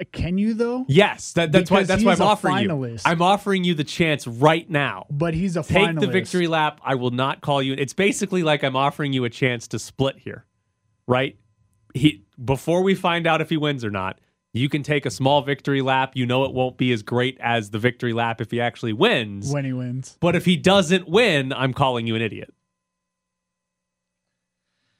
Uh, 0.00 0.04
Can 0.12 0.38
you 0.38 0.54
though? 0.54 0.84
Yes, 0.88 1.32
that, 1.32 1.52
that's 1.52 1.70
why 1.70 1.82
that's 1.82 2.04
why 2.04 2.12
I'm 2.12 2.22
offering 2.22 2.54
finalist. 2.68 3.04
you. 3.04 3.10
I'm 3.10 3.22
offering 3.22 3.64
you 3.64 3.74
the 3.74 3.84
chance 3.84 4.26
right 4.26 4.68
now. 4.68 5.06
But 5.10 5.34
he's 5.34 5.56
a 5.56 5.62
Take 5.62 5.88
finalist. 5.88 6.00
the 6.00 6.06
victory 6.06 6.46
lap. 6.46 6.80
I 6.84 6.94
will 6.94 7.10
not 7.10 7.40
call 7.40 7.62
you. 7.62 7.74
It's 7.76 7.92
basically 7.94 8.42
like 8.42 8.62
I'm 8.62 8.76
offering 8.76 9.12
you 9.12 9.24
a 9.24 9.30
chance 9.30 9.68
to 9.68 9.78
split 9.78 10.18
here, 10.18 10.44
right? 11.06 11.36
He 11.94 12.24
before 12.42 12.82
we 12.82 12.94
find 12.94 13.26
out 13.26 13.40
if 13.40 13.50
he 13.50 13.56
wins 13.56 13.84
or 13.84 13.90
not, 13.90 14.20
you 14.52 14.68
can 14.68 14.82
take 14.82 15.04
a 15.06 15.10
small 15.10 15.42
victory 15.42 15.82
lap. 15.82 16.12
You 16.14 16.26
know 16.26 16.44
it 16.44 16.52
won't 16.52 16.76
be 16.76 16.92
as 16.92 17.02
great 17.02 17.36
as 17.40 17.70
the 17.70 17.78
victory 17.78 18.12
lap 18.12 18.40
if 18.40 18.50
he 18.50 18.60
actually 18.60 18.92
wins. 18.92 19.52
when 19.52 19.64
he 19.64 19.72
wins. 19.72 20.16
But 20.20 20.36
if 20.36 20.44
he 20.44 20.56
doesn't 20.56 21.08
win, 21.08 21.52
I'm 21.52 21.72
calling 21.74 22.06
you 22.06 22.14
an 22.14 22.22
idiot. 22.22 22.52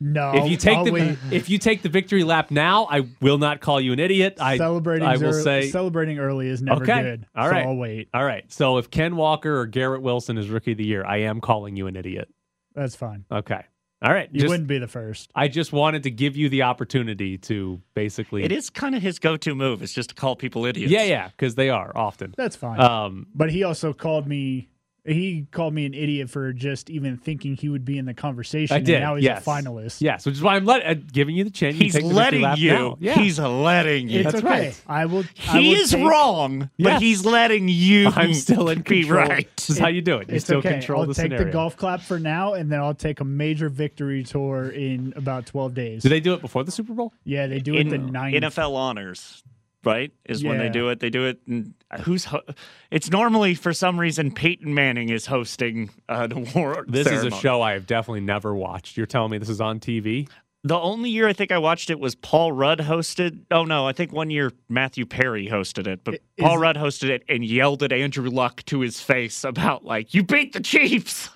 No. 0.00 0.32
if 0.34 0.48
you 0.48 0.56
take 0.56 0.84
the 0.84 0.92
wait. 0.92 1.18
if 1.32 1.50
you 1.50 1.58
take 1.58 1.82
the 1.82 1.88
victory 1.88 2.22
lap 2.22 2.50
now, 2.50 2.86
I 2.88 3.08
will 3.20 3.38
not 3.38 3.60
call 3.60 3.80
you 3.80 3.92
an 3.92 3.98
idiot. 3.98 4.38
I 4.40 4.56
celebrating 4.56 5.06
I 5.08 5.16
will 5.16 5.26
early, 5.26 5.42
say 5.42 5.70
celebrating 5.70 6.18
early 6.18 6.48
is 6.48 6.62
never 6.62 6.82
okay. 6.84 7.02
good. 7.02 7.26
All 7.34 7.48
So 7.48 7.56
I'll 7.56 7.76
wait. 7.76 8.08
All 8.14 8.24
right. 8.24 8.44
So 8.52 8.78
if 8.78 8.90
Ken 8.90 9.16
Walker 9.16 9.58
or 9.58 9.66
Garrett 9.66 10.02
Wilson 10.02 10.38
is 10.38 10.48
rookie 10.48 10.72
of 10.72 10.78
the 10.78 10.86
year, 10.86 11.04
I 11.04 11.22
am 11.22 11.40
calling 11.40 11.76
you 11.76 11.88
an 11.88 11.96
idiot. 11.96 12.28
That's 12.74 12.94
fine. 12.94 13.24
Okay. 13.30 13.62
All 14.00 14.12
right. 14.12 14.28
You 14.32 14.42
Just- 14.42 14.50
wouldn't 14.50 14.68
be 14.68 14.78
the 14.78 14.86
first. 14.86 15.30
I 15.34 15.48
just 15.48 15.72
wanted 15.72 16.04
to 16.04 16.10
give 16.12 16.36
you 16.36 16.48
the 16.48 16.62
opportunity 16.62 17.36
to 17.38 17.82
basically. 17.94 18.44
It 18.44 18.52
is 18.52 18.70
kind 18.70 18.94
of 18.94 19.02
his 19.02 19.18
go-to 19.18 19.56
move. 19.56 19.82
It's 19.82 19.92
just 19.92 20.10
to 20.10 20.14
call 20.14 20.36
people 20.36 20.64
idiots. 20.64 20.92
Yeah, 20.92 21.02
yeah, 21.02 21.28
because 21.28 21.56
they 21.56 21.70
are 21.70 21.90
often. 21.96 22.34
That's 22.36 22.54
fine. 22.54 22.80
Um, 22.80 23.26
but 23.34 23.50
he 23.50 23.64
also 23.64 23.92
called 23.92 24.28
me. 24.28 24.68
He 25.08 25.46
called 25.50 25.74
me 25.74 25.86
an 25.86 25.94
idiot 25.94 26.30
for 26.30 26.52
just 26.52 26.90
even 26.90 27.16
thinking 27.16 27.56
he 27.56 27.68
would 27.68 27.84
be 27.84 27.98
in 27.98 28.04
the 28.04 28.14
conversation. 28.14 28.76
I 28.76 28.80
did. 28.80 28.96
And 28.96 29.04
now 29.04 29.14
he's 29.16 29.24
yes. 29.24 29.46
a 29.46 29.50
finalist. 29.50 30.00
Yes, 30.00 30.26
which 30.26 30.34
is 30.34 30.42
why 30.42 30.56
I'm 30.56 30.64
let, 30.64 30.86
uh, 30.86 30.94
giving 31.12 31.34
you 31.36 31.44
the 31.44 31.50
chance. 31.50 31.76
He's 31.76 31.94
take 31.94 32.04
letting 32.04 32.44
you. 32.56 32.96
Yeah. 33.00 33.14
He's 33.14 33.38
letting 33.38 34.08
you. 34.08 34.20
It's 34.20 34.32
That's 34.32 34.44
okay. 34.44 34.66
right. 34.68 34.82
I 34.86 35.06
will. 35.06 35.24
I 35.48 35.58
He 35.60 35.70
will 35.70 35.76
is 35.80 35.90
take- 35.90 36.06
wrong, 36.06 36.70
but 36.78 36.88
Yes. 36.92 37.00
he's 37.02 37.24
letting 37.26 37.68
you. 37.68 38.08
I'm 38.14 38.34
still 38.34 38.68
in 38.68 38.82
be 38.82 39.02
control. 39.02 39.26
right. 39.26 39.48
This 39.56 39.70
is 39.70 39.78
how 39.78 39.88
you 39.88 40.02
do 40.02 40.18
it. 40.18 40.28
You 40.28 40.36
It's 40.36 40.44
still 40.44 40.58
okay. 40.58 40.70
control 40.72 41.00
I'll 41.02 41.06
the 41.06 41.14
take 41.14 41.24
scenario. 41.24 41.46
the 41.46 41.50
golf 41.52 41.76
clap 41.76 42.00
for 42.00 42.18
now, 42.18 42.54
and 42.54 42.70
then 42.70 42.80
I'll 42.80 42.94
take 42.94 43.20
a 43.20 43.24
major 43.24 43.68
victory 43.68 44.22
tour 44.24 44.68
in 44.68 45.12
about 45.16 45.46
twelve 45.46 45.74
days. 45.74 46.02
Do 46.02 46.08
they 46.08 46.20
do 46.20 46.34
it 46.34 46.40
before 46.40 46.64
the 46.64 46.70
Super 46.72 46.92
Bowl? 46.94 47.12
Yeah, 47.24 47.46
they 47.46 47.60
do 47.60 47.74
it 47.74 47.88
the 47.88 47.98
ninth. 47.98 48.36
NFL 48.36 48.74
honors, 48.74 49.42
right? 49.84 50.12
Is 50.24 50.44
when 50.44 50.58
they 50.58 50.68
do 50.68 50.88
it. 50.90 51.00
They 51.00 51.10
do 51.10 51.26
it. 51.26 51.40
And 51.46 51.74
who's? 52.00 52.24
Ho- 52.26 52.42
it's 52.90 53.10
normally 53.10 53.54
for 53.54 53.72
some 53.72 53.98
reason 53.98 54.32
Peyton 54.32 54.72
Manning 54.74 55.08
is 55.08 55.26
hosting 55.26 55.90
uh, 56.08 56.26
the 56.26 56.36
award. 56.56 56.92
This 56.92 57.06
is 57.06 57.24
a 57.24 57.30
show 57.30 57.62
I 57.62 57.72
have 57.72 57.86
definitely 57.86 58.20
never 58.20 58.54
watched. 58.54 58.96
You're 58.96 59.06
telling 59.06 59.30
me 59.30 59.38
this 59.38 59.48
is 59.48 59.60
on 59.60 59.80
TV? 59.80 60.28
The 60.64 60.76
only 60.78 61.08
year 61.08 61.28
I 61.28 61.32
think 61.32 61.52
I 61.52 61.58
watched 61.58 61.88
it 61.88 62.00
was 62.00 62.16
Paul 62.16 62.50
Rudd 62.50 62.80
hosted. 62.80 63.44
Oh 63.50 63.64
no, 63.64 63.86
I 63.86 63.92
think 63.92 64.12
one 64.12 64.28
year 64.28 64.50
Matthew 64.68 65.06
Perry 65.06 65.46
hosted 65.48 65.86
it, 65.86 66.02
but 66.02 66.14
is 66.14 66.20
Paul 66.40 66.56
it- 66.56 66.60
Rudd 66.60 66.76
hosted 66.76 67.10
it 67.10 67.22
and 67.28 67.44
yelled 67.44 67.82
at 67.84 67.92
Andrew 67.92 68.28
Luck 68.28 68.64
to 68.64 68.80
his 68.80 69.00
face 69.00 69.44
about 69.44 69.84
like 69.84 70.14
you 70.14 70.24
beat 70.24 70.52
the 70.52 70.60
Chiefs. 70.60 71.30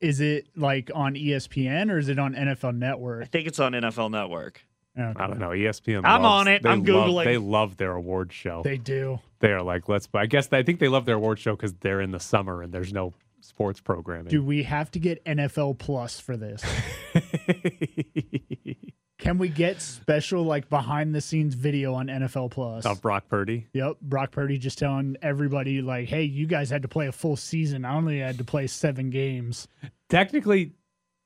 Is 0.00 0.20
it 0.20 0.48
like 0.56 0.90
on 0.94 1.14
ESPN 1.14 1.90
or 1.90 1.98
is 1.98 2.08
it 2.08 2.18
on 2.18 2.34
NFL 2.34 2.74
Network? 2.76 3.22
I 3.22 3.26
think 3.26 3.46
it's 3.46 3.60
on 3.60 3.72
NFL 3.72 4.10
Network. 4.10 4.64
Okay. 4.98 5.12
I 5.18 5.26
don't 5.26 5.38
know. 5.38 5.50
ESPN. 5.50 6.02
I'm 6.04 6.22
loves- 6.22 6.40
on 6.40 6.48
it. 6.48 6.66
I'm 6.66 6.84
love- 6.84 7.08
Googling. 7.08 7.24
They 7.24 7.38
love 7.38 7.76
their 7.78 7.92
award 7.92 8.32
show. 8.32 8.62
They 8.62 8.76
do. 8.78 9.20
They 9.40 9.52
are 9.52 9.62
like, 9.62 9.88
let's. 9.88 10.08
I 10.14 10.26
guess 10.26 10.52
I 10.52 10.62
think 10.62 10.78
they 10.80 10.88
love 10.88 11.04
their 11.06 11.16
award 11.16 11.38
show 11.38 11.56
because 11.56 11.72
they're 11.74 12.00
in 12.00 12.10
the 12.10 12.20
summer 12.20 12.62
and 12.62 12.72
there's 12.72 12.92
no 12.92 13.12
sports 13.40 13.80
programming. 13.80 14.28
Do 14.30 14.42
we 14.42 14.62
have 14.64 14.90
to 14.92 14.98
get 14.98 15.24
NFL 15.24 15.78
Plus 15.78 16.20
for 16.20 16.36
this? 16.36 16.62
Can 19.18 19.38
we 19.38 19.48
get 19.48 19.80
special 19.80 20.42
like 20.42 20.68
behind 20.68 21.14
the 21.14 21.20
scenes 21.20 21.54
video 21.54 21.94
on 21.94 22.08
NFL 22.08 22.50
Plus? 22.50 22.84
Of 22.84 23.00
Brock 23.00 23.28
Purdy. 23.28 23.68
Yep, 23.72 23.98
Brock 24.02 24.32
Purdy 24.32 24.58
just 24.58 24.78
telling 24.78 25.16
everybody 25.22 25.80
like, 25.80 26.08
"Hey, 26.08 26.24
you 26.24 26.46
guys 26.46 26.70
had 26.70 26.82
to 26.82 26.88
play 26.88 27.06
a 27.06 27.12
full 27.12 27.36
season. 27.36 27.84
I 27.84 27.94
only 27.94 28.18
had 28.18 28.38
to 28.38 28.44
play 28.44 28.66
seven 28.66 29.10
games." 29.10 29.68
Technically, 30.08 30.72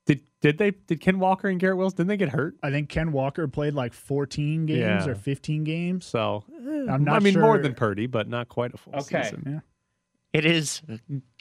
did 0.06 0.22
did 0.40 0.58
they 0.58 0.70
did 0.70 1.00
Ken 1.00 1.18
Walker 1.18 1.48
and 1.48 1.58
Garrett 1.60 1.76
Wilson 1.78 1.96
didn't 1.98 2.08
they 2.08 2.16
get 2.16 2.28
hurt? 2.30 2.54
I 2.62 2.70
think 2.70 2.88
Ken 2.88 3.12
Walker 3.12 3.46
played 3.48 3.74
like 3.74 3.92
14 3.92 4.66
games 4.66 4.78
Yeah. 4.78 5.08
or 5.08 5.14
15 5.14 5.64
games. 5.64 6.04
So 6.06 6.44
eh, 6.50 6.86
I'm 6.90 7.04
not 7.04 7.16
I 7.16 7.18
mean, 7.20 7.38
more 7.40 7.58
than 7.58 7.74
Purdy, 7.74 8.06
but 8.06 8.28
not 8.28 8.48
quite 8.48 8.72
a 8.74 8.76
full 8.76 8.94
Okay. 8.96 9.22
season. 9.24 9.42
Yeah. 9.46 9.60
It 10.32 10.44
is. 10.44 10.82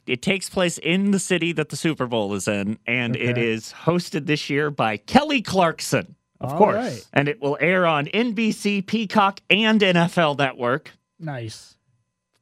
It 0.08 0.22
takes 0.22 0.50
place 0.50 0.78
in 0.78 1.12
the 1.12 1.20
city 1.20 1.52
that 1.54 1.70
the 1.70 1.76
Super 1.76 2.06
Bowl 2.06 2.34
is 2.36 2.48
in, 2.48 2.78
and 2.86 3.16
it 3.16 3.32
Okay. 3.32 3.52
is 3.52 3.74
hosted 3.74 4.26
this 4.28 4.50
year 4.50 4.70
by 4.70 4.98
Kelly 4.98 5.42
Clarkson, 5.42 6.16
Of 6.40 6.52
All 6.52 6.58
course. 6.60 6.76
right. 6.76 7.08
and 7.14 7.28
it 7.28 7.42
will 7.42 7.58
air 7.60 7.86
on 7.88 8.06
NBC, 8.08 8.82
Peacock, 8.86 9.40
and 9.50 9.82
NFL 9.82 10.38
Network. 10.38 10.92
Nice. 11.20 11.75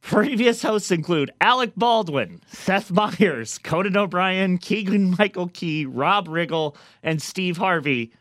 Previous 0.04 0.60
hosts 0.62 0.90
include 0.90 1.30
Alec 1.40 1.72
Baldwin, 1.76 2.40
Seth 2.46 2.90
Meyers, 2.90 3.58
Conan 3.58 3.96
O'Brien, 3.96 4.58
Keegan 4.58 5.14
Michael 5.18 5.48
Key, 5.48 5.86
Rob 5.86 6.28
Riggle, 6.28 6.76
and 7.02 7.22
Steve 7.22 7.56
Harvey. 7.56 8.12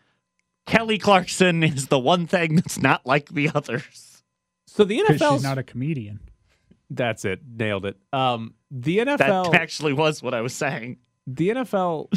Kelly 0.66 0.98
Clarkson 0.98 1.62
is 1.62 1.88
the 1.88 2.00
one 2.00 2.26
thing 2.26 2.56
that's 2.56 2.80
not 2.82 3.06
like 3.06 3.30
the 3.30 3.52
others. 3.54 4.24
So 4.66 4.86
the 4.86 5.00
NFL. 5.02 5.34
she's 5.34 5.44
not 5.44 5.58
a 5.58 5.64
comedian. 5.64 6.22
That's 6.90 7.26
it. 7.26 7.42
Nailed 7.46 7.86
it. 7.86 7.98
Um, 8.14 8.54
the 8.72 9.04
That 9.04 9.20
NFL. 9.20 9.54
actually 9.54 9.94
was 9.94 10.24
what 10.24 10.34
I 10.34 10.42
was 10.42 10.54
saying. 10.56 10.98
the 11.28 11.50
NFL. 11.50 12.08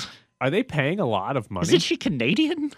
Are 0.41 0.51
they 0.51 0.62
paying 0.62 1.01
a 1.01 1.07
lot 1.07 1.37
of 1.37 1.51
money? 1.51 1.67
Isn't 1.67 1.81
she 1.81 1.97
Canadian? 1.97 2.71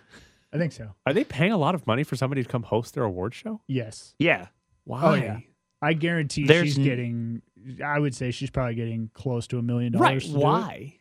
I 0.53 0.59
think 0.59 0.73
so. 0.73 0.95
Are 1.07 1.13
they 1.13 1.25
paying 1.25 1.53
a 1.53 1.59
lot 1.59 1.75
of 1.75 1.87
money 1.87 2.03
for 2.03 2.17
somebody 2.17 2.43
to 2.43 2.49
come 2.49 2.63
host 2.63 2.95
their 2.95 3.05
award 3.05 3.35
show? 3.35 3.61
Yes. 3.67 4.15
Yeah. 4.19 4.47
Why? 4.85 5.03
Oh 5.05 5.15
yeah. 5.15 5.39
I 5.81 5.93
guarantee 5.93 6.45
There's 6.47 6.67
she's 6.69 6.79
n- 6.79 6.85
getting. 6.85 7.43
I 7.85 7.99
would 7.99 8.15
say 8.15 8.31
she's 8.31 8.51
probably 8.51 8.75
getting 8.75 9.11
close 9.15 9.47
to 9.49 9.59
a 9.59 9.63
million 9.63 9.93
dollars. 9.93 10.25
to 10.25 10.31
do 10.33 10.37
it. 10.39 10.43
Why? 10.43 10.95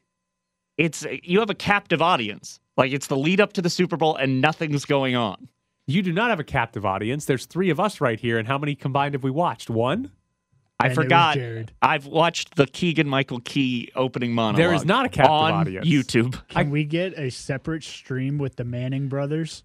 It's 0.77 1.05
you 1.23 1.39
have 1.39 1.49
a 1.49 1.55
captive 1.55 2.01
audience. 2.01 2.59
Like 2.75 2.91
it's 2.91 3.07
the 3.07 3.17
lead 3.17 3.41
up 3.41 3.53
to 3.53 3.61
the 3.61 3.69
Super 3.69 3.97
Bowl 3.97 4.15
and 4.15 4.41
nothing's 4.41 4.85
going 4.85 5.15
on. 5.15 5.49
You 5.87 6.01
do 6.01 6.11
not 6.11 6.29
have 6.29 6.39
a 6.39 6.43
captive 6.43 6.85
audience. 6.85 7.25
There's 7.25 7.45
three 7.45 7.69
of 7.69 7.79
us 7.79 8.01
right 8.01 8.19
here, 8.19 8.37
and 8.37 8.47
how 8.47 8.57
many 8.57 8.75
combined 8.75 9.13
have 9.13 9.23
we 9.23 9.31
watched? 9.31 9.69
One. 9.69 10.11
I 10.79 10.87
And 10.87 10.95
forgot. 10.95 11.37
I've 11.81 12.05
watched 12.05 12.55
the 12.55 12.67
Keegan 12.67 13.07
Michael 13.07 13.39
Key 13.39 13.89
opening 13.95 14.33
monologue. 14.33 14.57
There 14.57 14.73
is 14.75 14.85
not 14.85 15.05
a 15.05 15.09
captive 15.09 15.31
on 15.31 15.53
audience. 15.53 15.87
YouTube. 15.87 16.39
Can 16.49 16.69
we 16.69 16.83
get 16.83 17.17
a 17.17 17.31
separate 17.31 17.83
stream 17.83 18.37
with 18.37 18.57
the 18.57 18.63
Manning 18.63 19.07
brothers? 19.07 19.63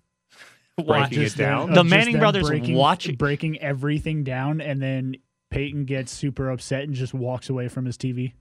Breaking 0.78 1.22
it 1.22 1.36
down. 1.36 1.68
of 1.70 1.74
The 1.74 1.84
Manning 1.84 2.18
brothers 2.18 2.48
breaking, 2.48 2.74
watching- 2.74 3.16
breaking 3.16 3.58
everything 3.58 4.24
down, 4.24 4.60
and 4.60 4.80
then 4.80 5.16
Peyton 5.50 5.84
gets 5.84 6.10
super 6.12 6.50
upset 6.50 6.84
and 6.84 6.94
just 6.94 7.12
walks 7.14 7.50
away 7.50 7.68
from 7.68 7.84
his 7.84 7.96
TV 7.98 8.32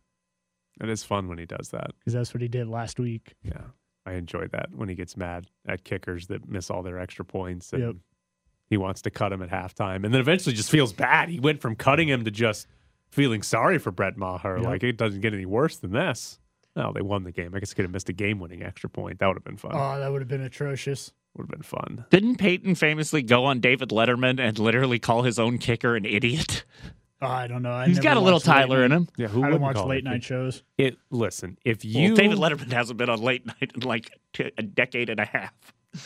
And 0.80 0.90
It 0.90 0.94
is 0.94 1.04
fun 1.04 1.28
when 1.28 1.38
he 1.38 1.46
does 1.46 1.70
that. 1.70 1.92
because 2.00 2.14
that's 2.14 2.34
what 2.34 2.42
he 2.42 2.48
did 2.48 2.68
last 2.68 3.00
week. 3.00 3.34
Yeah, 3.44 3.62
I 4.06 4.14
enjoy 4.14 4.48
that 4.48 4.70
when 4.74 4.88
he 4.90 4.96
gets 4.96 5.18
mad 5.18 5.48
at 5.68 5.84
kickers 5.84 6.28
that 6.28 6.48
miss 6.48 6.70
all 6.72 6.82
their 6.84 6.98
extra 6.98 7.26
points, 7.26 7.74
and 7.74 7.84
Yep. 7.84 7.96
he 8.70 8.78
wants 8.78 9.02
to 9.04 9.12
cut 9.12 9.34
him 9.34 9.42
at 9.42 9.50
halftime, 9.50 10.06
and 10.06 10.14
then 10.14 10.22
eventually 10.22 10.56
just 10.56 10.72
feels 10.72 10.94
bad. 10.94 11.30
He 11.30 11.40
went 11.40 11.60
from 11.62 11.76
cutting 11.76 12.08
him 12.08 12.24
to 12.24 12.32
just 12.32 12.68
feeling 13.12 13.44
sorry 13.44 13.78
for 13.78 13.92
Brett 13.92 14.16
Maher. 14.18 14.56
Yep. 14.58 14.66
Like 14.66 14.84
it 14.84 14.96
doesn't 14.98 15.20
get 15.20 15.34
any 15.34 15.46
worse 15.46 15.78
than 15.78 15.92
this. 15.92 16.40
Well, 16.76 16.94
they 16.94 17.02
won 17.02 17.24
the 17.24 17.32
game. 17.32 17.54
I 17.54 17.60
guess 17.60 17.72
he 17.72 17.76
could 17.76 17.84
have 17.86 17.92
missed 17.92 18.10
a 18.10 18.14
game-winning 18.14 18.64
extra 18.64 18.90
point. 18.90 19.20
That 19.20 19.28
would 19.28 19.36
have 19.38 19.44
been 19.44 19.58
fun. 19.58 19.72
Oh, 19.74 20.00
that 20.00 20.12
would 20.12 20.22
have 20.22 20.30
been 20.30 20.42
atrocious. 20.42 21.12
would 21.36 21.44
have 21.44 21.50
been 21.50 21.64
fun. 21.64 22.06
Didn't 22.10 22.38
Peyton 22.38 22.76
famously 22.76 23.22
go 23.24 23.44
on 23.46 23.60
David 23.60 23.90
Letterman 23.90 24.40
and 24.40 24.58
literally 24.58 24.98
call 25.00 25.24
his 25.24 25.38
own 25.38 25.58
kicker 25.58 25.96
an 25.96 26.06
idiot? 26.06 26.64
Oh, 27.24 27.28
I 27.28 27.46
don't 27.48 27.62
know. 27.62 27.72
I 27.72 27.86
He's 27.86 27.98
never 27.98 28.04
got 28.04 28.18
a 28.18 28.20
little 28.20 28.38
watched 28.38 28.48
late 28.48 28.54
Tyler 28.54 28.84
in 28.84 28.92
him. 28.92 29.08
Yeah, 29.16 29.28
who 29.28 29.42
I 29.42 29.44
don't 29.44 29.52
wouldn't 29.52 29.62
watch 29.62 29.76
call 29.76 29.88
late 29.90 30.00
it? 30.00 30.06
night 30.06 30.24
shows. 30.24 30.64
It 30.80 30.98
listen 31.12 31.58
if 31.64 31.84
Well, 31.84 31.94
you 31.94 32.16
David 32.16 32.40
Letterman 32.40 32.72
hasn't 32.72 32.98
been 32.98 33.10
on 33.12 33.22
late 33.22 33.46
night 33.46 33.72
in 33.76 33.82
like 33.82 34.18
t- 34.34 34.52
a 34.58 34.64
decade 34.64 35.10
and 35.12 35.20
a 35.20 35.26
half. 35.26 35.54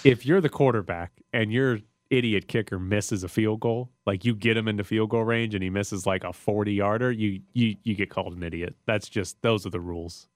if 0.03 0.25
you're 0.25 0.41
the 0.41 0.49
quarterback 0.49 1.11
and 1.31 1.53
your 1.53 1.79
idiot 2.09 2.47
kicker 2.49 2.77
misses 2.79 3.23
a 3.23 3.29
field 3.29 3.61
goal, 3.61 3.91
like 4.05 4.25
you 4.25 4.35
get 4.35 4.57
him 4.57 4.67
into 4.67 4.83
field 4.83 5.09
goal 5.11 5.23
range 5.23 5.53
and 5.55 5.63
he 5.63 5.69
misses 5.69 6.05
like 6.05 6.23
a 6.25 6.33
40 6.33 6.73
yarder, 6.73 7.11
you 7.11 7.39
you 7.53 7.77
you 7.83 7.95
get 7.95 8.09
called 8.09 8.35
an 8.35 8.43
idiot. 8.43 8.75
That's 8.85 9.07
just 9.07 9.41
those 9.41 9.65
are 9.65 9.69
the 9.69 9.79
rules. 9.79 10.27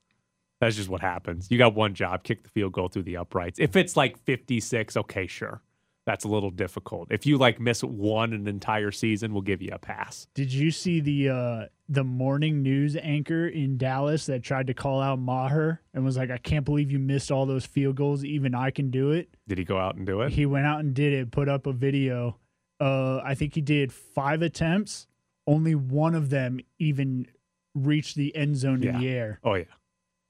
That's 0.62 0.76
just 0.76 0.90
what 0.90 1.02
happens. 1.02 1.48
You 1.50 1.58
got 1.58 1.74
one 1.76 1.94
job, 1.94 2.24
kick 2.24 2.44
the 2.44 2.50
field 2.50 2.74
goal 2.74 2.90
through 2.90 3.04
the 3.04 3.18
uprights. 3.18 3.60
If 3.60 3.76
it's 3.76 3.96
like 3.96 4.18
56, 4.26 4.98
okay, 4.98 5.26
sure. 5.28 5.62
That's 6.06 6.26
a 6.26 6.28
little 6.28 6.50
difficult. 6.50 7.12
If 7.12 7.26
you 7.28 7.38
like 7.38 7.60
miss 7.60 7.84
one 7.84 8.34
an 8.34 8.48
entire 8.48 8.90
season, 8.92 9.32
we'll 9.32 9.44
give 9.44 9.62
you 9.62 9.70
a 9.72 9.78
pass. 9.78 10.28
Did 10.34 10.52
you 10.52 10.72
see 10.72 11.00
the 11.02 11.30
uh, 11.30 11.66
the 11.88 12.04
morning 12.04 12.64
news 12.64 12.98
anchor 13.00 13.48
in 13.48 13.78
Dallas 13.78 14.26
that 14.26 14.42
tried 14.42 14.68
to 14.68 14.74
call 14.74 15.02
out 15.02 15.20
Maher 15.20 15.82
and 15.94 16.04
was 16.04 16.18
like, 16.18 16.32
"I 16.32 16.38
can't 16.38 16.66
believe 16.66 16.92
you 16.92 16.98
missed 16.98 17.32
all 17.32 17.46
those 17.46 17.64
field 17.66 17.96
goals. 17.96 18.24
Even 18.24 18.56
I 18.56 18.72
can 18.72 18.90
do 18.90 19.12
it." 19.12 19.30
Did 19.48 19.60
he 19.60 19.64
go 19.64 19.78
out 19.78 19.98
and 19.98 20.06
do 20.08 20.22
it? 20.22 20.32
He 20.32 20.48
went 20.48 20.66
out 20.66 20.80
and 20.80 20.96
did 20.96 21.14
it. 21.14 21.30
Put 21.30 21.48
up 21.48 21.68
a 21.68 21.74
video. 21.74 22.38
Uh, 22.80 23.18
I 23.24 23.36
think 23.36 23.54
he 23.54 23.62
did 23.62 23.94
five 23.94 24.42
attempts. 24.42 25.06
Only 25.46 25.76
one 25.76 26.16
of 26.16 26.32
them 26.32 26.60
even 26.80 27.28
reached 27.76 28.16
the 28.16 28.36
end 28.36 28.58
zone 28.58 28.82
Yeah. 28.82 28.96
in 28.96 29.00
the 29.02 29.10
air. 29.10 29.40
Oh 29.44 29.54
yeah. 29.54 29.66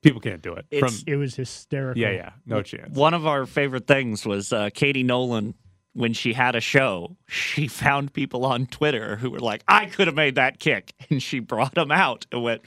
People 0.01 0.21
can't 0.21 0.41
do 0.41 0.53
it. 0.53 0.65
It's- 0.71 1.03
It 1.05 1.17
was 1.17 1.35
hysterical. 1.35 2.01
yeah, 2.01 2.11
yeah. 2.11 2.29
No 2.45 2.61
chance. 2.61 2.95
One 2.95 3.13
of 3.13 3.27
our 3.27 3.45
favorite 3.45 3.85
things 3.87 4.25
was 4.25 4.53
uh, 4.53 4.69
Katie 4.73 5.03
Nolan. 5.03 5.55
When 5.93 6.13
she 6.13 6.33
had 6.33 6.55
a 6.55 6.61
show, 6.61 7.17
she 7.27 7.67
found 7.83 8.13
people 8.13 8.45
on 8.45 8.67
Twitter 8.67 9.15
who 9.17 9.31
were 9.31 9.39
like, 9.39 9.63
"I 9.67 9.87
could 9.87 10.07
have 10.07 10.15
made 10.15 10.35
that 10.35 10.59
kick," 10.59 10.93
and 11.09 11.21
she 11.21 11.39
brought 11.39 11.73
them 11.73 11.91
out 11.91 12.27
and 12.31 12.43
went, 12.43 12.61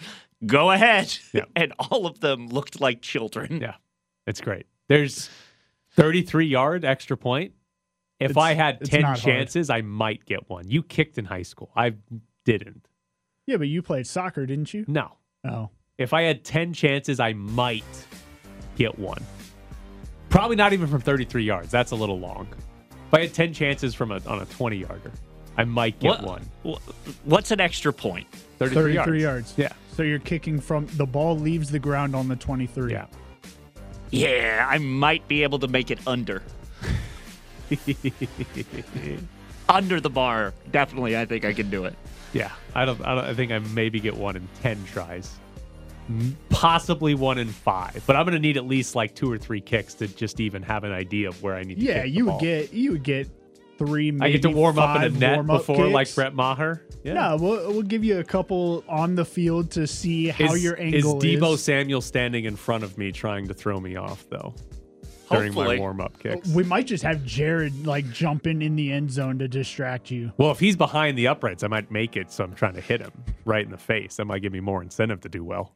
"Go 0.44 0.70
ahead." 0.72 1.16
And 1.56 1.72
all 1.78 2.06
of 2.06 2.18
them 2.20 2.48
looked 2.48 2.80
like 2.80 3.00
children. 3.00 3.60
Yeah, 3.62 3.74
it's 4.26 4.40
great. 4.40 4.66
There's 4.88 5.30
33 5.92 6.46
yard 6.46 6.84
extra 6.84 7.16
point. 7.16 7.52
If 8.18 8.32
It's- 8.32 8.44
I 8.44 8.54
had 8.54 8.84
10 8.84 9.00
not 9.02 9.06
hard. 9.10 9.18
chances, 9.20 9.70
I 9.70 9.80
might 9.82 10.24
get 10.26 10.50
one. 10.50 10.68
You 10.68 10.82
kicked 10.82 11.16
in 11.16 11.24
high 11.26 11.42
school. 11.42 11.70
I 11.76 11.94
didn't. 12.44 12.88
Yeah, 13.46 13.56
but 13.56 13.68
you 13.68 13.82
played 13.82 14.06
soccer, 14.06 14.46
didn't 14.46 14.74
you? 14.74 14.84
No. 14.88 15.16
Oh. 15.44 15.70
If 15.98 16.12
I 16.12 16.22
had 16.22 16.42
10 16.44 16.72
chances, 16.72 17.20
I 17.20 17.32
might 17.34 17.84
get 18.76 18.98
one. 18.98 19.22
Probably 20.30 20.56
not 20.56 20.72
even 20.72 20.86
from 20.88 21.00
33 21.00 21.44
yards. 21.44 21.70
That's 21.70 21.90
a 21.92 21.96
little 21.96 22.18
long. 22.18 22.48
If 22.90 23.14
I 23.14 23.20
had 23.22 23.34
10 23.34 23.52
chances 23.52 23.94
from 23.94 24.10
a 24.10 24.20
on 24.26 24.40
a 24.40 24.46
20 24.46 24.76
yarder, 24.78 25.12
I 25.58 25.64
might 25.64 25.98
get 26.00 26.22
What- 26.22 26.22
one. 26.64 26.78
What's 27.24 27.50
an 27.50 27.60
extra 27.60 27.92
point? 27.92 28.26
33, 28.58 28.94
33 28.94 28.94
yards. 28.94 29.22
yards. 29.22 29.54
Yeah. 29.58 29.72
So 29.94 30.02
you're 30.02 30.18
kicking 30.18 30.58
from 30.60 30.86
the 30.96 31.04
ball 31.04 31.38
leaves 31.38 31.70
the 31.70 31.78
ground 31.78 32.16
on 32.16 32.28
the 32.28 32.36
23. 32.36 32.92
Yeah. 32.92 33.06
Yeah, 34.10 34.66
I 34.68 34.78
might 34.78 35.26
be 35.28 35.42
able 35.42 35.58
to 35.58 35.68
make 35.68 35.90
it 35.90 35.98
under. 36.06 36.42
under 39.68 40.00
the 40.00 40.10
bar, 40.10 40.52
definitely. 40.70 41.16
I 41.16 41.24
think 41.26 41.44
I 41.44 41.52
can 41.52 41.68
do 41.70 41.84
it. 41.84 41.94
Yeah, 42.34 42.50
I 42.74 42.84
don't. 42.84 43.00
I 43.06 43.14
don't. 43.14 43.24
I 43.24 43.34
think 43.34 43.52
I 43.52 43.58
maybe 43.58 44.00
get 44.00 44.14
one 44.16 44.36
in 44.36 44.46
ten 44.62 44.82
tries, 44.84 45.30
M- 45.34 45.41
possibly 46.50 47.14
one 47.14 47.38
in 47.38 47.48
five. 47.48 48.02
But 48.06 48.16
I'm 48.16 48.24
going 48.24 48.34
to 48.34 48.40
need 48.40 48.56
at 48.56 48.66
least 48.66 48.94
like 48.94 49.14
two 49.14 49.30
or 49.30 49.38
three 49.38 49.60
kicks 49.60 49.94
to 49.94 50.08
just 50.08 50.40
even 50.40 50.62
have 50.62 50.84
an 50.84 50.92
idea 50.92 51.28
of 51.28 51.42
where 51.42 51.54
I 51.54 51.62
need. 51.62 51.78
to 51.78 51.84
Yeah, 51.84 52.04
you 52.04 52.26
would 52.26 52.40
get 52.40 52.72
you 52.72 52.92
would 52.92 53.02
get 53.02 53.28
three. 53.78 54.10
Maybe 54.10 54.30
I 54.30 54.32
get 54.32 54.42
to 54.42 54.50
warm 54.50 54.78
up 54.78 54.96
in 54.96 55.02
a 55.02 55.10
five 55.10 55.18
net 55.18 55.36
warm-up 55.36 55.66
before, 55.66 55.88
like. 55.88 56.14
Brett 56.14 56.34
Maher. 56.34 56.82
Yeah. 57.04 57.14
No, 57.14 57.36
we'll, 57.36 57.72
we'll 57.72 57.82
give 57.82 58.04
you 58.04 58.20
a 58.20 58.24
couple 58.24 58.84
on 58.88 59.16
the 59.16 59.24
field 59.24 59.72
to 59.72 59.86
see 59.86 60.28
how 60.28 60.54
is, 60.54 60.62
your 60.62 60.78
angle 60.80 61.18
is 61.18 61.24
Deebo 61.24 61.34
is. 61.34 61.40
Deebo 61.40 61.58
Samuel 61.58 62.00
standing 62.00 62.44
in 62.44 62.54
front 62.56 62.84
of 62.84 62.96
me 62.96 63.10
trying 63.10 63.48
to 63.48 63.54
throw 63.54 63.80
me 63.80 63.96
off 63.96 64.24
though 64.30 64.54
during 65.32 65.54
my 65.54 65.78
warm 65.78 66.00
up 66.00 66.18
kicks? 66.18 66.48
We 66.48 66.62
might 66.62 66.86
just 66.86 67.02
have 67.04 67.24
Jared 67.24 67.86
like 67.86 68.10
jumping 68.10 68.62
in 68.62 68.76
the 68.76 68.92
end 68.92 69.10
zone 69.10 69.38
to 69.38 69.48
distract 69.48 70.10
you. 70.10 70.32
Well, 70.36 70.50
if 70.50 70.60
he's 70.60 70.76
behind 70.76 71.18
the 71.18 71.28
uprights, 71.28 71.62
I 71.62 71.68
might 71.68 71.90
make 71.90 72.16
it. 72.16 72.30
So 72.30 72.44
I'm 72.44 72.54
trying 72.54 72.74
to 72.74 72.80
hit 72.80 73.00
him 73.00 73.12
right 73.44 73.64
in 73.64 73.70
the 73.70 73.78
face. 73.78 74.16
That 74.16 74.26
might 74.26 74.42
give 74.42 74.52
me 74.52 74.60
more 74.60 74.82
incentive 74.82 75.20
to 75.22 75.28
do 75.28 75.44
well. 75.44 75.74